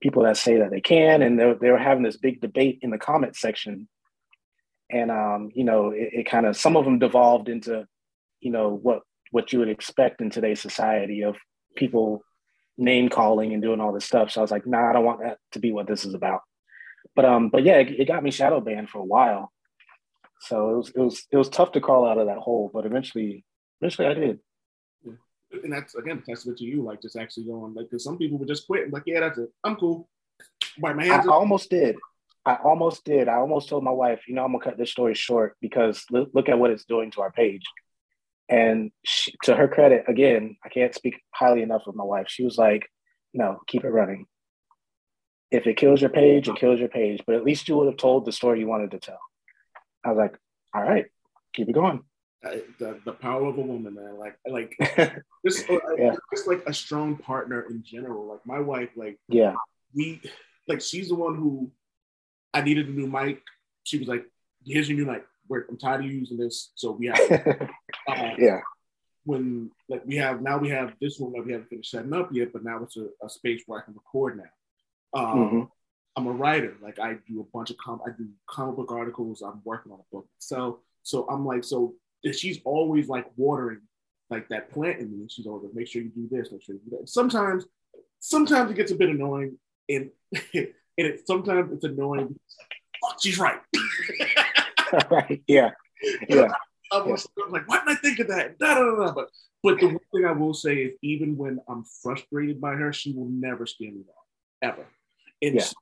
people 0.00 0.22
that 0.24 0.36
say 0.36 0.58
that 0.58 0.70
they 0.70 0.80
can. 0.80 1.22
And 1.22 1.38
they 1.38 1.46
were, 1.46 1.54
they 1.54 1.70
were 1.70 1.78
having 1.78 2.02
this 2.02 2.16
big 2.16 2.40
debate 2.40 2.78
in 2.82 2.90
the 2.90 2.98
comment 2.98 3.36
section. 3.36 3.88
And 4.90 5.10
um, 5.10 5.50
you 5.54 5.64
know 5.64 5.90
it, 5.90 6.10
it 6.12 6.26
kind 6.26 6.44
of 6.44 6.56
some 6.56 6.76
of 6.76 6.84
them 6.84 6.98
devolved 6.98 7.48
into 7.48 7.86
you 8.40 8.50
know 8.50 8.68
what 8.70 9.00
what 9.30 9.52
you 9.52 9.58
would 9.60 9.70
expect 9.70 10.20
in 10.20 10.28
today's 10.28 10.60
society 10.60 11.22
of 11.22 11.36
people 11.76 12.22
name 12.76 13.08
calling 13.08 13.54
and 13.54 13.62
doing 13.62 13.80
all 13.80 13.92
this 13.92 14.04
stuff. 14.04 14.30
So 14.30 14.40
i 14.40 14.42
was 14.42 14.50
like 14.50 14.66
nah 14.66 14.90
i 14.90 14.92
don't 14.92 15.04
want 15.04 15.20
that 15.20 15.38
to 15.52 15.60
be 15.60 15.72
what 15.72 15.86
this 15.86 16.04
is 16.04 16.12
about 16.12 16.42
but 17.14 17.24
um 17.24 17.48
but 17.48 17.64
yeah 17.64 17.76
it, 17.78 18.00
it 18.00 18.08
got 18.08 18.22
me 18.22 18.30
shadow 18.30 18.60
banned 18.60 18.88
for 18.90 18.98
a 18.98 19.04
while 19.04 19.52
so 20.40 20.70
it 20.70 20.76
was 20.76 20.88
it 20.90 21.00
was 21.00 21.26
it 21.30 21.36
was 21.36 21.48
tough 21.48 21.72
to 21.72 21.80
crawl 21.80 22.06
out 22.06 22.18
of 22.18 22.26
that 22.26 22.38
hole 22.38 22.70
but 22.72 22.86
eventually 22.86 23.44
eventually 23.80 24.08
i 24.08 24.14
did 24.14 24.38
and 25.62 25.72
that's 25.72 25.94
again 25.94 26.18
a 26.18 26.30
testament 26.30 26.58
to 26.58 26.64
you, 26.64 26.82
like 26.82 27.02
just 27.02 27.16
actually 27.16 27.44
going 27.44 27.74
like 27.74 27.86
because 27.90 28.04
some 28.04 28.18
people 28.18 28.38
would 28.38 28.48
just 28.48 28.66
quit 28.66 28.84
and 28.84 28.92
like, 28.92 29.04
yeah, 29.06 29.20
that's 29.20 29.38
it. 29.38 29.50
I'm 29.64 29.76
cool. 29.76 30.08
Wipe 30.78 30.96
my 30.96 31.02
I 31.02 31.06
hands 31.06 31.26
up. 31.26 31.32
almost 31.32 31.70
did. 31.70 31.96
I 32.44 32.54
almost 32.56 33.04
did. 33.04 33.28
I 33.28 33.34
almost 33.34 33.68
told 33.68 33.84
my 33.84 33.90
wife, 33.90 34.22
you 34.26 34.34
know, 34.34 34.44
I'm 34.44 34.52
gonna 34.52 34.64
cut 34.64 34.78
this 34.78 34.90
story 34.90 35.14
short 35.14 35.56
because 35.60 36.04
look, 36.10 36.30
look 36.34 36.48
at 36.48 36.58
what 36.58 36.70
it's 36.70 36.84
doing 36.84 37.10
to 37.12 37.20
our 37.22 37.30
page. 37.30 37.62
And 38.48 38.90
she, 39.04 39.32
to 39.44 39.54
her 39.54 39.68
credit, 39.68 40.04
again, 40.08 40.56
I 40.64 40.68
can't 40.68 40.94
speak 40.94 41.20
highly 41.34 41.62
enough 41.62 41.82
of 41.86 41.94
my 41.94 42.04
wife. 42.04 42.26
She 42.28 42.44
was 42.44 42.58
like, 42.58 42.88
"No, 43.32 43.60
keep 43.66 43.84
it 43.84 43.88
running. 43.90 44.26
If 45.52 45.66
it 45.66 45.76
kills 45.76 46.00
your 46.00 46.10
page, 46.10 46.48
it 46.48 46.56
kills 46.56 46.80
your 46.80 46.88
page. 46.88 47.22
But 47.26 47.36
at 47.36 47.44
least 47.44 47.68
you 47.68 47.76
would 47.76 47.86
have 47.86 47.96
told 47.98 48.24
the 48.24 48.32
story 48.32 48.60
you 48.60 48.66
wanted 48.66 48.90
to 48.92 48.98
tell." 48.98 49.20
I 50.04 50.08
was 50.08 50.18
like, 50.18 50.38
"All 50.74 50.82
right, 50.82 51.06
keep 51.54 51.68
it 51.68 51.72
going." 51.74 52.02
Uh, 52.44 52.56
the, 52.80 52.98
the 53.04 53.12
power 53.12 53.46
of 53.46 53.56
a 53.58 53.60
woman, 53.60 53.94
man. 53.94 54.18
Like 54.18 54.36
like 54.46 54.74
just 55.46 55.70
uh, 55.70 55.78
Yeah. 55.98 56.16
just 56.34 56.48
like 56.48 56.62
a 56.66 56.74
strong 56.74 57.16
partner 57.16 57.60
in 57.70 57.82
general. 57.84 58.26
Like 58.26 58.44
my 58.44 58.58
wife, 58.60 58.90
like 58.96 59.18
yeah, 59.28 59.54
we 59.94 60.20
like 60.66 60.80
she's 60.80 61.08
the 61.10 61.14
one 61.14 61.36
who 61.36 61.70
I 62.52 62.62
needed 62.62 62.88
a 62.88 62.90
new 62.90 63.06
mic. 63.06 63.42
She 63.84 63.98
was 63.98 64.08
like, 64.08 64.24
"Here's 64.64 64.88
your 64.88 64.98
new 64.98 65.06
mic. 65.12 65.24
I'm 65.68 65.76
tired 65.76 66.04
of 66.04 66.10
using 66.10 66.38
this, 66.38 66.72
so 66.74 66.92
we 66.92 67.06
have." 67.06 67.18
Uh, 68.08 68.34
yeah, 68.36 68.60
when 69.24 69.70
like 69.88 70.02
we 70.04 70.16
have 70.16 70.42
now 70.42 70.58
we 70.58 70.68
have 70.68 70.94
this 71.00 71.20
one 71.20 71.32
that 71.32 71.46
we 71.46 71.52
haven't 71.52 71.68
finished 71.68 71.92
setting 71.92 72.12
up 72.12 72.30
yet, 72.32 72.52
but 72.52 72.64
now 72.64 72.82
it's 72.82 72.96
a, 72.96 73.06
a 73.22 73.28
space 73.28 73.62
where 73.66 73.80
I 73.80 73.84
can 73.84 73.94
record 73.94 74.36
now. 74.38 74.50
Um, 75.14 75.50
Mhm. 75.50 75.70
I'm 76.16 76.26
a 76.26 76.32
writer. 76.32 76.76
Like 76.82 76.98
I 76.98 77.14
do 77.26 77.40
a 77.40 77.44
bunch 77.44 77.70
of 77.70 77.76
com- 77.78 78.02
I 78.06 78.10
do 78.10 78.28
comic 78.46 78.76
book 78.76 78.92
articles. 78.92 79.40
I'm 79.42 79.62
working 79.64 79.92
on 79.92 80.00
a 80.00 80.14
book. 80.14 80.28
So 80.38 80.80
so 81.02 81.26
I'm 81.28 81.44
like 81.46 81.64
so 81.64 81.94
she's 82.32 82.60
always 82.64 83.08
like 83.08 83.26
watering 83.36 83.80
like 84.30 84.48
that 84.48 84.70
plant 84.70 85.00
in 85.00 85.10
me. 85.18 85.26
She's 85.28 85.46
always 85.46 85.64
like, 85.64 85.74
make 85.74 85.88
sure 85.88 86.02
you 86.02 86.10
do 86.10 86.28
this, 86.30 86.52
make 86.52 86.62
sure 86.62 86.74
you 86.74 86.80
do 86.90 86.96
that. 86.98 87.08
Sometimes 87.08 87.64
sometimes 88.20 88.70
it 88.70 88.74
gets 88.74 88.92
a 88.92 88.94
bit 88.94 89.08
annoying 89.08 89.58
and 89.88 90.10
and 90.54 90.68
it 90.96 91.26
sometimes 91.26 91.72
it's 91.72 91.84
annoying. 91.84 92.38
Fuck, 93.00 93.16
she's 93.22 93.38
right. 93.38 93.60
right, 95.10 95.42
yeah, 95.46 95.70
yeah, 96.28 96.52
I 96.92 96.98
was, 96.98 97.26
I 97.38 97.44
was 97.44 97.52
like, 97.52 97.66
why 97.68 97.78
didn't 97.78 97.88
I 97.90 97.94
think 97.96 98.18
of 98.20 98.28
that? 98.28 98.58
Da, 98.58 98.74
da, 98.74 98.84
da, 98.84 99.06
da. 99.06 99.12
But 99.12 99.28
but 99.62 99.80
the 99.80 99.86
one 99.86 99.98
thing 100.14 100.24
I 100.26 100.32
will 100.32 100.54
say 100.54 100.74
is, 100.76 100.92
even 101.02 101.36
when 101.36 101.58
I'm 101.68 101.84
frustrated 102.02 102.60
by 102.60 102.74
her, 102.74 102.92
she 102.92 103.12
will 103.12 103.28
never 103.28 103.64
scare 103.66 103.90
me 103.90 104.02
off 104.08 104.26
ever. 104.60 104.86
And 105.42 105.56
Yeah. 105.56 105.62
so, 105.62 105.74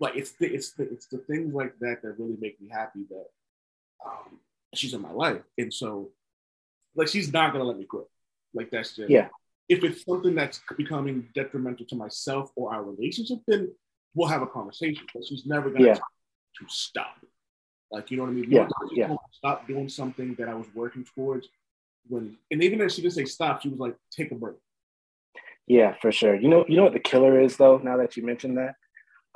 like 0.00 0.16
it's 0.16 0.32
the, 0.32 0.46
it's 0.52 0.72
the, 0.72 0.84
it's 0.84 1.06
the 1.06 1.18
things 1.18 1.54
like 1.54 1.78
that 1.80 2.02
that 2.02 2.18
really 2.18 2.36
make 2.40 2.60
me 2.60 2.68
happy 2.70 3.04
that 3.10 3.26
um, 4.04 4.38
she's 4.74 4.94
in 4.94 5.00
my 5.02 5.10
life, 5.12 5.42
and 5.56 5.72
so 5.72 6.10
like 6.94 7.08
she's 7.08 7.32
not 7.32 7.52
gonna 7.52 7.64
let 7.64 7.78
me 7.78 7.84
quit. 7.84 8.04
Like 8.54 8.70
that's 8.70 8.94
just 8.96 9.10
Yeah. 9.10 9.28
If 9.68 9.84
it's 9.84 10.04
something 10.04 10.34
that's 10.34 10.60
becoming 10.76 11.28
detrimental 11.34 11.84
to 11.86 11.94
myself 11.96 12.50
or 12.56 12.72
our 12.72 12.82
relationship, 12.82 13.40
then 13.46 13.70
we'll 14.14 14.28
have 14.28 14.42
a 14.42 14.46
conversation. 14.46 15.04
But 15.12 15.24
she's 15.26 15.46
never 15.46 15.70
gonna 15.70 15.86
Yeah. 15.86 15.94
to 15.94 16.64
stop. 16.68 17.16
Like 17.90 18.10
you 18.10 18.16
know 18.18 18.24
what 18.24 18.30
I 18.30 18.34
mean? 18.34 18.50
Yeah, 18.50 18.68
yeah. 18.92 19.08
told 19.08 19.10
me 19.10 19.16
to 19.16 19.36
Stop 19.36 19.66
doing 19.66 19.88
something 19.88 20.34
that 20.36 20.48
I 20.48 20.54
was 20.54 20.66
working 20.74 21.04
towards. 21.14 21.48
When 22.08 22.36
and 22.50 22.62
even 22.62 22.80
if 22.80 22.92
she 22.92 23.02
didn't 23.02 23.14
say 23.14 23.24
stop, 23.24 23.62
she 23.62 23.68
was 23.68 23.78
like, 23.78 23.96
take 24.10 24.30
a 24.32 24.34
break. 24.34 24.56
Yeah, 25.66 25.94
for 26.00 26.10
sure. 26.10 26.34
You 26.34 26.48
know, 26.48 26.64
you 26.68 26.76
know 26.76 26.84
what 26.84 26.94
the 26.94 27.00
killer 27.00 27.40
is 27.40 27.56
though. 27.56 27.78
Now 27.78 27.98
that 27.98 28.16
you 28.16 28.24
mentioned 28.24 28.56
that, 28.56 28.76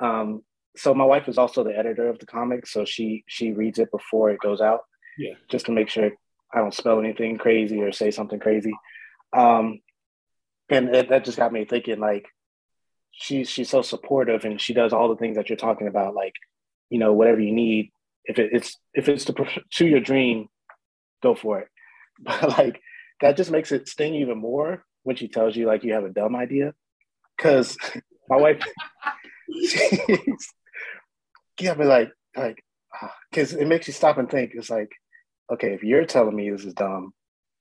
um, 0.02 0.42
so 0.76 0.94
my 0.94 1.04
wife 1.04 1.28
is 1.28 1.38
also 1.38 1.64
the 1.64 1.76
editor 1.76 2.08
of 2.08 2.18
the 2.18 2.26
comic, 2.26 2.66
so 2.66 2.84
she 2.84 3.24
she 3.26 3.52
reads 3.52 3.78
it 3.78 3.90
before 3.90 4.30
it 4.30 4.40
goes 4.40 4.60
out. 4.60 4.80
Yeah. 5.18 5.34
just 5.50 5.66
to 5.66 5.72
make 5.72 5.90
sure 5.90 6.10
I 6.54 6.58
don't 6.58 6.74
spell 6.74 6.98
anything 6.98 7.36
crazy 7.36 7.82
or 7.82 7.92
say 7.92 8.10
something 8.10 8.40
crazy. 8.40 8.72
Um, 9.36 9.80
and 10.70 10.88
it, 10.94 11.10
that 11.10 11.26
just 11.26 11.36
got 11.36 11.52
me 11.52 11.66
thinking. 11.66 12.00
Like, 12.00 12.26
she's 13.10 13.48
she's 13.48 13.70
so 13.70 13.82
supportive, 13.82 14.44
and 14.44 14.60
she 14.60 14.74
does 14.74 14.92
all 14.92 15.08
the 15.08 15.16
things 15.16 15.36
that 15.36 15.48
you're 15.48 15.56
talking 15.56 15.86
about. 15.86 16.14
Like, 16.14 16.34
you 16.90 16.98
know, 16.98 17.12
whatever 17.12 17.40
you 17.40 17.52
need. 17.52 17.92
If 18.24 18.38
it, 18.38 18.50
it's 18.52 18.78
if 18.94 19.08
it's 19.08 19.24
to 19.26 19.32
pursue 19.32 19.86
your 19.86 20.00
dream, 20.00 20.48
go 21.22 21.34
for 21.34 21.60
it. 21.60 21.68
But 22.24 22.50
like 22.50 22.80
that 23.20 23.36
just 23.36 23.50
makes 23.50 23.72
it 23.72 23.88
sting 23.88 24.14
even 24.14 24.38
more 24.38 24.84
when 25.02 25.16
she 25.16 25.28
tells 25.28 25.56
you 25.56 25.66
like 25.66 25.82
you 25.82 25.94
have 25.94 26.04
a 26.04 26.10
dumb 26.10 26.36
idea. 26.36 26.74
Cause 27.38 27.76
my 28.28 28.36
wife, 28.36 28.62
yeah, 31.60 31.74
but 31.74 31.86
like, 31.86 32.12
like, 32.36 32.64
because 33.30 33.52
it 33.54 33.66
makes 33.66 33.86
you 33.86 33.92
stop 33.92 34.18
and 34.18 34.30
think. 34.30 34.52
It's 34.54 34.70
like, 34.70 34.92
okay, 35.52 35.72
if 35.74 35.82
you're 35.82 36.04
telling 36.04 36.36
me 36.36 36.50
this 36.50 36.64
is 36.64 36.74
dumb, 36.74 37.12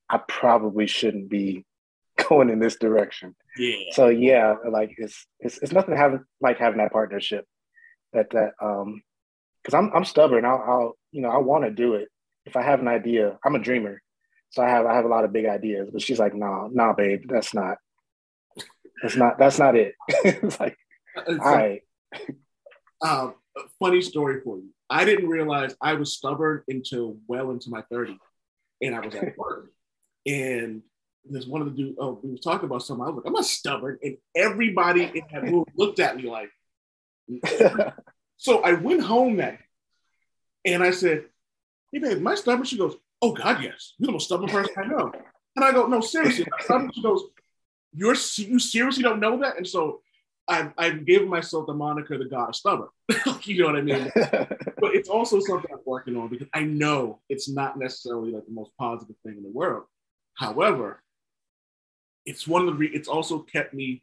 I 0.08 0.18
probably 0.28 0.86
shouldn't 0.86 1.28
be 1.28 1.64
going 2.28 2.50
in 2.50 2.58
this 2.58 2.76
direction. 2.76 3.34
Yeah. 3.56 3.76
So 3.92 4.08
yeah, 4.08 4.54
like 4.68 4.94
it's 4.98 5.26
it's 5.40 5.58
it's 5.58 5.72
nothing 5.72 5.96
having 5.96 6.24
like 6.40 6.58
having 6.58 6.78
that 6.78 6.92
partnership. 6.92 7.46
That 8.12 8.30
that 8.30 8.52
um, 8.60 9.02
because 9.62 9.74
I'm 9.74 9.90
I'm 9.94 10.04
stubborn. 10.04 10.44
I'll, 10.44 10.64
I'll 10.66 10.96
you 11.10 11.22
know 11.22 11.30
I 11.30 11.38
want 11.38 11.64
to 11.64 11.70
do 11.70 11.94
it. 11.94 12.08
If 12.44 12.56
I 12.56 12.62
have 12.62 12.80
an 12.80 12.88
idea, 12.88 13.38
I'm 13.44 13.54
a 13.54 13.60
dreamer, 13.60 14.02
so 14.50 14.62
I 14.62 14.68
have 14.68 14.86
I 14.86 14.94
have 14.94 15.04
a 15.04 15.08
lot 15.08 15.24
of 15.24 15.32
big 15.32 15.46
ideas. 15.46 15.88
But 15.92 16.02
she's 16.02 16.18
like, 16.18 16.34
nah, 16.34 16.68
nah, 16.70 16.92
babe, 16.92 17.22
that's 17.28 17.54
not. 17.54 17.78
That's 19.02 19.16
not. 19.16 19.38
That's 19.38 19.58
not 19.58 19.76
it. 19.76 19.94
it's 20.08 20.60
like, 20.60 20.76
all 21.16 21.36
right. 21.36 21.82
Um, 23.02 23.34
a 23.56 23.60
funny 23.78 24.00
story 24.00 24.40
for 24.42 24.58
you. 24.58 24.68
I 24.88 25.04
didn't 25.04 25.28
realize 25.28 25.74
I 25.80 25.94
was 25.94 26.14
stubborn 26.14 26.62
until 26.68 27.16
well 27.26 27.50
into 27.50 27.70
my 27.70 27.82
30s. 27.92 28.18
And 28.80 28.94
I 28.94 29.00
was 29.00 29.14
at 29.14 29.36
work. 29.36 29.70
And 30.26 30.82
there's 31.24 31.46
one 31.46 31.62
of 31.62 31.68
the 31.68 31.74
dudes, 31.74 31.96
oh, 32.00 32.20
we 32.22 32.30
were 32.30 32.36
talking 32.36 32.66
about 32.66 32.82
something. 32.82 33.04
I 33.04 33.08
was 33.08 33.16
like, 33.16 33.26
I'm 33.26 33.32
not 33.32 33.44
stubborn. 33.44 33.98
And 34.02 34.16
everybody 34.36 35.04
in 35.04 35.22
that 35.32 35.42
room 35.42 35.64
looked 35.76 36.00
at 36.00 36.16
me 36.16 36.28
like, 36.28 36.50
so 38.36 38.62
I 38.62 38.72
went 38.74 39.02
home 39.02 39.36
that 39.36 39.58
and 40.64 40.82
I 40.82 40.90
said, 40.90 41.24
Hey, 41.90 41.98
babe, 41.98 42.18
am 42.18 42.26
I 42.26 42.34
stubborn? 42.34 42.64
She 42.64 42.78
goes, 42.78 42.96
Oh, 43.20 43.32
God, 43.32 43.62
yes. 43.62 43.94
You're 43.98 44.06
the 44.06 44.12
most 44.12 44.26
stubborn 44.26 44.48
person 44.48 44.74
I 44.76 44.86
know. 44.86 45.12
And 45.54 45.64
I 45.64 45.72
go, 45.72 45.86
No, 45.86 46.00
seriously. 46.00 46.44
am 46.44 46.52
I 46.58 46.64
stubborn?" 46.64 46.90
She 46.92 47.02
goes, 47.02 47.22
You're 47.94 48.16
you 48.36 48.58
seriously 48.58 49.02
don't 49.02 49.20
know 49.20 49.38
that? 49.40 49.56
And 49.56 49.66
so 49.66 50.00
I, 50.52 50.72
I've 50.76 51.06
given 51.06 51.28
myself 51.28 51.66
the 51.66 51.72
moniker 51.74 52.18
the 52.18 52.26
God 52.26 52.50
of 52.50 52.56
stubborn. 52.56 52.88
you 53.42 53.60
know 53.62 53.66
what 53.66 53.76
I 53.76 53.82
mean? 53.82 54.10
but 54.14 54.94
it's 54.94 55.08
also 55.08 55.40
something 55.40 55.70
I'm 55.72 55.80
working 55.86 56.16
on 56.16 56.28
because 56.28 56.48
I 56.52 56.62
know 56.62 57.20
it's 57.28 57.48
not 57.48 57.78
necessarily 57.78 58.32
like 58.32 58.44
the 58.46 58.52
most 58.52 58.72
positive 58.78 59.16
thing 59.24 59.36
in 59.38 59.42
the 59.42 59.50
world. 59.50 59.84
However, 60.38 61.02
it's 62.26 62.46
one 62.46 62.62
of 62.62 62.66
the 62.68 62.74
re- 62.74 62.90
it's 62.92 63.08
also 63.08 63.38
kept 63.40 63.72
me. 63.74 64.02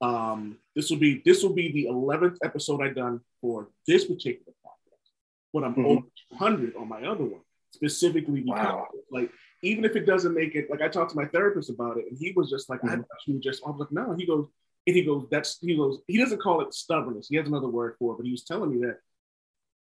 Um, 0.00 0.56
this 0.74 0.88
will 0.90 0.96
be 0.98 1.20
this 1.24 1.42
will 1.42 1.52
be 1.52 1.70
the 1.72 1.86
eleventh 1.86 2.38
episode 2.42 2.82
I've 2.82 2.94
done 2.96 3.20
for 3.42 3.68
this 3.86 4.06
particular 4.06 4.52
podcast, 4.64 5.08
but 5.52 5.62
I'm 5.64 5.74
Mhm. 5.74 5.84
over 5.86 6.06
200 6.32 6.74
on 6.76 6.88
my 6.88 7.02
other 7.02 7.24
one 7.24 7.42
specifically 7.72 8.40
because 8.40 8.58
Wow. 8.64 8.88
like 9.12 9.30
even 9.62 9.84
if 9.84 9.94
it 9.94 10.06
doesn't 10.06 10.32
make 10.34 10.54
it, 10.54 10.70
like 10.70 10.80
I 10.80 10.88
talked 10.88 11.10
to 11.10 11.16
my 11.16 11.26
therapist 11.26 11.68
about 11.68 11.98
it, 11.98 12.06
and 12.08 12.16
he 12.18 12.32
was 12.32 12.48
just 12.48 12.70
like, 12.70 12.82
I 12.82 12.96
Mhm. 12.96 13.06
thought 13.06 13.26
you 13.26 13.38
just. 13.38 13.62
I 13.66 13.70
was 13.70 13.78
like, 13.80 13.92
no. 13.92 14.14
He 14.14 14.24
goes, 14.26 14.46
and 14.86 14.96
he 14.96 15.02
goes, 15.04 15.26
that's 15.30 15.58
he 15.60 15.76
goes. 15.76 15.98
He 16.06 16.18
doesn't 16.18 16.40
call 16.40 16.60
it 16.62 16.74
stubbornness. 16.74 17.28
He 17.28 17.36
has 17.36 17.46
another 17.46 17.68
word 17.68 17.96
for 17.98 18.14
it, 18.14 18.16
but 18.18 18.26
he 18.26 18.32
was 18.32 18.44
telling 18.44 18.70
me 18.72 18.86
that 18.86 18.98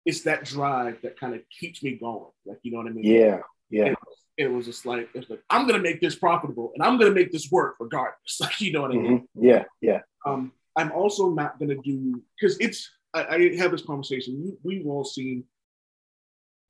it's 0.05 0.21
that 0.21 0.45
drive 0.45 1.01
that 1.01 1.19
kind 1.19 1.33
of 1.35 1.41
keeps 1.49 1.83
me 1.83 1.97
going. 1.99 2.31
Like 2.45 2.59
you 2.63 2.71
know 2.71 2.77
what 2.77 2.87
I 2.87 2.91
mean? 2.91 3.05
yeah, 3.05 3.39
yeah, 3.69 3.85
It, 3.87 3.97
was- 4.05 4.17
it 4.37 4.47
was 4.47 4.65
just 4.65 4.85
like 4.85 5.09
it's 5.13 5.29
like 5.29 5.41
I'm 5.49 5.67
gonna 5.67 5.81
make 5.83 6.01
this 6.01 6.15
profitable, 6.15 6.71
and 6.75 6.83
I'm 6.83 6.97
gonna 6.97 7.11
make 7.11 7.31
this 7.31 7.49
work 7.51 7.75
regardless. 7.79 8.37
Like 8.39 8.59
you 8.61 8.71
know 8.73 8.81
what 8.81 8.91
I 8.91 8.95
mean? 8.95 9.19
mhm, 9.19 9.27
yeah, 9.35 9.63
yeah, 9.81 10.01
Um, 10.25 10.51
I'm 10.75 10.91
also 10.91 11.29
not 11.31 11.59
gonna 11.59 11.75
do 11.83 12.21
because 12.39 12.57
it's. 12.59 12.89
I, 13.13 13.25
I 13.35 13.55
have 13.55 13.71
this 13.71 13.81
conversation. 13.85 14.57
We, 14.63 14.77
we've 14.77 14.87
all 14.87 15.05
seen 15.05 15.45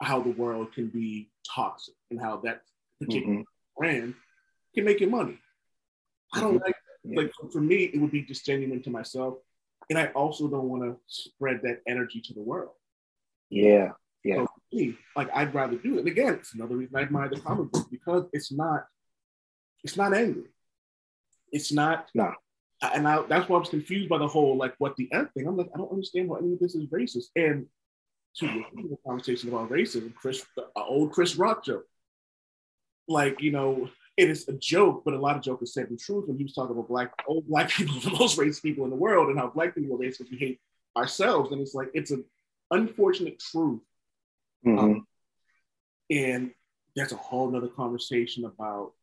how 0.01 0.21
the 0.21 0.29
world 0.31 0.73
can 0.73 0.87
be 0.89 1.31
toxic 1.55 1.95
and 2.11 2.21
how 2.21 2.37
that 2.43 2.61
particular 2.99 3.37
mhm, 3.37 3.43
brand 3.77 4.13
can 4.75 4.85
make 4.85 4.99
you 4.99 5.09
money. 5.09 5.39
I 6.33 6.41
don't 6.41 6.57
Mhm. 6.61 6.65
Like 7.05 7.27
Yeah. 7.27 7.43
like 7.43 7.51
for 7.51 7.61
me, 7.61 7.83
it 7.93 7.99
would 7.99 8.11
be 8.11 8.21
just 8.23 8.45
genuine 8.45 8.81
to 8.83 8.89
myself, 8.89 9.37
and 9.89 9.97
I 9.99 10.07
also 10.07 10.47
don't 10.47 10.69
want 10.69 10.83
to 10.83 10.97
spread 11.07 11.61
that 11.63 11.81
energy 11.87 12.21
to 12.21 12.33
the 12.33 12.41
world. 12.41 12.71
yeah, 13.49 13.91
yeah, 14.23 14.37
So 14.37 14.47
me, 14.73 14.97
like 15.15 15.29
I'd 15.33 15.53
rather 15.53 15.77
do 15.77 15.95
it. 15.95 15.99
And 15.99 16.07
again, 16.07 16.33
it's 16.35 16.53
another 16.55 16.75
reason 16.75 16.95
I 16.95 17.01
admire 17.01 17.29
the 17.29 17.39
comic 17.39 17.71
book 17.71 17.87
because 17.91 18.25
it's 18.33 18.51
not, 18.51 18.85
it's 19.83 19.95
not 19.97 20.13
angry. 20.15 20.49
It's 21.51 21.71
not. 21.71 22.09
No. 22.15 22.33
And 22.81 23.07
I, 23.07 23.21
that's 23.27 23.47
why 23.47 23.55
I 23.57 23.59
was 23.59 23.69
confused 23.69 24.09
by 24.09 24.17
the 24.17 24.27
whole 24.27 24.57
like 24.57 24.73
what 24.79 24.95
the 24.97 25.07
end 25.13 25.29
thing. 25.33 25.47
I'm 25.47 25.55
like, 25.55 25.69
I 25.73 25.77
don't 25.77 25.91
understand 25.91 26.27
why 26.27 26.39
any 26.39 26.53
of 26.53 26.59
this 26.59 26.75
is 26.75 26.87
racist. 26.87 27.27
And 27.35 27.67
to 28.37 28.47
the 28.47 28.97
conversation 29.07 29.49
about 29.49 29.69
racism, 29.69 30.13
Chris, 30.15 30.43
the 30.57 30.63
uh, 30.75 30.83
old 30.83 31.11
Chris 31.13 31.35
Rock 31.37 31.63
joke. 31.63 31.85
Like 33.07 33.41
you 33.41 33.51
know, 33.51 33.89
it 34.17 34.29
is 34.29 34.47
a 34.47 34.53
joke, 34.53 35.03
but 35.05 35.13
a 35.13 35.19
lot 35.19 35.35
of 35.35 35.41
joke 35.43 35.61
is 35.61 35.73
said 35.73 35.89
in 35.89 35.97
truth. 35.97 36.27
When 36.27 36.37
he 36.37 36.43
was 36.43 36.53
talking 36.53 36.71
about 36.71 36.87
black, 36.87 37.11
old 37.27 37.47
black 37.47 37.69
people, 37.69 37.95
the 38.03 38.11
most 38.11 38.37
racist 38.37 38.63
people 38.63 38.83
in 38.85 38.89
the 38.89 38.95
world, 38.95 39.29
and 39.29 39.37
how 39.37 39.47
black 39.47 39.75
people 39.75 39.95
are 39.95 39.99
racist 39.99 40.19
because 40.19 40.31
we 40.31 40.37
hate 40.37 40.59
ourselves. 40.95 41.51
And 41.51 41.61
it's 41.61 41.73
like 41.75 41.89
it's 41.93 42.11
an 42.11 42.23
unfortunate 42.71 43.39
truth 43.39 43.81
mhm, 44.63 45.05
and 46.09 46.51
that's 46.95 47.11
a 47.11 47.17
whole 47.17 47.49
nother 47.51 47.67
conversation 47.67 48.45
about 48.45 48.93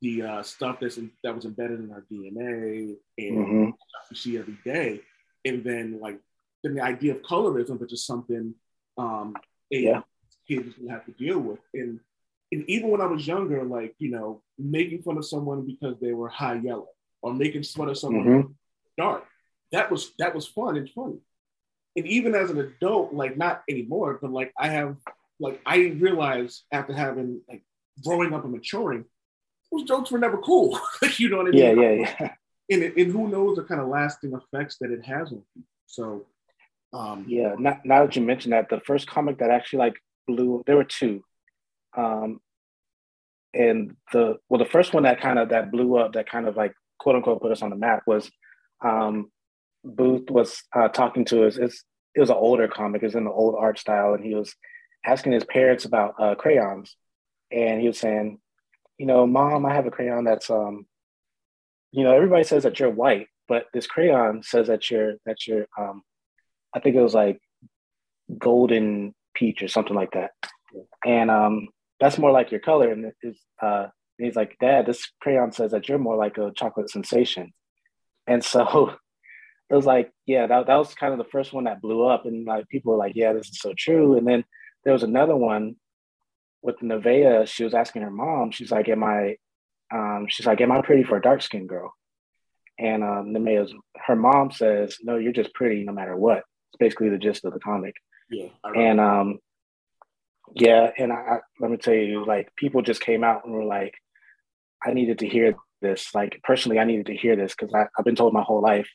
the 0.00 0.22
uh, 0.22 0.42
stuff 0.42 0.78
that's 0.80 0.98
in, 0.98 1.10
that 1.22 1.34
was 1.34 1.44
embedded 1.44 1.80
in 1.80 1.92
our 1.92 2.04
DNA 2.10 2.96
and 3.18 3.38
mhm, 3.38 3.72
stuff 3.72 4.10
we 4.10 4.16
see 4.16 4.36
every 4.38 4.58
day, 4.64 5.00
and 5.44 5.64
then 5.64 6.00
like 6.00 6.18
then 6.62 6.74
the 6.74 6.82
idea 6.82 7.12
of 7.12 7.22
colorism, 7.22 7.78
which 7.80 7.92
is 7.92 8.04
something 8.06 8.54
um, 8.98 9.34
a 9.72 9.76
Yeah. 9.82 10.02
kid 10.46 10.66
is 10.66 10.74
gonna 10.74 10.92
have 10.92 11.06
to 11.06 11.12
deal 11.12 11.38
with, 11.38 11.60
and 11.74 12.00
and 12.52 12.64
even 12.68 12.90
when 12.90 13.00
I 13.00 13.06
was 13.06 13.26
younger, 13.26 13.64
like 13.64 13.94
you 13.98 14.10
know, 14.10 14.42
making 14.58 15.02
fun 15.02 15.18
of 15.18 15.26
someone 15.26 15.66
because 15.66 15.96
they 16.00 16.12
were 16.12 16.28
high 16.28 16.56
yellow 16.56 16.88
or 17.22 17.34
making 17.34 17.64
fun 17.64 17.88
of 17.88 17.98
someone 17.98 18.26
mhm, 18.26 18.54
dark. 18.98 19.24
That 19.72 19.90
was 19.90 20.12
that 20.18 20.34
was 20.34 20.46
fun 20.48 20.76
and 20.76 20.90
funny. 20.90 21.18
And 21.96 22.06
even 22.06 22.34
as 22.34 22.50
an 22.50 22.58
adult, 22.58 23.14
like 23.14 23.36
not 23.38 23.62
anymore, 23.68 24.18
but 24.22 24.32
like 24.32 24.52
I 24.58 24.68
have 24.68 24.96
like 25.40 25.60
I 25.66 25.76
realized 25.98 26.64
after 26.72 26.92
having 26.94 27.42
like 27.48 27.64
growing 28.04 28.34
up 28.34 28.44
and 28.44 28.52
maturing, 28.52 29.06
those 29.72 29.84
jokes 29.84 30.10
were 30.10 30.18
never 30.18 30.38
cool. 30.38 30.78
like 31.02 31.18
you 31.18 31.28
know 31.30 31.38
what 31.38 31.48
I 31.48 31.52
mean? 31.52 31.58
yeah, 31.58 31.72
yeah, 31.72 32.06
yeah, 32.20 32.34
And, 32.70 32.82
it, 32.82 32.96
and 32.96 33.12
who 33.12 33.28
knows 33.28 33.56
the 33.56 33.64
kind 33.64 33.80
of 33.80 33.88
lasting 33.88 34.32
effects 34.34 34.78
that 34.80 34.90
it 34.90 35.04
has 35.04 35.32
on 35.32 35.42
people. 35.54 35.68
So 35.86 36.26
um 36.92 37.24
yeah. 37.28 37.54
Now, 37.58 37.80
now 37.84 38.06
that 38.06 38.16
you 38.16 38.22
mentioned 38.22 38.52
that, 38.52 38.68
the 38.68 38.80
first 38.80 39.06
comic 39.06 39.38
that 39.38 39.50
actually 39.50 39.80
like 39.80 39.96
blew, 40.26 40.62
there 40.66 40.76
were 40.76 40.84
two, 40.84 41.24
um, 41.96 42.40
and 43.54 43.96
the 44.12 44.36
well, 44.48 44.58
the 44.58 44.70
first 44.70 44.94
one 44.94 45.02
that 45.02 45.20
kind 45.20 45.38
of 45.38 45.50
that 45.50 45.70
blew 45.70 45.96
up, 45.96 46.14
that 46.14 46.28
kind 46.28 46.46
of 46.48 46.56
like 46.56 46.74
quote 46.98 47.16
unquote 47.16 47.42
put 47.42 47.52
us 47.52 47.62
on 47.62 47.70
the 47.70 47.76
map 47.76 48.02
was, 48.06 48.30
um, 48.84 49.30
Booth 49.84 50.30
was 50.30 50.62
uh, 50.74 50.88
talking 50.88 51.24
to 51.26 51.46
us. 51.46 51.56
It's 51.56 51.84
it 52.14 52.20
was 52.20 52.30
an 52.30 52.36
older 52.36 52.68
comic, 52.68 53.02
it 53.02 53.06
was 53.06 53.14
in 53.14 53.24
the 53.24 53.30
old 53.30 53.54
art 53.58 53.78
style, 53.78 54.14
and 54.14 54.24
he 54.24 54.34
was 54.34 54.54
asking 55.04 55.32
his 55.32 55.44
parents 55.44 55.84
about 55.84 56.14
uh, 56.18 56.34
crayons, 56.34 56.96
and 57.50 57.80
he 57.80 57.86
was 57.88 57.98
saying, 57.98 58.38
you 58.98 59.06
know, 59.06 59.26
mom, 59.26 59.66
I 59.66 59.74
have 59.74 59.86
a 59.86 59.90
crayon 59.90 60.24
that's 60.24 60.50
um, 60.50 60.86
you 61.90 62.04
know, 62.04 62.14
everybody 62.14 62.44
says 62.44 62.62
that 62.62 62.80
you're 62.80 62.90
white, 62.90 63.28
but 63.48 63.66
this 63.74 63.86
crayon 63.86 64.42
says 64.42 64.68
that 64.68 64.90
you're 64.90 65.14
that 65.26 65.46
you're 65.46 65.66
um, 65.78 66.02
I 66.74 66.80
think 66.80 66.96
it 66.96 67.02
was 67.02 67.14
like 67.14 67.38
golden 68.38 69.14
peach 69.34 69.62
or 69.62 69.68
something 69.68 69.94
like 69.94 70.12
that. 70.12 70.30
And 71.04 71.30
um, 71.30 71.68
that's 72.02 72.18
more 72.18 72.32
like 72.32 72.50
your 72.50 72.60
color. 72.60 72.90
And 72.90 73.12
it's, 73.22 73.40
uh, 73.62 73.86
and 74.18 74.26
he's 74.26 74.34
like, 74.34 74.56
Dad, 74.60 74.86
this 74.86 75.08
crayon 75.20 75.52
says 75.52 75.70
that 75.70 75.88
you're 75.88 75.98
more 75.98 76.16
like 76.16 76.36
a 76.36 76.50
chocolate 76.56 76.90
sensation. 76.90 77.52
And 78.26 78.44
so 78.44 78.96
it 79.70 79.74
was 79.74 79.86
like, 79.86 80.10
yeah, 80.26 80.48
that, 80.48 80.66
that 80.66 80.76
was 80.76 80.94
kind 80.94 81.12
of 81.12 81.18
the 81.18 81.30
first 81.30 81.52
one 81.52 81.64
that 81.64 81.80
blew 81.80 82.04
up. 82.04 82.26
And 82.26 82.44
like 82.44 82.68
people 82.68 82.92
were 82.92 82.98
like, 82.98 83.12
yeah, 83.14 83.32
this 83.32 83.48
is 83.48 83.60
so 83.60 83.72
true. 83.78 84.16
And 84.16 84.26
then 84.26 84.44
there 84.84 84.92
was 84.92 85.04
another 85.04 85.36
one 85.36 85.76
with 86.60 86.80
Nevaeh. 86.80 87.46
She 87.46 87.62
was 87.62 87.72
asking 87.72 88.02
her 88.02 88.10
mom, 88.10 88.50
she's 88.50 88.72
like, 88.72 88.88
Am 88.88 89.04
I 89.04 89.36
um, 89.94 90.26
she's 90.28 90.46
like, 90.46 90.60
Am 90.60 90.72
I 90.72 90.82
pretty 90.82 91.04
for 91.04 91.16
a 91.16 91.22
dark 91.22 91.40
skinned 91.40 91.68
girl? 91.68 91.94
And 92.80 93.04
um, 93.04 93.36
her 94.06 94.16
mom 94.16 94.50
says, 94.50 94.96
No, 95.02 95.18
you're 95.18 95.32
just 95.32 95.54
pretty 95.54 95.84
no 95.84 95.92
matter 95.92 96.16
what. 96.16 96.38
It's 96.38 96.78
basically 96.80 97.10
the 97.10 97.18
gist 97.18 97.44
of 97.44 97.52
the 97.52 97.60
comic. 97.60 97.94
Yeah. 98.28 98.48
And 98.64 98.98
um, 98.98 99.38
yeah, 100.54 100.90
and 100.98 101.12
I, 101.12 101.16
I 101.16 101.38
let 101.60 101.70
me 101.70 101.76
tell 101.76 101.94
you, 101.94 102.24
like 102.26 102.48
people 102.56 102.82
just 102.82 103.00
came 103.00 103.24
out 103.24 103.44
and 103.44 103.54
were 103.54 103.64
like, 103.64 103.94
I 104.84 104.92
needed 104.92 105.18
to 105.20 105.28
hear 105.28 105.54
this. 105.80 106.14
Like 106.14 106.40
personally, 106.44 106.78
I 106.78 106.84
needed 106.84 107.06
to 107.06 107.16
hear 107.16 107.36
this 107.36 107.54
because 107.58 107.74
I've 107.74 108.04
been 108.04 108.16
told 108.16 108.32
my 108.32 108.42
whole 108.42 108.62
life 108.62 108.88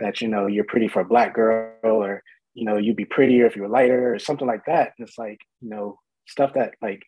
that 0.00 0.20
you 0.20 0.28
know 0.28 0.46
you're 0.46 0.64
pretty 0.64 0.88
for 0.88 1.00
a 1.00 1.04
black 1.04 1.34
girl, 1.34 1.74
or 1.82 2.22
you 2.54 2.64
know 2.64 2.76
you'd 2.76 2.96
be 2.96 3.04
prettier 3.04 3.46
if 3.46 3.56
you 3.56 3.62
were 3.62 3.68
lighter, 3.68 4.14
or 4.14 4.18
something 4.18 4.46
like 4.46 4.64
that. 4.66 4.92
And 4.98 5.08
it's 5.08 5.18
like 5.18 5.38
you 5.60 5.70
know 5.70 5.98
stuff 6.26 6.54
that 6.54 6.74
like 6.80 7.02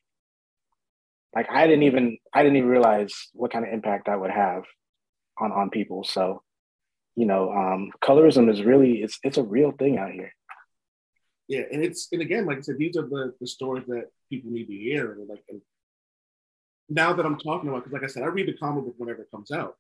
like 1.35 1.47
I 1.51 1.67
didn't 1.67 1.85
even 1.85 2.19
I 2.33 2.43
didn't 2.43 2.57
even 2.57 2.71
realize 2.71 3.13
what 3.33 3.53
kind 3.53 3.67
of 3.67 3.73
impact 3.73 4.07
that 4.07 4.21
would 4.21 4.31
have 4.31 4.65
on 5.41 5.53
on 5.53 5.71
people. 5.71 6.05
So 6.05 6.43
you 7.17 7.27
know, 7.27 7.53
um, 7.53 7.91
colorism 8.03 8.51
is 8.51 8.63
really 8.63 9.03
it's 9.03 9.19
it's 9.23 9.39
a 9.39 9.43
real 9.43 9.73
thing 9.73 9.99
out 9.99 10.13
here. 10.13 10.33
Yeah, 11.49 11.63
and 11.71 11.85
it's 11.85 12.09
and 12.13 12.23
again, 12.23 12.47
like 12.47 12.59
I 12.59 12.61
said, 12.63 12.79
these 12.79 12.97
are 12.97 13.03
the 13.07 13.35
the 13.41 13.47
stories 13.47 13.85
that 13.89 14.09
people 14.31 14.51
need 14.51 14.67
to 14.67 14.75
hear, 14.75 15.13
and 15.13 15.29
like 15.29 15.45
and 15.49 15.61
now 16.89 17.13
that 17.13 17.25
I'm 17.27 17.39
talking 17.39 17.69
about, 17.69 17.85
because 17.85 17.93
like 17.93 18.03
I 18.05 18.13
said, 18.13 18.23
I 18.23 18.27
read 18.27 18.49
the 18.49 18.55
comic 18.57 18.85
book 18.85 18.95
whenever 18.99 19.23
it 19.23 19.31
comes 19.31 19.51
out, 19.51 19.77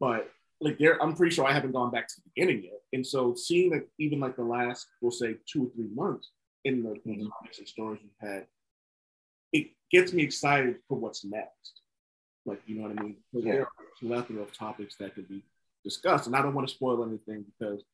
but 0.00 0.30
like 0.60 0.78
there, 0.78 1.00
I'm 1.02 1.14
pretty 1.14 1.34
sure 1.34 1.46
I 1.46 1.52
haven't 1.52 1.72
gone 1.72 1.90
back 1.90 2.08
to 2.08 2.14
the 2.16 2.30
beginning 2.34 2.64
yet, 2.64 2.80
and 2.94 3.06
so 3.06 3.34
seeing 3.34 3.70
like 3.72 3.88
even 3.98 4.20
like 4.20 4.36
the 4.36 4.42
last, 4.44 4.86
we'll 5.02 5.10
say 5.10 5.36
two 5.50 5.66
or 5.66 5.70
three 5.74 5.88
months 5.94 6.30
in 6.64 6.82
the 6.82 6.90
Mhm. 7.06 7.30
comics 7.30 7.58
and 7.58 7.68
stories 7.68 8.00
we've 8.02 8.28
had, 8.30 8.46
it 9.52 9.68
gets 9.90 10.12
me 10.14 10.22
excited 10.22 10.76
for 10.88 10.98
what's 10.98 11.24
next. 11.24 11.82
Like 12.46 12.62
you 12.66 12.76
know 12.76 12.88
what 12.88 12.98
I 12.98 13.02
mean? 13.02 13.16
Yeah. 13.32 13.52
There 13.52 13.62
are 13.62 13.64
a 13.66 14.04
plethora 14.06 14.42
of 14.42 14.52
topics 14.52 14.96
that 14.96 15.14
could 15.14 15.28
be 15.28 15.42
discussed, 15.84 16.26
and 16.26 16.34
I 16.34 16.40
don't 16.40 16.54
want 16.54 16.66
to 16.68 16.74
spoil 16.74 17.04
anything 17.04 17.44
because 17.44 17.84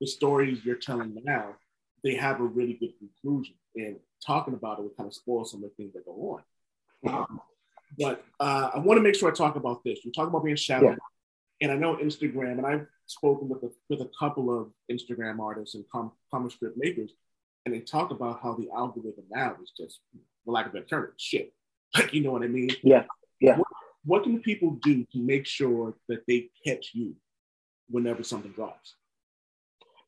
the 0.00 0.06
stories 0.06 0.64
you're 0.64 0.76
telling 0.76 1.12
now, 1.24 1.56
they 2.04 2.14
have 2.14 2.40
a 2.40 2.44
really 2.44 2.74
good 2.74 2.92
conclusion. 2.98 3.54
And 3.74 3.96
talking 4.24 4.54
about 4.54 4.78
it 4.78 4.82
would 4.82 4.96
kind 4.96 5.06
of 5.06 5.14
spoil 5.14 5.44
some 5.44 5.62
of 5.62 5.70
the 5.70 5.76
things 5.76 5.92
that 5.94 6.04
go 6.04 6.40
on. 7.04 7.12
Um, 7.12 7.40
but 7.98 8.24
uh, 8.40 8.70
I 8.74 8.78
want 8.78 8.98
to 8.98 9.02
make 9.02 9.14
sure 9.14 9.30
I 9.30 9.34
talk 9.34 9.56
about 9.56 9.84
this. 9.84 10.04
You 10.04 10.12
talk 10.12 10.28
about 10.28 10.44
being 10.44 10.56
shadowed, 10.56 10.90
Yeah. 10.90 10.96
and 11.62 11.72
I 11.72 11.76
know 11.76 11.96
Instagram, 11.96 12.58
and 12.58 12.66
I've 12.66 12.86
spoken 13.06 13.48
with 13.48 13.62
a, 13.62 13.70
with 13.88 14.00
a 14.00 14.10
couple 14.18 14.56
of 14.58 14.70
Instagram 14.90 15.38
artists 15.38 15.74
and 15.74 15.84
com- 15.92 16.12
comic 16.30 16.52
strip 16.52 16.74
makers, 16.76 17.12
and 17.64 17.74
they 17.74 17.80
talk 17.80 18.10
about 18.10 18.40
how 18.42 18.54
the 18.54 18.68
algorithm 18.74 19.24
now 19.30 19.56
is 19.62 19.72
just, 19.76 20.00
for 20.44 20.52
lack 20.52 20.66
of 20.66 20.72
a 20.72 20.74
better 20.74 20.86
term, 20.86 21.12
shit. 21.16 21.52
Like 21.94 22.12
you 22.12 22.22
know 22.22 22.32
what 22.32 22.42
I 22.42 22.48
mean? 22.48 22.70
Yeah, 22.82 23.04
yeah. 23.40 23.56
What, 23.56 23.66
what 24.04 24.22
can 24.24 24.40
people 24.40 24.78
do 24.82 25.06
to 25.12 25.18
make 25.18 25.46
sure 25.46 25.94
that 26.08 26.24
they 26.26 26.50
catch 26.66 26.90
you 26.94 27.14
whenever 27.88 28.22
something 28.24 28.50
drops? 28.50 28.94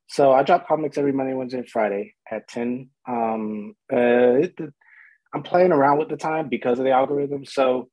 So 0.08 0.32
I 0.32 0.42
drop 0.42 0.66
comics 0.66 0.96
every 0.96 1.12
Monday, 1.12 1.34
Wednesday, 1.34 1.58
and 1.58 1.68
Friday 1.68 2.14
at 2.30 2.48
10. 2.48 2.88
Um, 3.06 3.74
uh, 3.92 4.40
it, 4.40 4.58
I'm 5.34 5.42
playing 5.42 5.72
around 5.72 5.98
with 5.98 6.08
the 6.08 6.16
time 6.16 6.48
because 6.48 6.78
of 6.78 6.86
the 6.86 6.92
algorithm. 6.92 7.44
So 7.44 7.90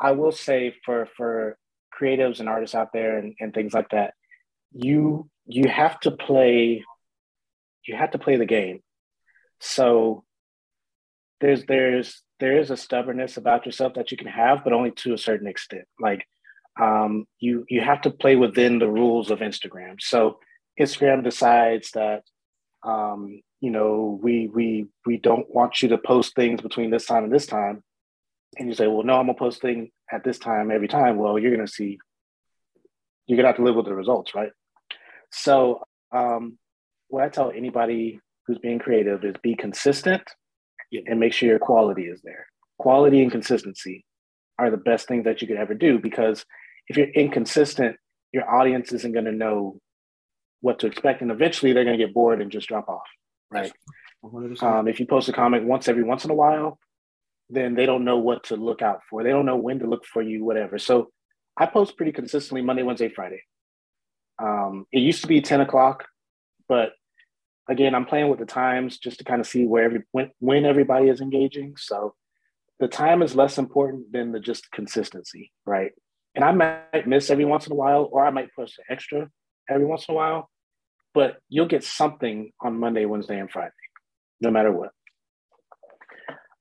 I 0.00 0.12
will 0.12 0.32
say 0.32 0.74
for 0.84 1.08
for 1.16 1.58
creatives 2.00 2.40
and 2.40 2.48
artists 2.48 2.74
out 2.74 2.92
there 2.92 3.18
and, 3.18 3.34
and 3.40 3.52
things 3.52 3.74
like 3.74 3.90
that, 3.90 4.14
you 4.72 5.28
you 5.46 5.68
have 5.68 5.98
to 6.00 6.12
play 6.12 6.84
you 7.84 7.96
have 7.96 8.12
to 8.12 8.18
play 8.18 8.36
the 8.36 8.46
game. 8.46 8.80
So 9.58 10.24
there's 11.40 11.64
there's 11.66 12.22
there 12.38 12.58
is 12.58 12.70
a 12.70 12.76
stubbornness 12.76 13.36
about 13.36 13.66
yourself 13.66 13.94
that 13.94 14.12
you 14.12 14.16
can 14.16 14.28
have, 14.28 14.62
but 14.62 14.72
only 14.72 14.92
to 14.92 15.14
a 15.14 15.18
certain 15.18 15.48
extent. 15.48 15.84
Like 15.98 16.24
um, 16.80 17.26
you 17.40 17.64
you 17.68 17.80
have 17.80 18.02
to 18.02 18.10
play 18.10 18.36
within 18.36 18.78
the 18.78 18.88
rules 18.88 19.32
of 19.32 19.40
Instagram. 19.40 19.96
So 20.00 20.38
Instagram 20.80 21.22
decides 21.22 21.90
that 21.92 22.22
um, 22.82 23.42
you 23.60 23.70
know 23.70 24.18
we 24.22 24.48
we 24.48 24.86
we 25.06 25.16
don't 25.18 25.48
want 25.54 25.82
you 25.82 25.88
to 25.90 25.98
post 25.98 26.34
things 26.34 26.60
between 26.60 26.90
this 26.90 27.06
time 27.06 27.24
and 27.24 27.32
this 27.32 27.46
time, 27.46 27.82
and 28.58 28.68
you 28.68 28.74
say, 28.74 28.86
well, 28.86 29.02
no, 29.04 29.14
I'm 29.14 29.26
gonna 29.26 29.34
post 29.38 29.60
thing 29.60 29.90
at 30.10 30.24
this 30.24 30.38
time 30.38 30.70
every 30.70 30.88
time. 30.88 31.16
Well, 31.16 31.38
you're 31.38 31.54
gonna 31.54 31.68
see 31.68 31.98
you're 33.26 33.36
gonna 33.36 33.48
have 33.48 33.56
to 33.56 33.62
live 33.64 33.76
with 33.76 33.86
the 33.86 33.94
results, 33.94 34.34
right? 34.34 34.50
So 35.30 35.82
um, 36.12 36.58
what 37.08 37.22
I 37.22 37.28
tell 37.28 37.50
anybody 37.50 38.20
who's 38.46 38.58
being 38.58 38.78
creative 38.78 39.24
is 39.24 39.34
be 39.42 39.54
consistent 39.54 40.22
Yeah. 40.90 41.02
and 41.06 41.20
make 41.20 41.32
sure 41.32 41.48
your 41.48 41.58
quality 41.60 42.04
is 42.06 42.20
there. 42.22 42.46
Quality 42.78 43.22
and 43.22 43.30
consistency 43.30 44.04
are 44.58 44.70
the 44.70 44.76
best 44.76 45.06
things 45.06 45.24
that 45.24 45.40
you 45.40 45.46
could 45.48 45.56
ever 45.56 45.74
do 45.74 45.98
because 45.98 46.44
if 46.88 46.96
you're 46.96 47.10
inconsistent, 47.10 47.96
your 48.32 48.48
audience 48.50 48.92
isn't 48.92 49.12
going 49.12 49.26
to 49.26 49.32
know 49.32 49.78
what 50.60 50.78
to 50.80 50.86
expect, 50.86 51.22
and 51.22 51.30
eventually 51.30 51.72
they're 51.72 51.84
going 51.84 51.98
to 51.98 52.04
get 52.04 52.14
bored 52.14 52.40
and 52.40 52.50
just 52.50 52.68
drop 52.68 52.88
off. 52.88 53.06
Right. 53.50 53.72
Um, 54.60 54.86
if 54.86 55.00
you 55.00 55.06
post 55.06 55.28
a 55.28 55.32
comic 55.32 55.62
once 55.64 55.88
every 55.88 56.02
once 56.02 56.24
in 56.24 56.30
a 56.30 56.34
while, 56.34 56.78
then 57.48 57.74
they 57.74 57.86
don't 57.86 58.04
know 58.04 58.18
what 58.18 58.44
to 58.44 58.56
look 58.56 58.82
out 58.82 59.00
for. 59.08 59.22
They 59.22 59.30
don't 59.30 59.46
know 59.46 59.56
when 59.56 59.78
to 59.80 59.86
look 59.86 60.04
for 60.04 60.22
you, 60.22 60.44
whatever. 60.44 60.78
So 60.78 61.10
I 61.56 61.66
post 61.66 61.96
pretty 61.96 62.12
consistently 62.12 62.62
Monday, 62.62 62.82
Wednesday, 62.82 63.08
Friday. 63.08 63.42
Um, 64.40 64.86
it 64.92 65.00
used 65.00 65.22
to 65.22 65.26
be 65.26 65.40
10 65.40 65.60
o'clock, 65.60 66.06
but 66.68 66.92
again, 67.68 67.94
I'm 67.94 68.06
playing 68.06 68.28
with 68.28 68.38
the 68.38 68.46
times 68.46 68.98
just 68.98 69.18
to 69.18 69.24
kind 69.24 69.40
of 69.40 69.46
see 69.46 69.66
where 69.66 69.84
every 69.84 70.02
when, 70.12 70.30
when 70.38 70.64
everybody 70.64 71.08
is 71.08 71.20
engaging. 71.20 71.74
So 71.76 72.14
the 72.78 72.88
time 72.88 73.22
is 73.22 73.34
less 73.34 73.58
important 73.58 74.12
than 74.12 74.32
the 74.32 74.40
just 74.40 74.70
consistency, 74.70 75.52
right? 75.66 75.92
And 76.34 76.44
I 76.44 76.52
might 76.52 77.06
miss 77.06 77.30
every 77.30 77.44
once 77.44 77.66
in 77.66 77.72
a 77.72 77.76
while, 77.76 78.08
or 78.10 78.24
I 78.24 78.30
might 78.30 78.54
post 78.54 78.78
an 78.78 78.84
extra 78.88 79.30
every 79.70 79.86
once 79.86 80.06
in 80.08 80.14
a 80.14 80.16
while, 80.16 80.50
but 81.14 81.38
you'll 81.48 81.66
get 81.66 81.84
something 81.84 82.52
on 82.60 82.78
Monday, 82.78 83.04
Wednesday, 83.04 83.38
and 83.38 83.50
Friday, 83.50 83.72
no 84.40 84.50
matter 84.50 84.72
what. 84.72 84.90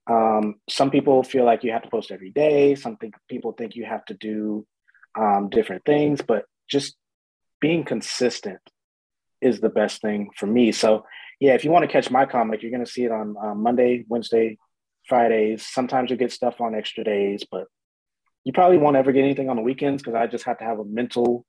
Um, 0.09 0.55
some 0.69 0.89
people 0.89 1.21
feel 1.23 1.45
like 1.45 1.63
you 1.63 1.71
have 1.71 1.83
to 1.83 1.89
post 1.89 2.11
every 2.11 2.31
day. 2.31 2.75
Some 2.75 2.97
think, 2.97 3.15
people 3.29 3.51
think 3.51 3.75
you 3.75 3.85
have 3.85 4.05
to 4.05 4.15
do 4.15 4.65
um, 5.17 5.49
different 5.49 5.85
things, 5.85 6.21
but 6.21 6.45
just 6.69 6.95
being 7.61 7.83
consistent 7.83 8.59
is 9.41 9.59
the 9.59 9.69
best 9.69 10.01
thing 10.01 10.29
for 10.35 10.47
me. 10.47 10.71
So, 10.71 11.05
yeah, 11.39 11.53
if 11.53 11.63
you 11.63 11.71
want 11.71 11.83
to 11.83 11.91
catch 11.91 12.09
my 12.09 12.25
comic, 12.25 12.61
you're 12.61 12.71
going 12.71 12.85
to 12.85 12.91
see 12.91 13.05
it 13.05 13.11
on 13.11 13.35
um, 13.41 13.63
Monday, 13.63 14.05
Wednesday, 14.07 14.57
Fridays. 15.07 15.65
Sometimes 15.65 16.09
you 16.09 16.17
get 16.17 16.31
stuff 16.31 16.59
on 16.59 16.75
extra 16.75 17.03
days, 17.03 17.43
but 17.49 17.65
you 18.43 18.53
probably 18.53 18.77
won't 18.77 18.97
ever 18.97 19.11
get 19.11 19.23
anything 19.23 19.49
on 19.49 19.55
the 19.55 19.61
weekends 19.61 20.01
because 20.01 20.15
I 20.15 20.27
just 20.27 20.45
have 20.45 20.57
to 20.59 20.63
have 20.63 20.79
a 20.79 20.85
mental 20.85 21.45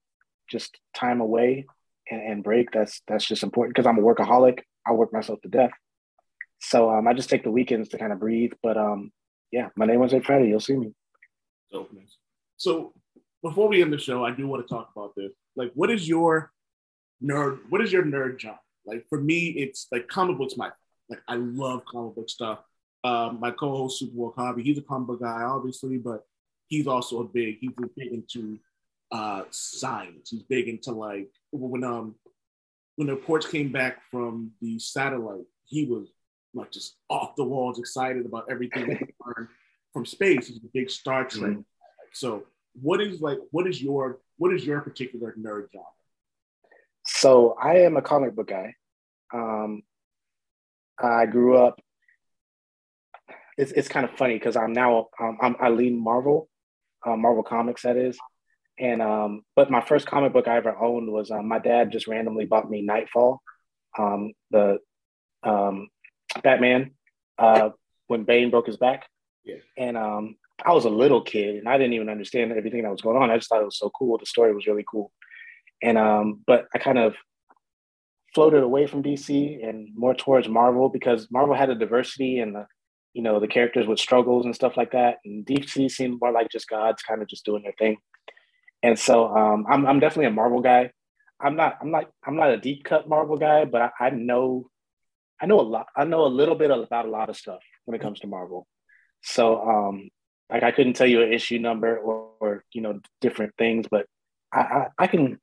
just 0.50 0.78
time 0.94 1.20
away 1.20 1.66
and, 2.10 2.20
and 2.20 2.44
break. 2.44 2.70
That's 2.72 3.02
that's 3.08 3.26
just 3.26 3.42
important 3.42 3.74
because 3.74 3.86
I'm 3.86 3.98
a 3.98 4.02
workaholic. 4.02 4.60
I 4.86 4.92
work 4.92 5.12
myself 5.12 5.40
to 5.42 5.48
death. 5.48 5.70
So 6.60 6.90
um, 6.90 7.08
I 7.08 7.14
just 7.14 7.30
take 7.30 7.44
the 7.44 7.50
weekends 7.50 7.88
to 7.90 7.98
kind 7.98 8.12
of 8.12 8.20
breathe. 8.20 8.52
But 8.62 8.76
um, 8.76 9.12
yeah, 9.50 9.68
Monday, 9.76 9.96
Wednesday, 9.96 10.20
Friday, 10.20 10.48
you'll 10.48 10.60
see 10.60 10.76
me. 10.76 10.92
Dopeness. 11.72 12.16
So 12.56 12.92
before 13.42 13.68
we 13.68 13.82
end 13.82 13.92
the 13.92 13.98
show, 13.98 14.24
I 14.24 14.32
do 14.32 14.46
want 14.46 14.66
to 14.66 14.72
talk 14.72 14.90
about 14.94 15.14
this. 15.16 15.32
Like, 15.56 15.72
what 15.74 15.90
is 15.90 16.08
your 16.08 16.52
nerd? 17.22 17.60
What 17.68 17.80
is 17.80 17.92
your 17.92 18.04
nerd 18.04 18.40
genre? 18.40 18.60
Like 18.86 19.06
for 19.08 19.20
me, 19.20 19.48
it's 19.48 19.86
like 19.92 20.08
comic 20.08 20.38
books. 20.38 20.56
My 20.56 20.70
like 21.08 21.20
I 21.28 21.36
love 21.36 21.82
comic 21.90 22.14
book 22.16 22.30
stuff. 22.30 22.60
Um, 23.02 23.38
my 23.40 23.50
co-host 23.50 24.02
Superboy 24.02 24.34
Hobby, 24.34 24.62
he's 24.62 24.76
a 24.76 24.82
comic 24.82 25.08
book 25.08 25.20
guy, 25.20 25.42
obviously, 25.42 25.96
but 25.96 26.24
he's 26.68 26.86
also 26.86 27.20
a 27.20 27.24
big. 27.24 27.58
He's 27.60 27.72
a 27.78 27.86
big 27.96 28.12
into 28.12 28.58
uh, 29.12 29.42
science. 29.50 30.30
He's 30.30 30.42
big 30.42 30.68
into 30.68 30.92
like 30.92 31.30
when 31.52 31.84
um 31.84 32.14
when 32.96 33.06
the 33.06 33.14
reports 33.14 33.46
came 33.46 33.72
back 33.72 34.02
from 34.10 34.52
the 34.60 34.78
satellite, 34.78 35.46
he 35.64 35.84
was 35.86 36.12
like 36.54 36.70
just 36.70 36.96
off 37.08 37.36
the 37.36 37.44
walls, 37.44 37.78
excited 37.78 38.26
about 38.26 38.46
everything 38.50 38.86
he 38.86 39.06
learned 39.26 39.48
from 39.92 40.04
space. 40.04 40.48
He's 40.48 40.58
a 40.58 40.68
big 40.72 40.90
Star 40.90 41.24
Trek. 41.24 41.52
Mhm. 41.52 41.64
So, 42.12 42.44
what 42.80 43.00
is 43.00 43.20
like? 43.20 43.38
What 43.50 43.66
is 43.66 43.82
your 43.82 44.20
what 44.36 44.52
is 44.52 44.64
your 44.64 44.80
particular 44.80 45.34
nerd 45.38 45.68
genre? 45.72 45.86
So 47.06 47.56
I 47.60 47.80
am 47.80 47.96
a 47.96 48.02
comic 48.02 48.34
book 48.34 48.48
guy. 48.48 48.74
Um, 49.32 49.82
I 50.98 51.26
grew 51.26 51.56
up. 51.56 51.80
It's 53.56 53.72
it's 53.72 53.88
kind 53.88 54.04
of 54.04 54.12
funny 54.16 54.34
because 54.34 54.56
I'm 54.56 54.72
now 54.72 55.08
um, 55.20 55.38
I'm, 55.40 55.56
I 55.60 55.68
lead 55.70 55.94
Marvel, 55.94 56.48
uh, 57.06 57.16
Marvel 57.16 57.42
Comics 57.42 57.82
that 57.82 57.96
is, 57.96 58.18
and 58.80 59.02
um, 59.02 59.42
but 59.54 59.70
my 59.70 59.82
first 59.82 60.06
comic 60.06 60.32
book 60.32 60.48
I 60.48 60.56
ever 60.56 60.74
owned 60.74 61.12
was 61.12 61.30
um, 61.30 61.46
my 61.46 61.58
dad 61.58 61.92
just 61.92 62.08
randomly 62.08 62.46
bought 62.46 62.70
me 62.70 62.80
Knightfall, 62.80 63.42
um, 63.98 64.32
the 64.50 64.78
um, 65.42 65.88
Batman, 66.42 66.92
uh, 67.38 67.70
when 68.06 68.24
Bane 68.24 68.50
broke 68.50 68.66
his 68.66 68.78
back. 68.78 69.06
Yeah. 69.44 69.56
And 69.76 69.98
um, 69.98 70.36
I 70.64 70.72
was 70.72 70.86
a 70.86 70.90
little 70.90 71.22
kid 71.22 71.56
and 71.56 71.68
I 71.68 71.76
didn't 71.76 71.92
even 71.92 72.08
understand 72.08 72.52
everything 72.52 72.82
that 72.82 72.90
was 72.90 73.02
going 73.02 73.16
on. 73.16 73.30
I 73.30 73.36
just 73.36 73.48
thought 73.50 73.60
it 73.60 73.66
was 73.66 73.78
so 73.78 73.90
cool. 73.90 74.16
The 74.16 74.26
story 74.26 74.54
was 74.54 74.66
really 74.66 74.84
cool. 74.90 75.12
And 75.82 75.98
um, 75.98 76.40
but 76.46 76.66
I 76.74 76.78
kind 76.78 76.98
of 76.98 77.14
floated 78.34 78.62
away 78.62 78.86
from 78.86 79.02
DC 79.02 79.66
and 79.66 79.88
more 79.94 80.14
towards 80.14 80.48
Marvel 80.48 80.88
because 80.88 81.28
Marvel 81.30 81.54
had 81.54 81.70
a 81.70 81.74
diversity 81.74 82.38
and 82.38 82.54
the 82.54 82.66
you 83.12 83.22
know 83.22 83.40
the 83.40 83.48
characters 83.48 83.86
with 83.86 83.98
struggles 83.98 84.46
and 84.46 84.54
stuff 84.54 84.76
like 84.78 84.92
that. 84.92 85.18
And 85.24 85.44
DC 85.44 85.90
seemed 85.90 86.18
more 86.20 86.32
like 86.32 86.50
just 86.50 86.68
gods 86.68 87.02
kind 87.02 87.20
of 87.20 87.28
just 87.28 87.44
doing 87.44 87.62
their 87.62 87.74
thing. 87.78 87.98
And 88.82 88.98
so 88.98 89.28
um, 89.36 89.66
I'm 89.68 89.86
I'm 89.86 90.00
definitely 90.00 90.26
a 90.26 90.30
Marvel 90.30 90.60
guy. 90.60 90.90
I'm 91.40 91.56
not 91.56 91.76
I'm 91.80 91.90
not 91.90 92.10
I'm 92.26 92.36
not 92.36 92.50
a 92.50 92.56
deep 92.56 92.84
cut 92.84 93.08
Marvel 93.08 93.36
guy, 93.36 93.64
but 93.64 93.82
I, 93.82 94.06
I 94.06 94.10
know 94.10 94.70
I 95.40 95.46
know 95.46 95.60
a 95.60 95.62
lot. 95.62 95.86
I 95.96 96.04
know 96.04 96.24
a 96.26 96.28
little 96.28 96.54
bit 96.54 96.70
about 96.70 97.06
a 97.06 97.10
lot 97.10 97.28
of 97.30 97.36
stuff 97.36 97.60
when 97.84 97.94
it 97.94 98.02
comes 98.02 98.20
to 98.20 98.26
Marvel. 98.26 98.66
So 99.22 99.60
um, 99.60 100.10
like 100.50 100.62
I 100.62 100.70
couldn't 100.70 100.94
tell 100.94 101.06
you 101.06 101.22
an 101.22 101.32
issue 101.32 101.58
number 101.58 101.96
or, 101.98 102.30
or 102.40 102.64
you 102.72 102.80
know 102.82 103.00
different 103.20 103.54
things, 103.58 103.86
but 103.90 104.06
I, 104.52 104.60
I, 104.60 104.86
I 104.98 105.06
can 105.06 105.38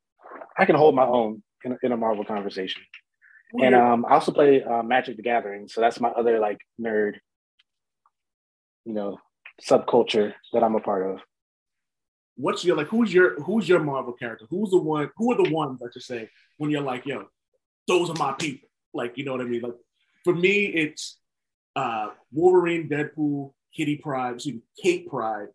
I 0.57 0.65
can 0.65 0.75
hold 0.75 0.95
my 0.95 1.05
own 1.05 1.43
in, 1.63 1.73
a- 1.73 1.77
in 1.83 1.91
a 1.91 1.97
Marvel 1.97 2.25
conversation. 2.25 2.81
And 3.59 3.73
um, 3.93 4.05
I 4.05 4.15
also 4.15 4.31
play 4.31 4.61
uh, 4.63 4.83
Magic 4.83 5.15
the 5.15 5.23
Gathering, 5.23 5.67
so 5.67 5.79
that's 5.81 5.99
my 6.01 6.09
other 6.09 6.39
like 6.39 6.57
nerd, 6.81 7.13
you 8.85 8.93
know, 8.93 9.19
subculture 9.61 10.33
that 10.53 10.63
I'm 10.63 10.75
a 10.75 10.79
part 10.79 11.09
of. 11.09 11.19
What's 12.37 12.63
your 12.63 12.77
like? 12.77 12.87
Who's 12.87 13.13
your 13.13 13.41
who's 13.41 13.67
your 13.67 13.79
Marvel 13.79 14.13
character? 14.13 14.45
Who's 14.49 14.69
the 14.71 14.77
one? 14.77 15.09
Who 15.17 15.31
are 15.33 15.43
the 15.43 15.51
ones 15.51 15.79
that 15.79 15.91
you 15.95 16.01
say 16.01 16.29
when 16.57 16.69
you're 16.71 16.81
like, 16.81 17.05
yo, 17.05 17.25
those 17.87 18.09
are 18.09 18.15
my 18.15 18.33
people? 18.33 18.69
Like, 18.93 19.17
you 19.17 19.25
know 19.25 19.33
what 19.33 19.41
I 19.41 19.45
mean? 19.45 19.61
Like, 19.61 19.75
for 20.23 20.33
me, 20.33 20.65
it's 20.67 21.17
uh 21.75 22.09
Wolverine, 22.31 22.87
Deadpool, 22.89 23.53
Kitty 23.75 23.97
Pryde, 23.97 24.35
excuse 24.35 24.55
me, 24.55 24.61
Kate 24.81 25.07
Pryde. 25.09 25.49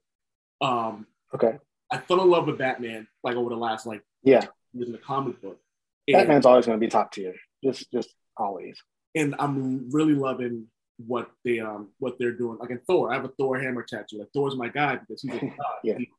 Um, 0.61 1.07
Okay, 1.35 1.57
I 1.91 1.97
fell 1.99 2.22
in 2.22 2.28
love 2.30 2.47
with 2.47 2.59
Batman 2.59 3.07
like 3.24 3.37
over 3.37 3.49
the 3.49 3.57
last 3.57 3.87
like 3.87 4.03
yeah, 4.22 4.45
years 4.74 4.87
in 4.89 4.93
the 4.93 4.99
comic 4.99 5.41
book. 5.41 5.59
And, 6.07 6.16
Batman's 6.18 6.47
always 6.47 6.66
going 6.66 6.78
to 6.78 6.85
be 6.85 6.91
top 6.91 7.11
tier, 7.12 7.35
just 7.64 7.91
just 7.91 8.11
always. 8.37 8.76
and 9.14 9.35
I'm 9.39 9.91
really 9.91 10.14
loving 10.14 10.66
what 11.07 11.30
they 11.45 11.59
um 11.61 11.89
what 11.99 12.16
they're 12.18 12.37
doing. 12.37 12.59
Like 12.59 12.70
in 12.70 12.80
Thor, 12.87 13.11
I 13.11 13.14
have 13.14 13.24
a 13.24 13.28
Thor 13.28 13.59
hammer 13.59 13.83
tattoo. 13.83 14.18
Like 14.18 14.28
Thor's 14.35 14.57
my 14.57 14.68
guy 14.68 14.97
because 14.97 15.22
he's 15.22 15.35
a 15.35 15.41
god. 15.41 15.57
Yeah. 15.83 15.97
He's 15.99 16.09
a 16.09 16.11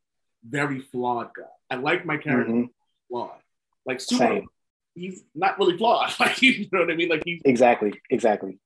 very 0.47 0.79
flawed 0.79 1.29
guy. 1.35 1.43
I 1.69 1.75
like 1.75 2.05
my 2.05 2.17
character 2.17 2.51
Mhm. 2.53 2.69
flawed. 3.09 3.39
Like 3.85 3.99
Superman, 4.01 4.47
he's 4.95 5.23
not 5.35 5.57
really 5.59 5.77
flawed. 5.77 6.13
Like 6.19 6.41
you 6.41 6.67
know 6.71 6.79
what 6.81 6.91
I 6.91 6.95
mean? 6.95 7.09
Like 7.09 7.23
he's 7.25 7.41
exactly, 7.45 7.93
exactly. 8.09 8.59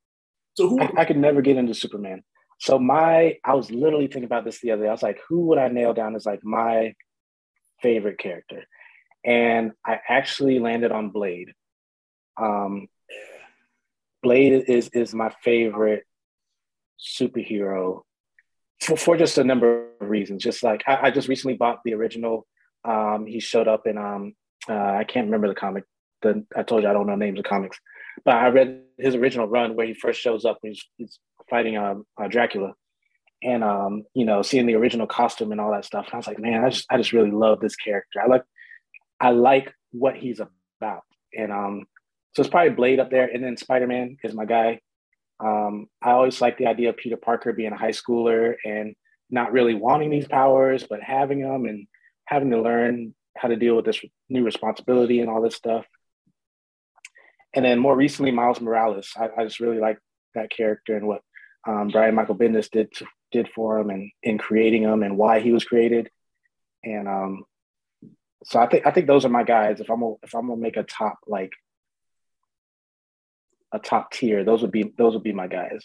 so 0.56 0.68
who 0.70 0.82
I, 0.82 0.92
I 0.98 1.06
could 1.06 1.18
never 1.18 1.42
get 1.42 1.58
into 1.58 1.74
Superman. 1.74 2.24
So 2.60 2.80
my, 2.80 3.38
I 3.44 3.54
was 3.54 3.70
literally 3.70 4.08
thinking 4.08 4.24
about 4.24 4.44
this 4.44 4.60
the 4.62 4.72
other 4.72 4.84
day. 4.84 4.90
I 4.90 4.92
was 4.92 5.04
like, 5.04 5.20
who 5.30 5.42
would 5.48 5.60
I 5.60 5.68
nail 5.68 5.94
down 5.94 6.16
as 6.16 6.26
like 6.26 6.44
my 6.44 6.96
favorite 7.84 8.18
character? 8.18 8.66
And 9.24 9.74
I 9.86 10.00
actually 10.08 10.58
landed 10.58 10.92
on 10.92 11.10
Blade. 11.10 11.54
Um, 12.42 12.88
Blade 14.24 14.54
is 14.68 14.90
is 14.90 15.14
my 15.14 15.30
favorite 15.44 16.04
superhero 17.00 18.02
for, 18.82 18.98
for 18.98 19.18
just 19.18 19.38
a 19.38 19.44
number 19.44 19.90
of 20.00 20.10
reasons. 20.10 20.44
Just 20.44 20.64
like 20.64 20.84
I, 20.88 21.08
I 21.08 21.12
just 21.12 21.28
recently 21.28 21.58
bought 21.58 21.80
the 21.84 21.94
original. 21.94 22.46
Um, 22.86 23.26
he 23.28 23.40
showed 23.40 23.68
up 23.68 23.88
in 23.88 23.98
um, 23.98 24.34
uh, 24.70 24.74
I 24.74 25.04
can't 25.04 25.26
remember 25.28 25.48
the 25.48 25.56
comic. 25.56 25.84
The 26.22 26.46
I 26.56 26.64
told 26.64 26.84
you 26.84 26.90
I 26.90 26.94
don't 26.94 27.08
know 27.08 27.16
names 27.16 27.40
of 27.40 27.46
comics, 27.46 27.78
but 28.26 28.36
I 28.36 28.48
read 28.48 28.82
his 28.98 29.16
original 29.16 29.48
run 29.48 29.76
where 29.76 29.86
he 29.86 29.94
first 29.94 30.20
shows 30.20 30.46
up. 30.46 30.58
He's, 30.64 30.84
he's 30.98 31.20
fighting 31.50 31.78
um, 31.78 32.06
uh, 32.22 32.28
Dracula, 32.28 32.74
and 33.44 33.64
um, 33.64 34.04
you 34.14 34.26
know, 34.26 34.42
seeing 34.42 34.66
the 34.66 34.76
original 34.76 35.08
costume 35.08 35.52
and 35.52 35.62
all 35.62 35.72
that 35.72 35.86
stuff. 35.86 36.06
And 36.06 36.14
I 36.14 36.18
was 36.18 36.28
like, 36.28 36.40
man, 36.40 36.64
I 36.64 36.70
just 36.70 36.86
I 36.90 36.98
just 36.98 37.14
really 37.14 37.32
love 37.32 37.60
this 37.60 37.76
character. 37.76 38.22
I 38.24 38.28
like 38.28 38.44
I 39.20 39.32
like 39.32 39.74
what 39.92 40.16
he's 40.16 40.40
about, 40.40 41.04
and 41.34 41.52
um, 41.52 41.86
so 42.36 42.42
it's 42.42 42.50
probably 42.50 42.72
Blade 42.72 43.00
up 43.00 43.10
there, 43.10 43.26
and 43.26 43.44
then 43.44 43.58
Spider 43.58 43.88
Man 43.88 44.18
is 44.24 44.34
my 44.34 44.46
guy. 44.46 44.80
Um, 45.40 45.88
I 46.02 46.12
always 46.12 46.42
like 46.42 46.58
the 46.58 46.68
idea 46.68 46.90
of 46.90 46.98
Peter 46.98 47.18
Parker 47.18 47.54
being 47.54 47.72
a 47.72 47.78
high 47.78 47.92
schooler 47.92 48.56
and 48.66 48.96
not 49.30 49.52
really 49.52 49.74
wanting 49.74 50.10
these 50.10 50.28
powers, 50.28 50.86
but 50.90 51.02
having 51.02 51.42
them 51.42 51.66
and 51.66 51.88
having 52.26 52.50
to 52.52 52.62
learn 52.62 53.14
how 53.38 53.48
to 53.48 53.56
deal 53.56 53.76
with 53.76 53.86
this 53.86 54.00
new 54.30 54.44
responsibility 54.44 55.20
and 55.20 55.30
all 55.30 55.42
this 55.42 55.56
stuff. 55.56 55.86
And 57.54 57.66
then 57.66 57.80
more 57.80 57.96
recently, 57.96 58.32
Miles 58.32 58.62
Morales. 58.62 59.12
I, 59.18 59.30
I 59.38 59.44
just 59.44 59.60
really 59.60 59.80
like 59.80 60.00
that 60.36 60.50
character 60.50 60.96
and 60.96 61.08
what 61.08 61.22
um, 61.68 61.90
Brian 61.90 62.16
Michael 62.16 62.36
Bendis 62.36 62.70
did 62.70 62.92
to, 62.96 63.06
did 63.32 63.50
for 63.54 63.80
him 63.80 63.90
and 63.90 64.12
in 64.24 64.38
creating 64.38 64.84
him 64.84 65.04
and 65.04 65.18
why 65.18 65.40
he 65.40 65.52
was 65.52 65.66
created. 65.66 66.10
And 66.84 67.08
um, 67.08 67.44
so 68.44 68.60
I 68.60 68.68
think 68.68 68.86
I 68.86 68.92
think 68.92 69.08
those 69.08 69.26
are 69.26 69.30
my 69.30 69.44
guys. 69.44 69.80
If 69.80 69.90
I'm 69.90 70.02
if 70.24 70.34
I'm 70.34 70.48
gonna 70.48 70.62
make 70.62 70.78
a 70.78 70.84
top 70.84 71.20
like 71.28 71.52
a 73.78 73.90
top 73.90 74.12
tier, 74.12 74.44
those 74.44 74.62
would 74.62 74.72
be 74.72 74.94
those 74.98 75.14
would 75.14 75.24
be 75.24 75.34
my 75.34 75.48
guys. 75.48 75.82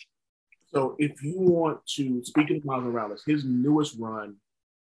So 0.72 0.96
if 0.98 1.22
you 1.22 1.38
want 1.38 1.84
to, 1.96 2.24
speaking 2.24 2.56
of 2.56 2.64
Miles 2.64 2.84
Morales, 2.84 3.22
his 3.26 3.44
newest 3.44 3.96
run 3.98 4.36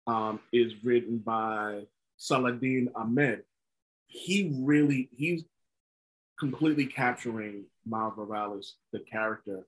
um, 0.07 0.39
is 0.53 0.71
written 0.83 1.17
by 1.17 1.81
Saladin 2.17 2.89
Ahmed. 2.95 3.43
He 4.07 4.55
really, 4.59 5.09
he's 5.11 5.43
completely 6.39 6.85
capturing 6.85 7.65
Miles 7.85 8.13
Morales, 8.15 8.75
the 8.93 8.99
character, 8.99 9.67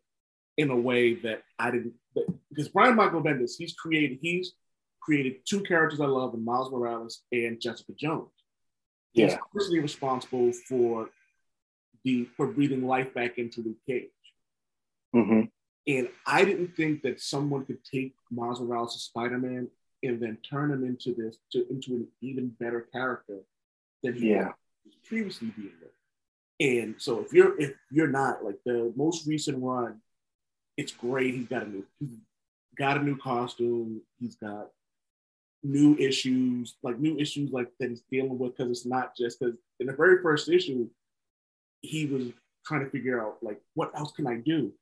in 0.56 0.70
a 0.70 0.76
way 0.76 1.16
that 1.16 1.44
I 1.60 1.72
didn't, 1.72 1.94
that, 2.16 2.28
because 2.50 2.70
Brian 2.70 2.96
Michael 2.96 3.22
Bendis, 3.22 3.58
he's 3.58 3.74
created, 3.74 4.20
he's 4.22 4.54
created 5.02 5.38
two 5.46 5.62
characters 5.62 6.00
I 6.00 6.06
love 6.06 6.34
in 6.34 6.46
Miles 6.46 6.72
Morales 6.72 7.24
and 7.32 7.60
Jessica 7.60 7.92
Jones. 8.00 8.30
He's 9.12 9.32
Yeah. 9.32 9.40
personally 9.54 9.80
responsible 9.80 10.52
for 10.70 11.10
the, 12.04 12.28
for 12.38 12.48
breathing 12.48 12.86
life 12.86 13.14
back 13.14 13.38
into 13.38 13.62
Luke 13.62 13.78
Cage. 13.88 14.10
hmm 15.14 15.42
And 15.88 16.10
I 16.26 16.46
didn't 16.46 16.76
think 16.76 17.02
that 17.04 17.22
someone 17.22 17.66
could 17.66 17.84
take 17.84 18.14
Miles 18.32 18.60
Morales 18.60 18.96
as 18.96 19.04
Spider-Man 19.04 19.70
and 20.04 20.22
then 20.22 20.38
turn 20.48 20.72
him 20.72 20.84
into 20.84 21.14
this 21.14 21.38
to, 21.52 21.68
into 21.70 21.96
an 21.96 22.08
even 22.22 22.50
better 22.60 22.82
character 22.82 23.40
than 24.04 24.14
he 24.14 24.30
Yeah. 24.30 24.52
was 24.86 24.96
previously 25.06 25.52
being 25.56 25.74
with. 25.82 25.92
And 26.60 26.96
so 26.98 27.20
if 27.20 27.34
you're 27.34 27.60
if 27.60 27.74
you're 27.92 28.08
not 28.08 28.44
like 28.44 28.58
the 28.66 28.92
most 28.96 29.28
recent 29.28 29.62
run, 29.62 30.02
it's 30.76 30.92
great. 30.92 31.36
He's 31.36 31.48
got 31.48 31.64
a 31.68 31.70
new 31.70 31.86
he's 32.00 32.18
got 32.78 32.98
a 32.98 33.04
new 33.04 33.16
costume. 33.18 34.02
He's 34.20 34.36
got 34.36 34.70
new 35.64 35.96
issues, 35.98 36.76
like 36.82 37.00
new 37.00 37.18
issues 37.18 37.52
like 37.52 37.70
that 37.80 37.90
he's 37.90 38.04
dealing 38.12 38.38
with 38.40 38.56
because 38.58 38.72
it's 38.72 38.86
not 38.86 39.16
just 39.16 39.40
because 39.40 39.56
in 39.80 39.88
the 39.88 39.94
very 39.94 40.22
first 40.22 40.50
issue, 40.50 40.90
he 41.82 42.06
was 42.06 42.32
trying 42.66 42.84
to 42.84 42.90
figure 42.90 43.22
out 43.22 43.38
like 43.42 43.62
what 43.74 43.92
else 43.98 44.12
can 44.12 44.28
I 44.28 44.38
do 44.38 44.74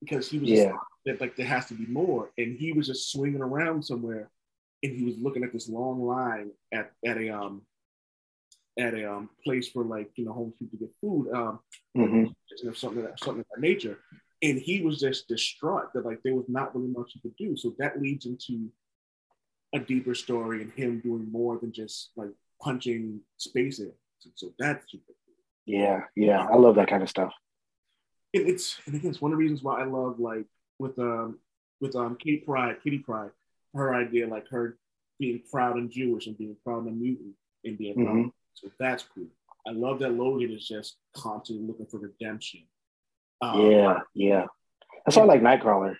because 0.00 0.28
he 0.28 0.38
was 0.38 0.48
just 0.48 0.62
Yeah. 0.62 0.76
that 1.06 1.20
like 1.20 1.36
there 1.36 1.46
has 1.46 1.66
to 1.66 1.74
be 1.74 1.86
more. 1.86 2.30
And 2.38 2.58
he 2.58 2.72
was 2.72 2.86
just 2.86 3.10
swinging 3.10 3.42
around 3.42 3.84
somewhere, 3.84 4.30
and 4.82 4.96
he 4.96 5.04
was 5.04 5.18
looking 5.18 5.44
at 5.44 5.52
this 5.52 5.68
long 5.68 6.02
line 6.02 6.50
at 6.72 6.92
at 7.04 7.18
a 7.18 7.28
um 7.30 7.62
at 8.78 8.94
a 8.94 9.12
um 9.12 9.30
place 9.44 9.68
for 9.68 9.84
like 9.84 10.10
you 10.16 10.24
know 10.24 10.32
homeless 10.32 10.56
people 10.58 10.78
to 10.78 10.84
get 10.84 10.94
food 11.00 11.32
um 11.34 11.60
mm-hmm. 11.96 12.26
or 12.68 12.74
something 12.74 13.02
of 13.02 13.10
that 13.10 13.20
something 13.20 13.40
of 13.40 13.46
that 13.54 13.60
nature. 13.60 13.98
And 14.40 14.58
he 14.58 14.82
was 14.82 15.00
just 15.00 15.26
distraught 15.26 15.92
that 15.94 16.04
like 16.04 16.20
there 16.22 16.34
was 16.34 16.48
not 16.48 16.74
really 16.74 16.88
much 16.88 17.10
he 17.12 17.20
could 17.20 17.36
do. 17.36 17.56
So 17.56 17.74
that 17.78 18.00
leads 18.00 18.24
into 18.24 18.70
a 19.74 19.80
deeper 19.80 20.14
story 20.14 20.62
and 20.62 20.72
him 20.72 21.00
doing 21.00 21.30
more 21.30 21.58
than 21.58 21.72
just 21.72 22.10
like 22.16 22.30
punching 22.62 23.20
space 23.36 23.80
in. 23.80 23.92
So, 24.34 24.52
that's 24.58 24.90
super. 24.90 25.12
Yeah. 25.68 26.02
Yeah. 26.16 26.44
I 26.50 26.56
love 26.56 26.76
that 26.76 26.88
kind 26.88 27.02
of 27.02 27.08
stuff. 27.10 27.32
and 28.34 28.48
it's 28.48 28.78
and 28.86 28.94
again 28.94 29.10
it's 29.10 29.20
one 29.20 29.32
of 29.32 29.38
the 29.38 29.42
reasons 29.44 29.62
why 29.62 29.80
I 29.80 29.84
love 29.84 30.18
like 30.18 30.44
with 30.78 30.98
um 30.98 31.38
with 31.80 31.94
um 31.96 32.16
Kate 32.16 32.44
Pryde, 32.44 32.82
Kitty 32.82 32.98
Pryde, 32.98 33.30
her 33.74 33.94
idea 33.94 34.26
like 34.26 34.48
her 34.48 34.78
being 35.18 35.42
proud 35.50 35.76
and 35.76 35.90
Jewish 35.90 36.26
and 36.26 36.36
being 36.38 36.56
proud 36.64 36.86
and 36.86 37.00
mutant 37.00 37.34
and 37.64 37.76
being 37.78 37.94
proud. 37.94 38.16
Mhm. 38.16 38.32
So 38.54 38.70
that's 38.78 39.04
cool. 39.14 39.26
I 39.66 39.72
love 39.72 39.98
that 40.00 40.14
Logan 40.14 40.50
is 40.50 40.66
just 40.66 40.96
constantly 41.14 41.66
looking 41.66 41.86
for 41.86 41.98
redemption. 41.98 42.62
Um, 43.40 43.70
Yeah. 43.70 44.00
Yeah. 44.14 44.46
That's 45.04 45.16
why 45.16 45.22
I 45.24 45.26
like 45.26 45.42
Nightcrawler. 45.42 45.96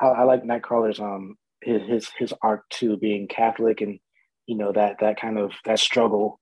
I, 0.00 0.06
I 0.06 0.22
like 0.24 0.42
Nightcrawler's 0.44 1.00
um 1.00 1.36
his 1.62 1.82
his 1.82 2.08
his 2.18 2.34
arc 2.42 2.68
too, 2.70 2.96
being 2.96 3.28
Catholic 3.28 3.80
and 3.80 3.98
you 4.46 4.56
know 4.56 4.72
that 4.72 4.98
that 5.00 5.18
kind 5.20 5.38
of 5.38 5.52
that 5.64 5.78
struggle 5.78 6.38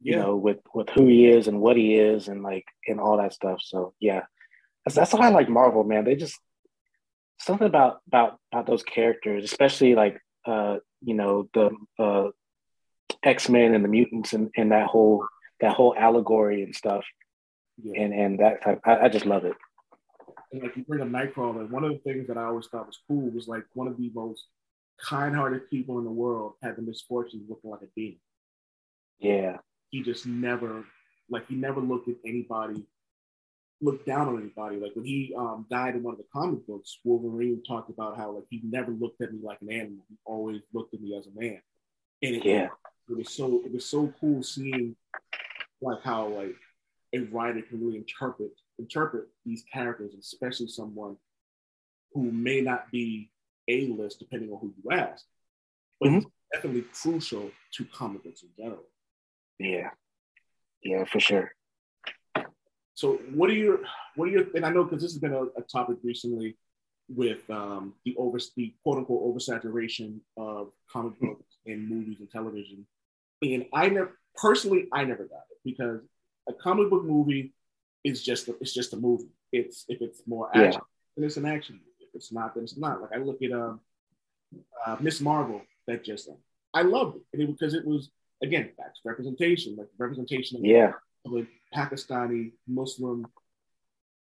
you 0.00 0.14
yeah. 0.14 0.22
know, 0.22 0.36
with 0.36 0.58
with 0.74 0.88
who 0.90 1.06
he 1.06 1.26
is 1.26 1.48
and 1.48 1.60
what 1.60 1.76
he 1.76 1.96
is 1.96 2.28
and 2.28 2.42
like 2.42 2.64
and 2.86 3.00
all 3.00 3.16
that 3.18 3.32
stuff. 3.32 3.60
So 3.62 3.94
yeah, 4.00 4.22
that's 4.84 4.96
that's 4.96 5.12
why 5.12 5.26
I 5.26 5.30
like 5.30 5.48
Marvel, 5.48 5.84
man. 5.84 6.04
They 6.04 6.16
just 6.16 6.38
something 7.40 7.66
about 7.66 8.00
about 8.06 8.38
about 8.52 8.66
those 8.66 8.82
characters, 8.82 9.44
especially 9.44 9.94
like 9.94 10.20
uh, 10.46 10.78
you 11.02 11.14
know, 11.14 11.48
the 11.54 11.70
uh 11.98 12.30
X 13.22 13.48
Men 13.48 13.74
and 13.74 13.84
the 13.84 13.88
mutants 13.88 14.32
and, 14.32 14.50
and 14.56 14.72
that 14.72 14.86
whole 14.86 15.26
that 15.60 15.74
whole 15.74 15.94
allegory 15.96 16.62
and 16.62 16.74
stuff. 16.74 17.04
yeah. 17.82 18.02
And 18.02 18.14
and 18.14 18.38
that 18.40 18.62
type, 18.62 18.80
I, 18.84 19.06
I 19.06 19.08
just 19.08 19.26
love 19.26 19.44
it. 19.44 19.56
and 20.52 20.62
like 20.62 20.76
you 20.76 20.84
bring 20.84 21.00
up 21.00 21.08
Nightcrawler, 21.08 21.68
one 21.70 21.84
of 21.84 21.90
the 21.90 21.98
things 21.98 22.26
that 22.28 22.38
I 22.38 22.44
always 22.44 22.66
thought 22.66 22.86
was 22.86 23.00
cool 23.06 23.30
was 23.30 23.48
like 23.48 23.64
one 23.74 23.88
of 23.88 23.96
the 23.96 24.10
most 24.14 24.46
kind-hearted 25.00 25.68
people 25.70 25.98
in 25.98 26.04
the 26.04 26.10
world 26.10 26.54
had 26.62 26.76
the 26.76 26.82
misfortune 26.82 27.42
of 27.44 27.50
looking 27.50 27.70
like 27.70 27.82
a 27.82 27.88
demon. 27.94 28.18
Yeah. 29.18 29.58
He 29.90 30.02
just 30.02 30.26
never, 30.26 30.84
like, 31.30 31.46
he 31.48 31.54
never 31.54 31.80
looked 31.80 32.08
at 32.08 32.16
anybody, 32.24 32.84
looked 33.80 34.06
down 34.06 34.28
on 34.28 34.40
anybody. 34.40 34.76
Like 34.76 34.94
when 34.94 35.04
he 35.04 35.34
um, 35.36 35.66
died 35.70 35.94
in 35.94 36.02
one 36.02 36.14
of 36.14 36.18
the 36.18 36.26
comic 36.32 36.66
books, 36.66 36.98
Wolverine 37.04 37.62
talked 37.62 37.90
about 37.90 38.16
how 38.16 38.32
like 38.32 38.44
he 38.50 38.60
never 38.64 38.90
looked 38.90 39.20
at 39.22 39.32
me 39.32 39.40
like 39.42 39.60
an 39.62 39.70
animal. 39.70 40.04
He 40.08 40.16
always 40.24 40.60
looked 40.72 40.94
at 40.94 41.00
me 41.00 41.16
as 41.16 41.26
a 41.26 41.40
man. 41.40 41.60
And 42.22 42.36
it, 42.36 42.44
Yeah. 42.44 42.68
it 43.08 43.16
was 43.16 43.30
so 43.30 43.62
it 43.64 43.72
was 43.72 43.86
so 43.86 44.12
cool 44.20 44.42
seeing 44.42 44.96
like 45.80 46.02
how 46.02 46.26
like 46.28 46.56
a 47.14 47.20
writer 47.20 47.62
can 47.62 47.80
really 47.80 47.98
interpret 47.98 48.50
interpret 48.78 49.28
these 49.46 49.64
characters, 49.72 50.12
especially 50.18 50.68
someone 50.68 51.16
who 52.12 52.30
may 52.32 52.60
not 52.60 52.90
be 52.90 53.30
a 53.68 53.86
list 53.88 54.18
depending 54.18 54.50
on 54.50 54.58
who 54.58 54.74
you 54.82 54.90
ask, 54.90 55.24
but 56.00 56.10
he's 56.10 56.24
definitely 56.52 56.84
crucial 56.92 57.50
to 57.74 57.84
comic 57.86 58.24
books 58.24 58.42
in 58.42 58.48
general. 58.56 58.84
Yeah. 59.58 59.90
Yeah, 60.82 61.04
for 61.04 61.20
sure. 61.20 61.52
So 62.94 63.14
what 63.32 63.50
are 63.50 63.54
your 63.54 63.80
what 64.16 64.28
are 64.28 64.32
your 64.32 64.46
and 64.54 64.64
I 64.64 64.70
know 64.70 64.84
because 64.84 65.02
this 65.02 65.12
has 65.12 65.20
been 65.20 65.32
a, 65.32 65.42
a 65.42 65.62
topic 65.70 65.98
recently 66.02 66.56
with 67.08 67.48
um, 67.48 67.94
the 68.04 68.14
over 68.18 68.38
the 68.56 68.74
quote 68.82 68.98
unquote 68.98 69.22
oversaturation 69.22 70.18
of 70.36 70.70
comic 70.92 71.18
books 71.20 71.56
and 71.66 71.88
movies 71.88 72.16
and 72.20 72.30
television. 72.30 72.86
And 73.42 73.66
I 73.72 73.88
never 73.88 74.18
personally 74.34 74.88
I 74.92 75.04
never 75.04 75.24
got 75.24 75.44
it 75.50 75.58
because 75.64 76.00
a 76.48 76.52
comic 76.52 76.90
book 76.90 77.04
movie 77.04 77.54
is 78.04 78.22
just 78.22 78.48
a, 78.48 78.56
it's 78.60 78.74
just 78.74 78.92
a 78.92 78.96
movie. 78.96 79.30
It's 79.52 79.84
if 79.88 80.00
it's 80.02 80.22
more 80.26 80.50
Yeah. 80.54 80.62
action, 80.66 80.82
then 81.16 81.24
it's 81.24 81.36
an 81.36 81.46
action 81.46 81.76
movie. 81.76 81.84
If 82.00 82.08
it's 82.14 82.32
not, 82.32 82.54
then 82.54 82.64
it's 82.64 82.76
not. 82.76 83.00
Like 83.00 83.12
I 83.12 83.18
look 83.18 83.42
at 83.42 83.52
um, 83.52 83.80
uh, 84.84 84.96
Miss 85.00 85.20
Marvel 85.20 85.62
that 85.86 86.04
just 86.04 86.28
I 86.74 86.82
loved 86.82 87.16
it, 87.32 87.40
it 87.40 87.46
because 87.46 87.74
it 87.74 87.86
was 87.86 88.10
again 88.42 88.70
back 88.78 88.94
to 88.94 89.00
representation, 89.04 89.76
like 89.76 89.88
representation 89.98 90.58
of 90.58 90.64
Yeah. 90.64 90.92
of 91.24 91.32
a 91.34 91.46
Pakistani 91.74 92.52
Muslim 92.66 93.26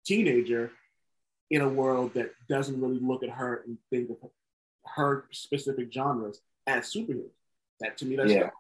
teenager 0.05 0.73
in 1.51 1.61
a 1.61 1.69
world 1.69 2.15
that 2.15 2.33
doesn't 2.49 2.81
really 2.81 2.99
look 2.99 3.23
at 3.23 3.31
her 3.31 3.63
and 3.67 3.79
think 3.91 4.11
of 4.11 4.31
her 4.87 5.27
specific 5.31 5.93
genres 5.93 6.41
as 6.67 6.93
superheroes. 6.93 7.31
That 7.81 7.97
to 7.99 8.07
me, 8.07 8.17
that's 8.17 8.33
Yeah. 8.33 8.51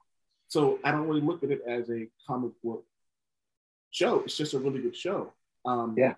so 0.49 0.78
I 0.84 0.91
don't 0.91 1.07
really 1.09 1.20
look 1.20 1.43
at 1.43 1.51
it 1.51 1.62
as 1.62 1.91
a 1.91 2.09
comic 2.26 2.53
book 2.62 2.84
show. 3.91 4.20
It's 4.20 4.36
just 4.36 4.55
a 4.55 4.59
really 4.59 4.80
good 4.82 4.97
show. 4.97 5.32
Um, 5.64 5.95
Yeah. 5.97 6.14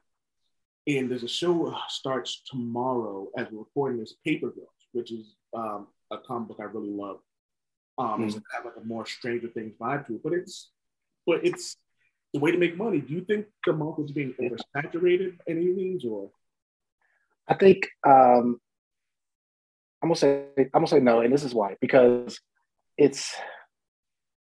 And 0.87 1.09
there's 1.09 1.23
a 1.23 1.29
show 1.29 1.67
uh, 1.69 1.79
starts 1.89 2.43
tomorrow 2.47 3.31
as 3.37 3.49
we're 3.53 3.61
recording 3.61 4.01
this, 4.01 4.15
Paper 4.25 4.51
Girls, 4.51 4.69
which 4.93 5.13
is 5.13 5.37
um, 5.55 5.87
a 6.11 6.19
comic 6.19 6.49
book 6.49 6.59
I 6.61 6.65
really 6.65 6.91
love. 6.91 7.21
Um, 7.99 8.25
It's 8.25 8.35
got 8.35 8.65
like 8.65 8.75
a 8.81 8.85
more 8.85 9.07
Stranger 9.07 9.49
Things 9.49 9.75
vibe 9.81 10.07
to 10.07 10.15
it, 10.15 10.23
but 10.23 10.33
it's 10.33 10.71
but 11.27 11.45
it's 11.45 11.77
the 12.33 12.41
way 12.41 12.51
to 12.51 12.59
make 12.59 12.77
money. 12.77 13.01
Do 13.01 13.13
you 13.13 13.21
think 13.23 13.47
the 13.67 13.73
market's 13.73 14.13
being 14.13 14.35
oversaturated 14.41 15.39
by 15.39 15.45
any 15.49 15.67
means, 15.67 16.05
or 16.05 16.31
I 17.47 17.55
think 17.55 17.87
um, 18.07 18.61
I'm 20.03 20.09
gonna 20.09 20.17
say 20.17 20.47
I'm 20.59 20.69
gonna 20.73 20.87
say 20.87 21.01
no, 21.01 21.21
and 21.21 21.33
this 21.33 21.45
is 21.45 21.55
why 21.55 21.77
because 21.81 22.41
it's 22.97 23.35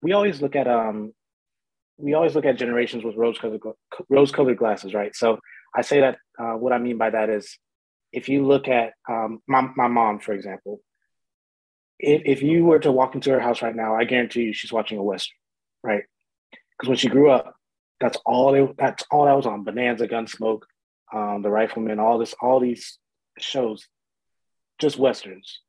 we 0.01 0.13
always 0.13 0.41
look 0.41 0.55
at 0.55 0.67
um 0.67 1.13
we 1.97 2.13
always 2.13 2.33
look 2.35 2.45
at 2.45 2.57
generations 2.57 3.03
with 3.03 3.15
rose 3.15 3.37
colored 3.37 3.61
rose 4.09 4.31
colored 4.31 4.57
glasses, 4.57 4.93
right? 4.93 5.15
So 5.15 5.39
I 5.75 5.81
say 5.81 5.99
that 6.01 6.17
uh, 6.39 6.53
what 6.53 6.73
I 6.73 6.79
mean 6.79 6.97
by 6.97 7.11
that 7.11 7.29
is 7.29 7.57
if 8.11 8.27
you 8.27 8.45
look 8.45 8.67
at 8.67 8.93
um, 9.09 9.39
my 9.47 9.61
my 9.75 9.87
mom, 9.87 10.19
for 10.19 10.33
example, 10.33 10.81
if 12.01 12.21
if 12.25 12.41
you 12.41 12.65
were 12.65 12.79
to 12.79 12.91
walk 12.91 13.15
into 13.15 13.31
her 13.31 13.39
house 13.39 13.61
right 13.61 13.75
now, 13.75 13.95
I 13.95 14.03
guarantee 14.05 14.43
you 14.43 14.53
she's 14.53 14.73
watching 14.73 14.97
a 14.97 15.03
western, 15.03 15.37
right? 15.83 16.03
Because 16.51 16.89
when 16.89 16.97
she 16.97 17.09
grew 17.09 17.29
up, 17.31 17.55
that's 17.99 18.17
all 18.25 18.51
they, 18.51 18.67
that's 18.77 19.03
all 19.11 19.25
that 19.25 19.35
was 19.35 19.45
on 19.45 19.63
Bonanza, 19.63 20.07
Gunsmoke, 20.07 20.63
um, 21.13 21.41
The 21.41 21.49
Rifleman, 21.49 21.99
all 21.99 22.17
this, 22.17 22.33
all 22.41 22.59
these 22.59 22.97
shows, 23.39 23.87
just 24.79 24.97
westerns. 24.97 25.59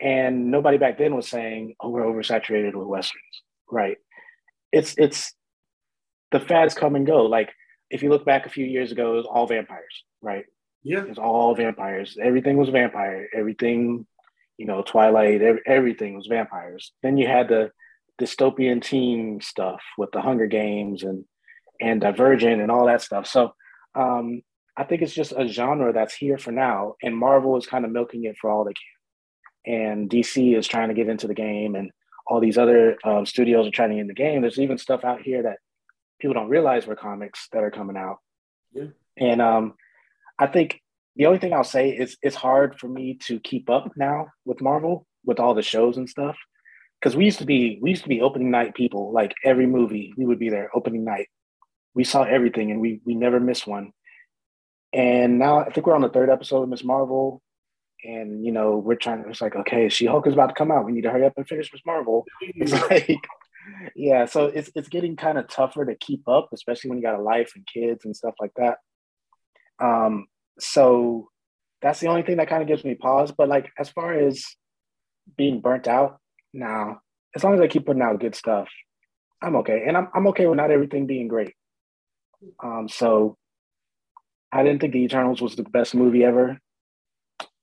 And 0.00 0.50
nobody 0.50 0.76
back 0.78 0.98
then 0.98 1.14
was 1.14 1.28
saying, 1.28 1.74
"Oh, 1.80 1.88
we're 1.90 2.02
oversaturated 2.02 2.74
with 2.74 2.86
westerns," 2.86 3.42
right? 3.70 3.96
It's 4.72 4.94
it's 4.98 5.32
the 6.32 6.40
fads 6.40 6.74
come 6.74 6.96
and 6.96 7.06
go. 7.06 7.24
Like 7.26 7.52
if 7.90 8.02
you 8.02 8.10
look 8.10 8.24
back 8.24 8.44
a 8.46 8.50
few 8.50 8.66
years 8.66 8.92
ago, 8.92 9.14
it 9.14 9.16
was 9.16 9.26
all 9.26 9.46
vampires, 9.46 10.04
right? 10.20 10.44
yeah, 10.84 11.00
It 11.00 11.08
was 11.08 11.18
all 11.18 11.54
vampires. 11.54 12.18
Everything 12.22 12.56
was 12.58 12.68
vampire. 12.68 13.28
Everything, 13.34 14.06
you 14.56 14.66
know, 14.66 14.82
Twilight. 14.82 15.42
ev- 15.42 15.62
everything 15.66 16.16
was 16.16 16.26
vampires. 16.26 16.92
Then 17.02 17.16
you 17.16 17.26
had 17.26 17.48
the 17.48 17.70
dystopian 18.20 18.82
teen 18.82 19.40
stuff 19.40 19.80
with 19.98 20.10
the 20.12 20.20
Hunger 20.20 20.46
Games 20.46 21.02
and 21.02 21.24
and 21.80 22.00
Divergent 22.00 22.62
and 22.62 22.70
all 22.70 22.86
that 22.86 23.02
stuff. 23.02 23.26
So 23.26 23.54
um, 23.94 24.42
I 24.76 24.84
think 24.84 25.02
it's 25.02 25.14
just 25.14 25.32
a 25.32 25.46
genre 25.46 25.92
that's 25.92 26.14
here 26.14 26.38
for 26.38 26.52
now, 26.52 26.94
and 27.02 27.16
Marvel 27.16 27.56
is 27.56 27.66
kind 27.66 27.84
of 27.84 27.90
milking 27.90 28.24
it 28.24 28.36
for 28.38 28.50
all 28.50 28.64
they 28.64 28.72
can. 28.72 29.74
And 29.74 30.10
DC 30.10 30.56
is 30.56 30.66
trying 30.66 30.88
to 30.88 30.94
get 30.94 31.08
into 31.08 31.26
the 31.26 31.34
game, 31.34 31.74
and 31.74 31.90
all 32.26 32.40
these 32.40 32.58
other 32.58 32.96
um, 33.04 33.26
studios 33.26 33.66
are 33.66 33.72
trying 33.72 33.90
to 33.90 33.96
get 33.96 34.02
in 34.02 34.06
the 34.08 34.14
game. 34.14 34.40
There's 34.40 34.58
even 34.58 34.78
stuff 34.78 35.04
out 35.04 35.22
here 35.22 35.42
that 35.42 35.58
people 36.20 36.34
don't 36.34 36.48
realize 36.48 36.86
were 36.86 36.96
comics 36.96 37.48
that 37.52 37.62
are 37.62 37.70
coming 37.70 37.96
out. 37.96 38.18
Yeah. 38.72 38.86
And 39.16 39.40
um, 39.42 39.74
I 40.38 40.46
think 40.46 40.80
the 41.16 41.26
only 41.26 41.38
thing 41.38 41.52
I'll 41.52 41.64
say 41.64 41.90
is 41.90 42.16
it's 42.22 42.36
hard 42.36 42.78
for 42.78 42.88
me 42.88 43.18
to 43.26 43.38
keep 43.40 43.70
up 43.70 43.92
now 43.96 44.28
with 44.44 44.60
Marvel 44.60 45.06
with 45.24 45.40
all 45.40 45.54
the 45.54 45.62
shows 45.62 45.96
and 45.96 46.08
stuff. 46.08 46.36
Because 47.00 47.16
we 47.16 47.24
used 47.24 47.38
to 47.38 47.46
be 47.46 47.78
we 47.82 47.90
used 47.90 48.02
to 48.02 48.08
be 48.08 48.20
opening 48.20 48.50
night 48.50 48.74
people. 48.74 49.12
Like 49.12 49.34
every 49.44 49.66
movie, 49.66 50.14
we 50.16 50.24
would 50.24 50.38
be 50.38 50.48
there 50.48 50.70
opening 50.74 51.04
night. 51.04 51.28
We 51.94 52.04
saw 52.04 52.22
everything 52.22 52.70
and 52.70 52.80
we 52.80 53.00
we 53.04 53.14
never 53.14 53.38
missed 53.38 53.66
one. 53.66 53.92
And 54.92 55.38
now 55.38 55.60
I 55.60 55.70
think 55.70 55.86
we're 55.86 55.94
on 55.94 56.02
the 56.02 56.08
third 56.08 56.30
episode 56.30 56.62
of 56.62 56.68
Miss 56.68 56.84
Marvel. 56.84 57.42
And 58.04 58.44
you 58.44 58.52
know, 58.52 58.78
we're 58.78 58.96
trying 58.96 59.22
to 59.22 59.28
it's 59.28 59.40
like, 59.40 59.56
okay, 59.56 59.88
She 59.88 60.06
Hulk 60.06 60.26
is 60.26 60.34
about 60.34 60.48
to 60.48 60.54
come 60.54 60.70
out. 60.70 60.84
We 60.84 60.92
need 60.92 61.02
to 61.02 61.10
hurry 61.10 61.26
up 61.26 61.34
and 61.36 61.46
finish 61.46 61.70
Miss 61.72 61.82
Marvel. 61.84 62.24
It's 62.40 62.72
like 62.90 63.18
yeah, 63.94 64.24
so 64.24 64.46
it's 64.46 64.70
it's 64.74 64.88
getting 64.88 65.16
kind 65.16 65.38
of 65.38 65.48
tougher 65.48 65.84
to 65.84 65.94
keep 65.94 66.26
up, 66.28 66.48
especially 66.52 66.90
when 66.90 66.98
you 66.98 67.04
got 67.04 67.18
a 67.18 67.22
life 67.22 67.52
and 67.54 67.66
kids 67.66 68.04
and 68.04 68.16
stuff 68.16 68.34
like 68.40 68.52
that. 68.56 68.78
Um, 69.82 70.26
so 70.58 71.28
that's 71.82 72.00
the 72.00 72.08
only 72.08 72.22
thing 72.22 72.36
that 72.38 72.48
kind 72.48 72.62
of 72.62 72.68
gives 72.68 72.84
me 72.84 72.94
pause. 72.94 73.32
But 73.36 73.48
like 73.48 73.70
as 73.78 73.88
far 73.90 74.14
as 74.14 74.44
being 75.36 75.60
burnt 75.60 75.86
out, 75.86 76.18
now 76.52 77.00
as 77.36 77.42
long 77.44 77.54
as 77.54 77.60
I 77.60 77.68
keep 77.68 77.86
putting 77.86 78.02
out 78.02 78.20
good 78.20 78.34
stuff, 78.34 78.68
I'm 79.42 79.56
okay. 79.56 79.84
And 79.86 79.96
I'm 79.96 80.08
I'm 80.14 80.26
okay 80.28 80.46
with 80.46 80.56
not 80.56 80.70
everything 80.70 81.06
being 81.06 81.28
great. 81.28 81.54
Um, 82.62 82.88
so 82.88 83.36
I 84.52 84.62
didn't 84.62 84.80
think 84.80 84.92
The 84.92 85.04
Eternals 85.04 85.42
was 85.42 85.56
the 85.56 85.64
best 85.64 85.94
movie 85.94 86.24
ever. 86.24 86.58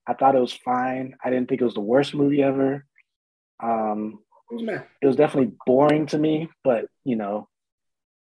I 0.07 0.13
thought 0.13 0.35
it 0.35 0.41
was 0.41 0.53
fine. 0.53 1.15
I 1.23 1.29
didn't 1.29 1.47
think 1.47 1.61
it 1.61 1.65
was 1.65 1.73
the 1.73 1.79
worst 1.79 2.13
movie 2.13 2.43
ever. 2.43 2.85
Um, 3.63 4.19
it 5.01 5.07
was 5.07 5.15
definitely 5.15 5.53
boring 5.65 6.07
to 6.07 6.17
me, 6.17 6.49
but 6.63 6.85
you 7.05 7.15
know, 7.15 7.47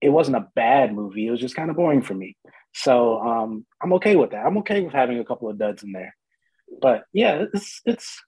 it 0.04 0.10
wasn't 0.10 0.38
a 0.38 0.48
bad 0.56 0.94
movie. 0.94 1.28
It 1.28 1.32
was 1.32 1.40
just 1.40 1.56
kind 1.56 1.70
of 1.70 1.76
boring 1.76 2.02
for 2.02 2.14
me. 2.14 2.36
So 2.74 3.22
um, 3.22 3.66
I'm 3.82 3.94
okay 3.94 4.16
with 4.16 4.32
that. 4.32 4.46
I'm 4.46 4.58
okay 4.60 4.82
with 4.82 4.94
having 4.94 5.20
a 5.20 5.26
couple 5.26 5.50
of 5.50 5.58
duds 5.58 5.84
in 5.84 5.92
there. 5.92 6.16
But 6.82 7.06
yeah, 7.14 7.46
it's 7.54 7.82
it's 7.86 8.22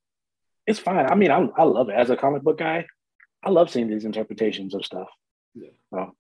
it's 0.68 0.80
fine. 0.80 1.06
I 1.06 1.16
mean, 1.16 1.32
I 1.32 1.48
I 1.58 1.64
love 1.64 1.90
it 1.90 1.96
as 1.96 2.10
a 2.10 2.18
comic 2.18 2.44
book 2.44 2.60
guy. 2.60 2.86
I 3.44 3.50
love 3.50 3.70
seeing 3.70 3.90
these 3.90 4.06
interpretations 4.06 4.74
of 4.74 4.86
stuff. 4.86 5.08
Yeah. 5.54 5.70
So 5.94 6.16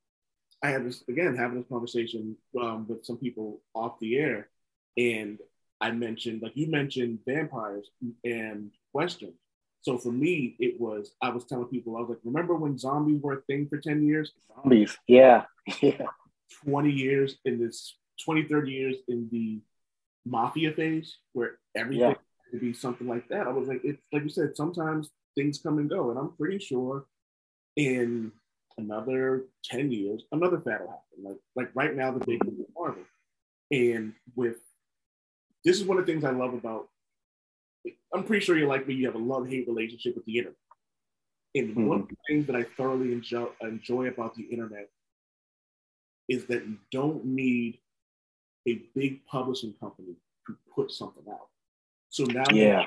I 0.63 0.69
had 0.69 0.85
this 0.85 1.03
again 1.07 1.35
having 1.35 1.59
this 1.59 1.69
conversation 1.69 2.35
um, 2.59 2.87
with 2.87 3.05
some 3.05 3.17
people 3.17 3.61
off 3.73 3.99
the 3.99 4.17
air, 4.17 4.49
and 4.97 5.39
I 5.79 5.91
mentioned 5.91 6.41
like 6.41 6.55
you 6.55 6.69
mentioned 6.69 7.19
vampires 7.27 7.89
and 8.23 8.71
westerns. 8.93 9.39
So 9.85 9.99
for 9.99 10.11
me, 10.11 10.55
it 10.59 10.81
was 10.81 11.13
I 11.21 11.29
was 11.29 11.45
telling 11.45 11.67
people 11.67 11.95
I 11.95 11.99
was 11.99 12.09
like, 12.09 12.17
remember 12.23 12.55
when 12.55 12.75
zombies 12.75 13.21
were 13.21 13.33
a 13.33 13.41
thing 13.41 13.67
for 13.69 13.77
ten 13.77 14.01
years, 14.03 14.31
zombies, 14.47 14.97
yeah, 15.07 15.43
yeah, 15.81 16.07
twenty 16.63 16.91
years 16.91 17.37
in 17.45 17.59
this 17.59 17.95
20, 18.23 18.45
30 18.47 18.71
years 18.71 18.95
in 19.09 19.29
the 19.31 19.61
mafia 20.25 20.71
phase 20.71 21.17
where 21.33 21.59
everything 21.75 22.15
Yeah. 22.15 22.51
to 22.51 22.59
be 22.59 22.73
something 22.73 23.07
like 23.07 23.27
that. 23.29 23.45
I 23.45 23.51
was 23.51 23.67
like, 23.67 23.81
it's 23.83 24.01
like 24.11 24.23
you 24.23 24.29
said, 24.29 24.55
sometimes 24.55 25.11
things 25.35 25.59
come 25.59 25.77
and 25.77 25.87
go, 25.87 26.09
and 26.09 26.17
I'm 26.17 26.31
pretty 26.35 26.57
sure 26.57 27.05
in 27.75 28.31
another 28.79 29.45
10 29.65 29.91
years, 29.91 30.23
another 30.31 30.59
fad 30.61 30.79
will 30.81 30.87
happen. 30.97 31.23
Like 31.23 31.37
like 31.55 31.69
right 31.75 31.95
now, 31.95 32.09
the 32.11 32.25
big 32.25 32.43
movie 32.43 32.63
is 32.63 32.69
Marvel. 32.75 33.03
And 33.71 34.13
with 34.35 34.57
this 35.63 35.77
is 35.79 35.83
one 35.85 35.99
of 35.99 36.07
the 36.07 36.11
things 36.11 36.25
I 36.25 36.31
love 36.31 36.55
about 36.55 36.87
I'm 38.13 38.23
pretty 38.23 38.43
sure 38.45 38.57
you're 38.57 38.67
like 38.67 38.87
me, 38.87 38.93
you 38.95 39.05
have 39.05 39.15
a 39.15 39.19
love-hate 39.19 39.67
relationship 39.67 40.15
with 40.15 40.25
the 40.25 40.37
internet. 40.37 40.57
And 41.53 41.87
one 41.87 42.01
of 42.01 42.07
the 42.09 42.15
things 42.27 42.47
that 42.47 42.55
I 42.55 42.63
thoroughly 42.63 43.13
enjoy, 43.13 43.47
enjoy 43.61 44.07
about 44.07 44.35
the 44.35 44.43
internet 44.43 44.89
is 46.27 46.45
that 46.47 46.65
you 46.67 46.77
don't 46.91 47.23
need 47.25 47.79
a 48.67 48.81
big 48.95 49.25
publishing 49.25 49.73
company 49.79 50.15
to 50.47 50.57
put 50.73 50.91
something 50.91 51.23
out. 51.31 51.47
So 52.09 52.25
now, 52.25 52.43
Yeah. 52.51 52.85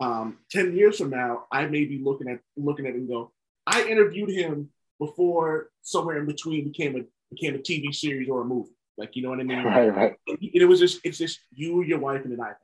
um, 0.00 0.38
ten 0.50 0.74
years 0.76 0.98
from 0.98 1.10
now, 1.10 1.46
I 1.50 1.66
may 1.66 1.84
be 1.84 1.98
looking 1.98 2.28
at 2.28 2.40
looking 2.56 2.86
at 2.86 2.94
it 2.94 2.98
and 2.98 3.08
go, 3.08 3.32
I 3.66 3.86
interviewed 3.88 4.30
him 4.30 4.70
before 4.98 5.70
somewhere 5.82 6.18
in 6.18 6.26
between 6.26 6.64
became 6.64 6.96
a 6.96 7.04
became 7.30 7.54
a 7.54 7.58
TV 7.58 7.94
series 7.94 8.28
or 8.28 8.42
a 8.42 8.44
movie. 8.44 8.76
Like 8.98 9.16
you 9.16 9.22
know 9.22 9.30
what 9.30 9.40
I 9.40 9.44
mean? 9.44 9.58
Right, 9.64 9.94
right. 9.94 10.16
And 10.26 10.38
it 10.40 10.66
was 10.66 10.80
just 10.80 11.00
it's 11.04 11.18
just 11.18 11.40
you, 11.52 11.82
your 11.82 11.98
wife, 11.98 12.24
and 12.24 12.32
an 12.32 12.40
iPad. 12.40 12.56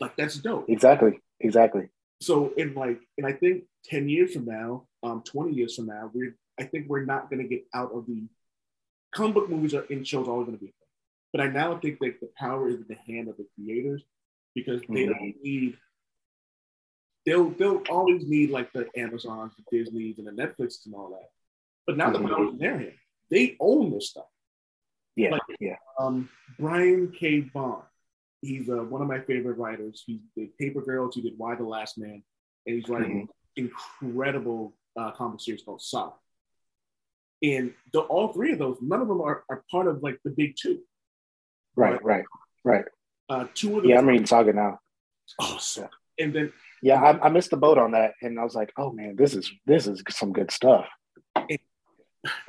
Like 0.00 0.16
that's 0.16 0.36
dope. 0.38 0.68
Exactly. 0.68 1.20
Exactly. 1.40 1.88
So 2.20 2.52
in 2.56 2.74
like, 2.74 3.00
and 3.16 3.26
I 3.26 3.32
think 3.32 3.64
ten 3.84 4.08
years 4.08 4.32
from 4.34 4.44
now, 4.46 4.86
um, 5.02 5.22
twenty 5.22 5.52
years 5.54 5.76
from 5.76 5.86
now, 5.86 6.10
we're 6.12 6.36
I 6.58 6.64
think 6.64 6.88
we're 6.88 7.04
not 7.04 7.30
gonna 7.30 7.44
get 7.44 7.64
out 7.74 7.92
of 7.92 8.06
the 8.06 8.26
comic 9.14 9.34
book 9.34 9.48
movies 9.50 9.74
are 9.74 9.84
in 9.84 10.04
shows 10.04 10.28
always 10.28 10.46
gonna 10.46 10.58
be. 10.58 10.74
But 11.32 11.42
I 11.42 11.48
now 11.48 11.78
think 11.78 11.98
that 12.00 12.20
the 12.20 12.30
power 12.38 12.68
is 12.68 12.76
in 12.76 12.86
the 12.88 12.96
hand 13.12 13.28
of 13.28 13.36
the 13.36 13.46
creators 13.54 14.02
because 14.54 14.80
they 14.88 15.06
Mhm. 15.06 15.18
don't 15.18 15.42
need. 15.42 15.78
They'll 17.26 17.50
they'll 17.50 17.82
always 17.90 18.26
need 18.26 18.50
like 18.50 18.72
the 18.72 18.88
Amazons, 18.96 19.52
the 19.56 19.64
Disney's, 19.76 20.18
and 20.18 20.26
the 20.26 20.32
Netflixes 20.32 20.86
and 20.86 20.94
all 20.94 21.10
that. 21.10 21.28
But 21.86 21.96
now 21.96 22.10
the 22.10 22.18
Mhm. 22.18 22.28
power 22.28 22.44
is 22.46 22.52
in 22.52 22.58
their 22.58 22.78
hand. 22.78 22.98
They 23.30 23.56
own 23.60 23.90
this 23.90 24.08
stuff. 24.10 24.26
Yeah. 25.16 25.30
Like- 25.32 25.42
yeah. 25.60 25.76
Um, 25.98 26.30
Brian 26.58 27.12
K. 27.12 27.40
Vaughan. 27.40 27.84
He's 28.40 28.68
uh, 28.68 28.84
one 28.84 29.02
of 29.02 29.08
my 29.08 29.20
favorite 29.20 29.58
writers. 29.58 30.02
He 30.06 30.20
did 30.36 30.56
Paper 30.58 30.80
Girls. 30.82 31.14
He 31.14 31.22
did 31.22 31.34
Y: 31.38 31.54
The 31.56 31.64
Last 31.64 31.98
Man, 31.98 32.22
and 32.66 32.76
he's 32.76 32.88
writing 32.88 33.28
incredible 33.56 34.74
uh, 34.98 35.10
comic 35.12 35.40
series 35.40 35.62
called 35.62 35.82
Saga. 35.82 36.12
And 37.42 37.72
the, 37.92 38.00
all 38.00 38.32
three 38.32 38.52
of 38.52 38.58
those, 38.58 38.78
none 38.80 39.00
of 39.00 39.08
them 39.08 39.20
are, 39.20 39.44
are 39.48 39.64
part 39.70 39.86
of 39.86 40.02
like 40.02 40.18
the 40.24 40.30
big 40.30 40.54
two. 40.60 40.80
Right. 41.76 42.02
Right. 42.02 42.24
Right. 42.64 42.84
Uh, 43.28 43.46
two 43.54 43.76
of 43.76 43.82
them. 43.82 43.90
Yeah. 43.90 43.98
I'm 43.98 44.06
reading 44.06 44.26
Saga 44.26 44.52
now. 44.52 44.78
Oh, 45.40 45.56
so- 45.60 45.88
and 46.18 46.32
then 46.34 46.52
Yeah. 46.82 47.00
I, 47.00 47.26
I 47.26 47.28
missed 47.28 47.50
the 47.50 47.56
boat 47.56 47.78
on 47.78 47.92
that, 47.92 48.14
and 48.22 48.38
I 48.40 48.44
was 48.44 48.54
like, 48.54 48.72
oh 48.76 48.90
man, 48.92 49.14
this 49.16 49.34
is 49.34 49.50
this 49.66 49.86
is 49.86 50.02
some 50.10 50.32
good 50.32 50.50
stuff. 50.50 50.86
and 51.36 51.58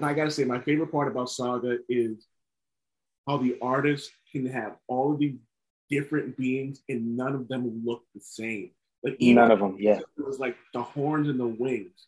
I 0.01 0.13
gotta 0.13 0.31
say, 0.31 0.43
my 0.45 0.59
favorite 0.59 0.91
part 0.91 1.07
about 1.07 1.29
Saga 1.29 1.77
is 1.87 2.25
how 3.27 3.37
the 3.37 3.57
artist 3.61 4.11
can 4.31 4.47
have 4.47 4.75
all 4.87 5.13
of 5.13 5.19
these 5.19 5.35
different 5.89 6.37
beings 6.37 6.81
and 6.89 7.17
none 7.17 7.33
of 7.35 7.47
them 7.47 7.81
look 7.85 8.03
the 8.13 8.21
same. 8.21 8.71
Like 9.03 9.15
even 9.19 9.35
None 9.35 9.51
of 9.51 9.59
them. 9.59 9.77
Yeah. 9.79 9.99
it 9.99 10.25
was 10.25 10.39
like 10.39 10.55
the 10.73 10.81
horns 10.83 11.27
and 11.29 11.39
the 11.39 11.47
wings 11.47 12.07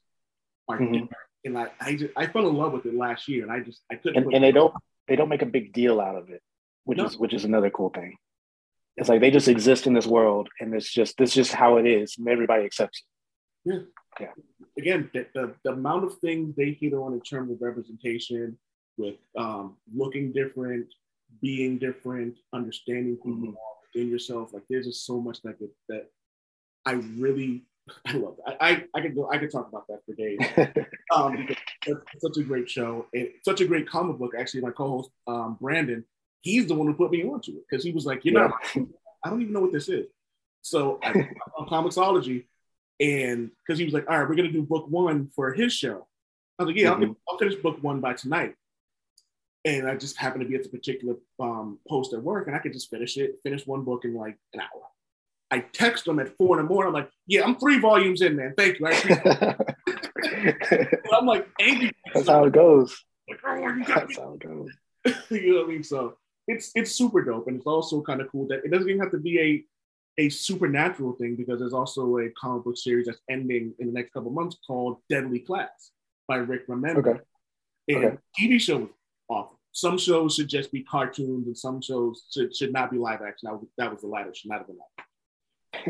are 0.67 0.77
Mhm. 0.79 0.91
different. 0.93 1.11
And 1.45 1.53
like 1.55 1.73
I 1.81 1.95
just 1.95 2.13
I 2.15 2.27
fell 2.27 2.47
in 2.47 2.55
love 2.55 2.73
with 2.73 2.85
it 2.85 2.93
last 2.93 3.27
year 3.27 3.43
and 3.43 3.51
I 3.51 3.59
just 3.61 3.81
I 3.91 3.95
couldn't 3.95 4.23
and, 4.23 4.33
and 4.33 4.43
they 4.43 4.51
don't 4.51 4.73
they 5.07 5.15
don't 5.15 5.29
make 5.29 5.41
a 5.41 5.45
big 5.47 5.73
deal 5.73 5.99
out 5.99 6.15
of 6.15 6.29
it, 6.29 6.41
which 6.83 6.97
No. 6.99 7.05
is 7.05 7.17
which 7.17 7.33
is 7.33 7.45
another 7.45 7.69
cool 7.69 7.89
thing. 7.89 8.17
It's 8.97 9.09
like 9.09 9.21
they 9.21 9.31
just 9.31 9.47
exist 9.47 9.87
in 9.87 9.93
this 9.93 10.05
world, 10.05 10.49
and 10.59 10.73
it's 10.75 10.91
just 10.91 11.17
this 11.17 11.33
just 11.33 11.53
how 11.53 11.77
it 11.77 11.87
is, 11.87 12.17
and 12.17 12.27
everybody 12.27 12.65
accepts 12.65 12.99
it. 13.65 13.71
Yeah. 13.71 13.79
Yeah. 14.19 14.33
again 14.77 15.09
the, 15.13 15.25
the, 15.33 15.55
the 15.63 15.71
amount 15.71 16.03
of 16.03 16.17
things 16.19 16.53
they 16.55 16.71
hit 16.73 16.93
on 16.93 17.13
in 17.13 17.21
terms 17.21 17.49
of 17.51 17.61
representation 17.61 18.57
with 18.97 19.15
um, 19.37 19.77
looking 19.95 20.33
different 20.33 20.93
being 21.41 21.77
different 21.77 22.37
understanding 22.53 23.17
who 23.23 23.29
you 23.35 23.51
Mhm. 23.51 23.53
are 23.53 23.75
within 23.93 24.09
yourself 24.09 24.53
like 24.53 24.63
there's 24.69 24.85
just 24.85 25.05
so 25.05 25.19
much 25.19 25.41
that 25.43 25.57
could, 25.59 25.69
that 25.89 26.09
i 26.85 26.93
really 26.93 27.65
i 28.05 28.13
love 28.13 28.37
it. 28.45 28.55
I, 28.59 28.69
I 28.71 28.85
i 28.95 29.01
could 29.01 29.15
go 29.15 29.29
i 29.29 29.37
could 29.37 29.51
talk 29.51 29.67
about 29.69 29.87
that 29.87 30.01
for 30.05 30.13
days 30.13 30.39
um 31.15 31.47
it's 31.87 32.01
such 32.21 32.37
a 32.37 32.43
great 32.43 32.69
show 32.69 33.07
and 33.13 33.29
such 33.43 33.61
a 33.61 33.65
great 33.65 33.87
comic 33.89 34.17
book 34.17 34.33
actually 34.37 34.61
my 34.61 34.71
co-host 34.71 35.09
um 35.27 35.57
brandon 35.59 36.05
he's 36.41 36.67
the 36.67 36.75
one 36.75 36.87
who 36.87 36.93
put 36.93 37.11
me 37.11 37.23
onto 37.23 37.51
it 37.51 37.63
because 37.69 37.83
he 37.83 37.91
was 37.91 38.05
like 38.05 38.23
you 38.25 38.31
know 38.31 38.51
I 39.23 39.29
don't 39.29 39.41
even 39.41 39.53
know 39.53 39.61
what 39.61 39.71
this 39.71 39.87
is. 39.87 40.07
So 40.63 40.97
I 41.03 41.11
on 41.55 41.67
Comixology, 41.69 42.45
and 42.99 43.51
because 43.61 43.77
he 43.77 43.85
was 43.85 43.93
like, 43.93 44.09
all 44.09 44.17
right, 44.17 44.27
we're 44.27 44.33
gonna 44.35 44.51
do 44.51 44.63
book 44.63 44.87
one 44.89 45.27
for 45.35 45.53
his 45.53 45.71
show. 45.73 46.07
I 46.57 46.63
was 46.63 46.73
like, 46.73 46.81
yeah, 46.81 46.91
I'll, 46.93 46.97
Mhm. 46.97 47.15
I'll 47.29 47.37
finish 47.37 47.53
book 47.61 47.77
one 47.83 47.99
by 47.99 48.13
tonight. 48.13 48.55
And 49.63 49.87
I 49.87 49.95
just 49.95 50.17
happened 50.17 50.41
to 50.41 50.49
be 50.49 50.55
at 50.55 50.63
the 50.63 50.69
particular 50.69 51.15
um, 51.39 51.77
post 51.87 52.13
at 52.13 52.23
work, 52.23 52.47
and 52.47 52.55
I 52.55 52.59
could 52.59 52.73
just 52.73 52.89
finish 52.89 53.15
it, 53.17 53.35
finish 53.43 53.67
one 53.67 53.83
book 53.83 54.05
in 54.05 54.15
like 54.15 54.35
an 54.53 54.61
hour. 54.61 54.81
I 55.51 55.59
text 55.59 56.05
them 56.05 56.19
at 56.19 56.35
four 56.37 56.57
in 56.57 56.65
the 56.65 56.69
morning. 56.69 56.87
I'm 56.87 56.93
like, 56.93 57.11
yeah, 57.27 57.43
I'm 57.43 57.57
three 57.57 57.77
volumes 57.79 58.21
in, 58.21 58.37
man. 58.37 58.53
Thank 58.57 58.79
you. 58.79 58.87
I'm 61.13 61.25
like 61.25 61.47
angry. 61.59 61.91
That's 62.13 62.29
how 62.29 62.45
it 62.45 62.53
goes. 62.53 62.97
Like, 63.29 63.39
oh, 63.45 63.55
you 63.55 63.61
got 63.61 63.77
me 63.77 63.83
That's 63.87 64.17
how 64.17 64.33
it 64.33 64.39
goes. 64.39 64.69
you 65.29 65.53
know 65.53 65.59
what 65.59 65.65
I 65.65 65.73
mean? 65.73 65.83
So 65.83 66.17
it's 66.47 66.71
it's 66.73 66.91
super 66.91 67.21
dope, 67.23 67.47
and 67.47 67.57
it's 67.57 67.67
also 67.67 68.01
kind 68.01 68.21
of 68.21 68.31
cool 68.31 68.47
that 68.47 68.63
it 68.63 68.71
doesn't 68.71 68.89
even 68.89 69.01
have 69.01 69.11
to 69.11 69.19
be 69.19 69.39
a 69.39 69.63
a 70.17 70.29
supernatural 70.29 71.13
thing 71.13 71.35
because 71.35 71.59
there's 71.59 71.73
also 71.73 72.17
a 72.17 72.29
comic 72.39 72.63
book 72.63 72.77
series 72.77 73.07
that's 73.07 73.19
ending 73.29 73.73
in 73.79 73.87
the 73.87 73.93
next 73.93 74.13
couple 74.13 74.31
months 74.31 74.57
called 74.65 74.97
Deadly 75.09 75.39
Class 75.39 75.91
by 76.27 76.37
Rick 76.37 76.67
Remender. 76.67 76.97
Okay. 76.97 77.19
And 77.89 78.05
Okay. 78.05 78.17
TV 78.39 78.59
shows 78.59 78.87
awful. 79.31 79.59
Some 79.71 79.97
shows 79.97 80.35
should 80.35 80.49
just 80.49 80.71
be 80.71 80.83
cartoons, 80.83 81.47
and 81.47 81.57
some 81.57 81.81
shows 81.81 82.25
should, 82.33 82.55
should 82.55 82.73
not 82.73 82.91
be 82.91 82.97
live 82.97 83.21
action. 83.21 83.47
That 83.47 83.53
was, 83.53 83.67
that 83.77 83.91
was 83.91 84.01
the 84.01 84.07
latter. 84.07 84.33
Should 84.33 84.51
not 84.51 84.59
have 84.59 84.67
been 84.67 84.77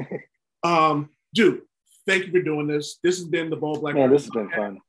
live. 0.07 0.21
um, 0.63 1.09
dude, 1.33 1.61
thank 2.05 2.25
you 2.25 2.31
for 2.31 2.41
doing 2.41 2.67
this. 2.67 2.99
This 3.03 3.17
has 3.17 3.27
been 3.27 3.49
the 3.49 3.55
Bald 3.55 3.81
Black. 3.81 3.95
Man, 3.95 4.11
this 4.11 4.23
has 4.23 4.29
been 4.29 4.49
fun. 4.51 4.79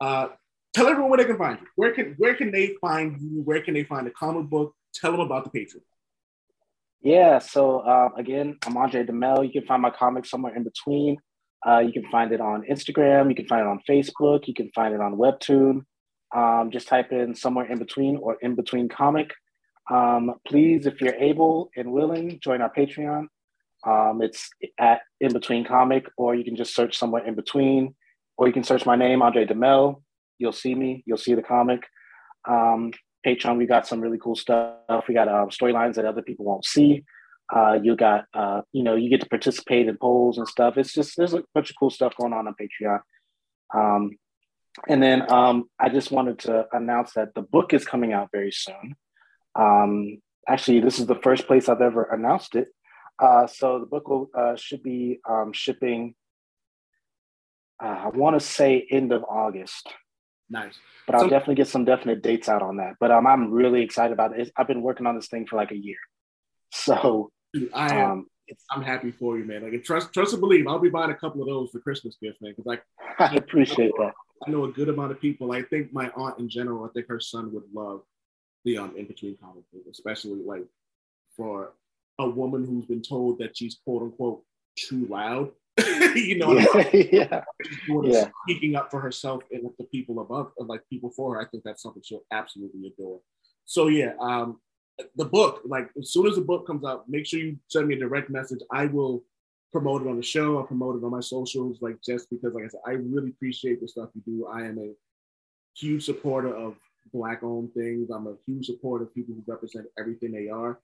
Uh, 0.00 0.28
tell 0.74 0.88
everyone 0.88 1.10
where 1.10 1.18
they 1.18 1.24
can 1.24 1.38
find 1.38 1.58
you. 1.60 1.66
Where 1.76 1.92
can 1.92 2.14
where 2.18 2.34
can 2.34 2.50
they 2.50 2.74
find 2.80 3.20
you? 3.20 3.42
Where 3.42 3.62
can 3.62 3.74
they 3.74 3.84
find 3.84 4.06
the 4.06 4.10
comic 4.10 4.48
book? 4.50 4.74
Tell 4.94 5.12
them 5.12 5.20
about 5.20 5.44
the 5.44 5.58
Patreon. 5.58 5.82
Yeah. 7.00 7.38
So 7.38 7.80
uh, 7.80 8.10
again, 8.16 8.58
I'm 8.66 8.76
Andre 8.76 9.04
Damelle. 9.04 9.44
You 9.44 9.52
can 9.52 9.66
find 9.66 9.82
my 9.82 9.90
comics 9.90 10.30
somewhere 10.30 10.56
in 10.56 10.64
between. 10.64 11.18
Uh, 11.66 11.78
you 11.78 11.92
can 11.92 12.08
find 12.10 12.32
it 12.32 12.40
on 12.40 12.64
Instagram. 12.70 13.28
You 13.28 13.34
can 13.34 13.46
find 13.46 13.62
it 13.62 13.66
on 13.66 13.80
Facebook. 13.88 14.46
You 14.46 14.54
can 14.54 14.70
find 14.74 14.94
it 14.94 15.00
on 15.00 15.14
Webtoon. 15.14 15.82
Um, 16.34 16.70
just 16.70 16.88
type 16.88 17.12
in 17.12 17.34
somewhere 17.34 17.66
in 17.66 17.78
between 17.78 18.16
or 18.16 18.36
in 18.42 18.54
between 18.54 18.88
comic. 18.88 19.32
Um, 19.90 20.34
please, 20.46 20.86
if 20.86 21.00
you're 21.00 21.14
able 21.14 21.70
and 21.76 21.92
willing, 21.92 22.38
join 22.40 22.60
our 22.60 22.72
Patreon. 22.72 23.26
Um, 23.86 24.20
it's 24.22 24.50
at 24.78 25.00
in 25.20 25.32
between 25.32 25.64
comic, 25.64 26.06
or 26.16 26.34
you 26.34 26.44
can 26.44 26.56
just 26.56 26.74
search 26.74 26.98
somewhere 26.98 27.26
in 27.26 27.34
between, 27.34 27.94
or 28.36 28.46
you 28.46 28.52
can 28.52 28.64
search 28.64 28.84
my 28.84 28.96
name, 28.96 29.22
Andre 29.22 29.46
Damelle. 29.46 30.02
You'll 30.38 30.52
see 30.52 30.74
me. 30.74 31.02
You'll 31.06 31.16
see 31.16 31.34
the 31.34 31.42
comic. 31.42 31.84
Um, 32.48 32.92
Patreon, 33.26 33.56
we 33.56 33.66
got 33.66 33.86
some 33.86 34.00
really 34.00 34.18
cool 34.18 34.36
stuff. 34.36 35.08
We 35.08 35.14
got 35.14 35.28
um, 35.28 35.48
storylines 35.48 35.94
that 35.94 36.04
other 36.04 36.22
people 36.22 36.44
won't 36.44 36.64
see. 36.64 37.04
Uh, 37.54 37.78
you 37.82 37.96
got, 37.96 38.26
uh, 38.34 38.60
you 38.72 38.82
know, 38.82 38.94
you 38.94 39.08
get 39.08 39.20
to 39.20 39.28
participate 39.28 39.88
in 39.88 39.96
polls 39.96 40.38
and 40.38 40.46
stuff. 40.46 40.76
It's 40.76 40.92
just 40.92 41.16
there's 41.16 41.34
a 41.34 41.42
bunch 41.54 41.70
of 41.70 41.76
cool 41.78 41.90
stuff 41.90 42.14
going 42.16 42.32
on 42.32 42.46
on 42.46 42.54
Patreon. 42.60 43.00
And 44.88 45.02
then 45.02 45.30
um, 45.32 45.64
I 45.78 45.88
just 45.88 46.10
wanted 46.10 46.38
to 46.40 46.66
announce 46.72 47.12
that 47.14 47.34
the 47.34 47.42
book 47.42 47.74
is 47.74 47.84
coming 47.84 48.12
out 48.12 48.28
very 48.32 48.52
soon. 48.52 48.94
Um, 49.54 50.18
actually, 50.48 50.80
this 50.80 50.98
is 50.98 51.06
the 51.06 51.16
first 51.16 51.46
place 51.46 51.68
I've 51.68 51.80
ever 51.80 52.04
announced 52.04 52.54
it. 52.54 52.68
Uh, 53.20 53.46
so 53.48 53.80
the 53.80 53.86
book 53.86 54.08
will 54.08 54.30
uh, 54.36 54.54
should 54.56 54.82
be 54.82 55.18
um, 55.28 55.52
shipping. 55.52 56.14
Uh, 57.82 57.86
I 58.04 58.08
want 58.08 58.38
to 58.38 58.44
say 58.44 58.86
end 58.90 59.12
of 59.12 59.24
August 59.28 59.88
Nice. 60.50 60.78
but 61.06 61.14
I'll 61.16 61.22
So- 61.22 61.28
definitely 61.28 61.56
get 61.56 61.68
some 61.68 61.84
definite 61.84 62.22
dates 62.22 62.48
out 62.48 62.62
on 62.62 62.76
that. 62.78 62.94
But 63.00 63.10
um, 63.10 63.26
I'm 63.26 63.50
really 63.50 63.82
excited 63.82 64.12
about 64.12 64.38
it. 64.38 64.50
I've 64.56 64.66
been 64.68 64.82
working 64.82 65.06
on 65.06 65.14
this 65.16 65.28
thing 65.28 65.46
for 65.46 65.56
like 65.56 65.70
a 65.72 65.76
year, 65.76 65.98
so 66.72 67.30
Dude, 67.52 67.70
I 67.74 67.94
am. 67.94 68.10
um, 68.10 68.26
it's, 68.46 68.64
I'm 68.70 68.82
happy 68.82 69.10
for 69.10 69.38
you, 69.38 69.44
man. 69.44 69.62
Like 69.62 69.84
trust, 69.84 70.12
trust 70.14 70.32
and 70.32 70.40
believe. 70.40 70.66
I'll 70.66 70.78
be 70.78 70.88
buying 70.88 71.10
a 71.10 71.14
couple 71.16 71.42
of 71.42 71.48
those 71.48 71.70
for 71.70 71.80
Christmas 71.80 72.16
gifts, 72.22 72.40
man. 72.40 72.52
Because 72.52 72.66
like 72.66 72.82
I 73.18 73.34
appreciate 73.36 73.92
that. 73.98 74.12
I 74.46 74.50
know 74.50 74.64
a 74.64 74.72
good 74.72 74.88
amount 74.88 75.12
of 75.12 75.20
people. 75.20 75.52
I 75.52 75.62
think 75.62 75.92
my 75.92 76.10
aunt 76.16 76.38
in 76.38 76.48
general. 76.48 76.84
I 76.84 76.88
think 76.92 77.08
her 77.08 77.20
son 77.20 77.52
would 77.52 77.64
love 77.72 78.02
the 78.64 78.78
um 78.78 78.94
in 78.96 79.06
between 79.06 79.36
comic 79.36 79.64
book, 79.72 79.82
especially 79.90 80.40
like 80.44 80.64
for 81.36 81.72
a 82.18 82.28
woman 82.28 82.64
who's 82.66 82.86
been 82.86 83.02
told 83.02 83.38
that 83.38 83.56
she's 83.56 83.78
quote 83.84 84.02
unquote 84.02 84.42
too 84.76 85.06
loud. 85.06 85.50
you 86.14 86.38
know, 86.38 86.48
what 86.54 86.86
I 86.86 86.90
mean? 86.92 87.08
Yeah, 87.12 87.42
yeah, 87.60 88.00
Yeah. 88.04 88.28
speaking 88.44 88.74
up 88.74 88.90
for 88.90 89.00
herself 89.00 89.42
and 89.52 89.62
with 89.64 89.76
the 89.76 89.84
people 89.84 90.20
above, 90.20 90.52
or 90.56 90.66
like 90.66 90.82
people 90.90 91.10
for 91.10 91.34
her. 91.34 91.40
I 91.40 91.46
think 91.48 91.62
that's 91.64 91.82
something 91.82 92.02
she'll 92.04 92.24
absolutely 92.32 92.86
adore. 92.88 93.20
So 93.64 93.88
yeah, 93.88 94.12
um, 94.20 94.60
the 95.16 95.24
book, 95.24 95.62
like 95.64 95.90
as 95.98 96.10
soon 96.12 96.26
as 96.26 96.34
the 96.34 96.40
book 96.40 96.66
comes 96.66 96.84
out, 96.84 97.08
make 97.08 97.26
sure 97.26 97.40
you 97.40 97.58
send 97.68 97.86
me 97.86 97.94
a 97.94 97.98
direct 97.98 98.30
message. 98.30 98.60
I 98.72 98.86
will 98.86 99.22
promote 99.72 100.02
it 100.02 100.08
on 100.08 100.16
the 100.16 100.22
show. 100.22 100.58
I'll 100.58 100.64
promote 100.64 100.96
it 100.96 101.04
on 101.04 101.10
my 101.10 101.20
socials, 101.20 101.78
like 101.80 101.96
just 102.04 102.30
because, 102.30 102.54
like 102.54 102.64
I 102.64 102.68
said, 102.68 102.80
I 102.86 102.92
really 102.92 103.30
appreciate 103.30 103.80
the 103.80 103.88
stuff 103.88 104.10
you 104.14 104.22
do. 104.24 104.46
I 104.46 104.62
am 104.62 104.78
a 104.78 104.92
huge 105.76 106.04
supporter 106.04 106.54
of 106.54 106.76
black-owned 107.12 107.72
things. 107.74 108.10
I'm 108.10 108.26
a 108.26 108.34
huge 108.46 108.66
supporter 108.66 109.04
of 109.04 109.14
people 109.14 109.34
who 109.34 109.44
represent 109.46 109.86
everything 109.98 110.32
they 110.32 110.48
are 110.48 110.80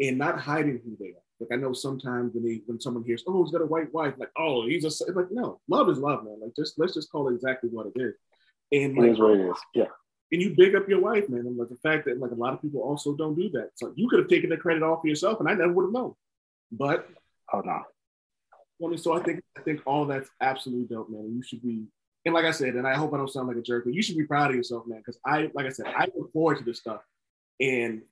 and 0.00 0.18
not 0.18 0.38
hiding 0.38 0.80
who 0.84 0.96
they 0.98 1.10
are. 1.10 1.22
Like 1.40 1.50
I 1.52 1.56
know 1.56 1.72
sometimes 1.72 2.34
when 2.34 2.44
they 2.44 2.62
when 2.66 2.80
someone 2.80 3.04
hears, 3.04 3.24
oh, 3.26 3.44
he's 3.44 3.52
got 3.52 3.62
a 3.62 3.66
white 3.66 3.92
wife, 3.92 4.14
like, 4.18 4.30
oh, 4.36 4.66
he's 4.66 4.84
a 4.84 4.88
it's 4.88 5.10
like, 5.14 5.30
no, 5.30 5.60
love 5.68 5.88
is 5.88 5.98
love, 5.98 6.24
man. 6.24 6.38
Like 6.40 6.54
just 6.56 6.78
let's 6.78 6.94
just 6.94 7.10
call 7.10 7.28
it 7.28 7.34
exactly 7.34 7.70
what 7.70 7.86
it 7.86 8.00
is. 8.00 8.14
And 8.72 8.96
like 8.96 9.12
is 9.12 9.18
what 9.18 9.38
it 9.38 9.48
is. 9.48 9.56
Yeah, 9.74 9.86
and 10.32 10.42
you 10.42 10.54
big 10.56 10.74
up 10.74 10.88
your 10.88 11.00
wife, 11.00 11.28
man. 11.28 11.40
And 11.40 11.56
like 11.56 11.68
the 11.68 11.76
fact 11.76 12.06
that 12.06 12.18
like 12.18 12.32
a 12.32 12.34
lot 12.34 12.54
of 12.54 12.62
people 12.62 12.80
also 12.80 13.14
don't 13.14 13.36
do 13.36 13.48
that. 13.50 13.70
So 13.76 13.92
you 13.94 14.08
could 14.08 14.18
have 14.18 14.28
taken 14.28 14.50
the 14.50 14.56
credit 14.56 14.82
off 14.82 15.02
for 15.02 15.08
yourself, 15.08 15.38
and 15.38 15.48
I 15.48 15.54
never 15.54 15.72
would 15.72 15.84
have 15.84 15.92
known. 15.92 16.14
But 16.72 17.08
Oh 17.52 17.60
no. 17.60 17.82
I 18.82 18.88
mean, 18.88 18.98
so 18.98 19.12
I 19.14 19.22
think 19.22 19.42
I 19.56 19.62
think 19.62 19.80
all 19.86 20.04
that's 20.06 20.30
absolutely 20.40 20.86
dope, 20.94 21.10
man. 21.10 21.32
You 21.34 21.42
should 21.42 21.62
be, 21.62 21.84
and 22.24 22.34
like 22.34 22.44
I 22.44 22.50
said, 22.52 22.74
and 22.74 22.86
I 22.86 22.94
hope 22.94 23.12
I 23.12 23.16
don't 23.16 23.30
sound 23.30 23.48
like 23.48 23.56
a 23.56 23.62
jerk, 23.62 23.84
but 23.84 23.94
you 23.94 24.02
should 24.02 24.16
be 24.16 24.24
proud 24.24 24.50
of 24.50 24.56
yourself, 24.56 24.86
man. 24.86 24.98
Because 24.98 25.18
I, 25.26 25.50
like 25.54 25.66
I 25.66 25.70
said, 25.70 25.86
I 25.86 26.06
look 26.16 26.32
forward 26.32 26.58
to 26.58 26.64
this 26.64 26.78
stuff, 26.78 27.00
and 27.60 28.02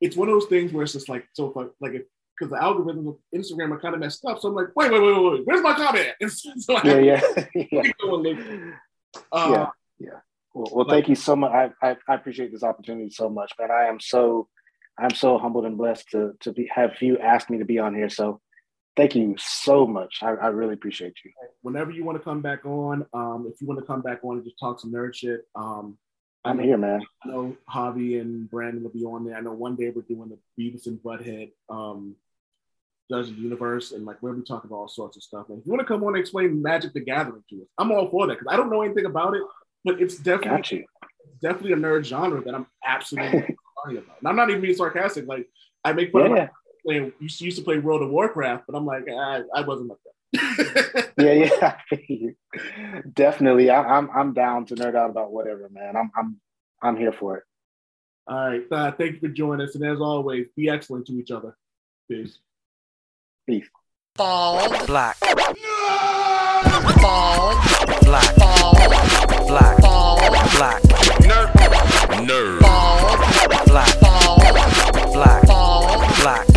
it's 0.00 0.16
one 0.16 0.28
of 0.28 0.34
those 0.34 0.46
things 0.46 0.72
where 0.72 0.84
it's 0.84 0.92
just 0.92 1.08
like 1.08 1.26
so, 1.32 1.52
like, 1.54 1.70
like 1.80 2.06
because 2.38 2.50
the 2.50 2.56
algorithms 2.56 3.08
of 3.08 3.16
Instagram 3.34 3.72
are 3.72 3.80
kind 3.80 3.94
of 3.94 4.00
messed 4.00 4.24
up. 4.24 4.40
So 4.40 4.48
I'm 4.48 4.54
like, 4.54 4.68
wait, 4.76 4.92
wait, 4.92 5.00
wait, 5.00 5.12
wait, 5.14 5.32
wait. 5.32 5.46
where's 5.46 5.62
my 5.62 5.74
comment? 5.74 6.08
And 6.20 6.32
so, 6.32 6.80
Yeah, 6.84 6.98
yeah, 6.98 7.20
yeah. 7.54 7.82
go 8.00 8.14
and 8.14 8.22
look. 8.22 8.74
Uh, 9.32 9.48
Yeah. 9.50 9.66
Yeah. 9.98 10.20
Well, 10.54 10.68
well, 10.72 10.86
thank 10.88 11.08
you 11.08 11.14
so 11.14 11.36
much. 11.36 11.52
I, 11.52 11.70
I 11.82 11.96
I 12.08 12.14
appreciate 12.14 12.52
this 12.52 12.62
opportunity 12.62 13.10
so 13.10 13.28
much, 13.28 13.52
man. 13.58 13.70
I 13.70 13.86
am 13.86 14.00
so 14.00 14.48
I'm 14.98 15.14
so 15.14 15.38
humbled 15.38 15.66
and 15.66 15.76
blessed 15.76 16.10
to 16.10 16.32
to 16.40 16.52
be 16.52 16.70
have 16.74 17.00
you 17.00 17.18
asked 17.18 17.50
me 17.50 17.58
to 17.58 17.64
be 17.64 17.78
on 17.78 17.94
here. 17.94 18.08
So 18.08 18.40
thank 18.96 19.14
you 19.14 19.34
so 19.38 19.86
much. 19.86 20.18
I, 20.22 20.30
I 20.30 20.46
really 20.48 20.74
appreciate 20.74 21.14
you. 21.24 21.30
Whenever 21.62 21.90
you 21.90 22.04
want 22.04 22.18
to 22.18 22.24
come 22.24 22.40
back 22.40 22.64
on, 22.64 23.06
um, 23.12 23.50
if 23.52 23.60
you 23.60 23.66
want 23.66 23.80
to 23.80 23.86
come 23.86 24.02
back 24.02 24.20
on 24.24 24.36
and 24.36 24.44
just 24.44 24.58
talk 24.58 24.80
some 24.80 24.92
nerd 24.92 25.14
shit, 25.14 25.46
um, 25.54 25.98
I'm 26.44 26.60
here, 26.60 26.78
man. 26.78 27.02
I 27.24 27.28
know 27.28 27.56
Javi 27.68 28.20
and 28.20 28.48
Brandon 28.48 28.82
will 28.82 28.90
be 28.90 29.04
on 29.04 29.24
there. 29.24 29.36
I 29.36 29.40
know 29.40 29.52
one 29.52 29.74
day 29.74 29.90
we're 29.90 30.02
doing 30.02 30.30
the 30.30 30.38
Beavis 30.58 30.86
and 30.86 30.98
Butthead 30.98 31.50
um, 31.68 32.14
Does 33.10 33.28
the 33.28 33.34
Universe, 33.34 33.90
and 33.90 34.06
like 34.06 34.18
where 34.20 34.32
we 34.32 34.42
talk 34.42 34.62
about 34.64 34.76
all 34.76 34.88
sorts 34.88 35.16
of 35.16 35.24
stuff. 35.24 35.48
And 35.48 35.58
if 35.58 35.66
you 35.66 35.72
want 35.72 35.80
to 35.80 35.86
come 35.86 36.04
on 36.04 36.10
and 36.10 36.18
explain 36.18 36.62
Magic 36.62 36.92
the 36.92 37.00
Gathering 37.00 37.42
to 37.50 37.62
us, 37.62 37.68
I'm 37.78 37.90
all 37.90 38.08
for 38.08 38.28
that 38.28 38.38
because 38.38 38.52
I 38.52 38.56
don't 38.56 38.70
know 38.70 38.82
anything 38.82 39.06
about 39.06 39.34
it, 39.34 39.42
but 39.84 40.00
it's 40.00 40.18
definitely 40.18 40.86
definitely 41.42 41.72
a 41.72 41.76
nerd 41.76 42.04
genre 42.04 42.42
that 42.42 42.54
I'm 42.54 42.66
absolutely 42.84 43.40
sorry 43.82 43.98
about. 43.98 44.18
And 44.20 44.28
I'm 44.28 44.36
not 44.36 44.48
even 44.48 44.62
being 44.62 44.76
sarcastic. 44.76 45.26
Like 45.26 45.48
I 45.84 45.92
make 45.92 46.12
fun 46.12 46.22
of 46.22 46.30
Yeah, 46.30 46.44
my 46.44 46.50
playing. 46.86 47.12
Used 47.20 47.38
to, 47.38 47.44
used 47.44 47.58
to 47.58 47.64
play 47.64 47.78
World 47.78 48.02
of 48.02 48.10
Warcraft, 48.10 48.64
but 48.66 48.76
I'm 48.76 48.86
like 48.86 49.08
I, 49.08 49.42
I 49.54 49.62
wasn't 49.62 49.90
like 49.90 49.98
that. 50.04 51.12
yeah, 51.18 51.78
yeah. 51.90 53.00
Definitely. 53.14 53.70
I, 53.70 53.82
I'm 53.82 54.10
I'm 54.10 54.32
down 54.32 54.66
to 54.66 54.74
nerd 54.74 54.94
out 54.94 55.10
about 55.10 55.32
whatever, 55.32 55.68
man. 55.72 55.96
I'm 55.96 56.10
I'm 56.16 56.40
I'm 56.82 56.96
here 56.96 57.12
for 57.12 57.38
it. 57.38 57.44
all 58.26 58.48
right, 58.48 58.62
uh, 58.70 58.92
thank 58.92 59.14
you 59.14 59.20
for 59.20 59.28
joining 59.28 59.66
us, 59.66 59.74
and 59.74 59.84
as 59.84 60.00
always, 60.00 60.46
be 60.56 60.68
excellent 60.68 61.06
to 61.06 61.14
each 61.14 61.30
other. 61.30 61.56
Peace. 62.10 62.38
Peace. 63.46 63.68
Black. 64.16 64.86
Black. 64.86 65.16
Nerd. 65.16 65.56
Black. 68.04 68.34
Black. 69.46 69.76
Black. 70.56 70.82
Nerd. 71.22 71.52
Nerd. 72.26 72.60
Black. 73.66 74.00
Black. 75.12 75.46
Black. 76.22 76.55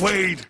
Wade. 0.00 0.40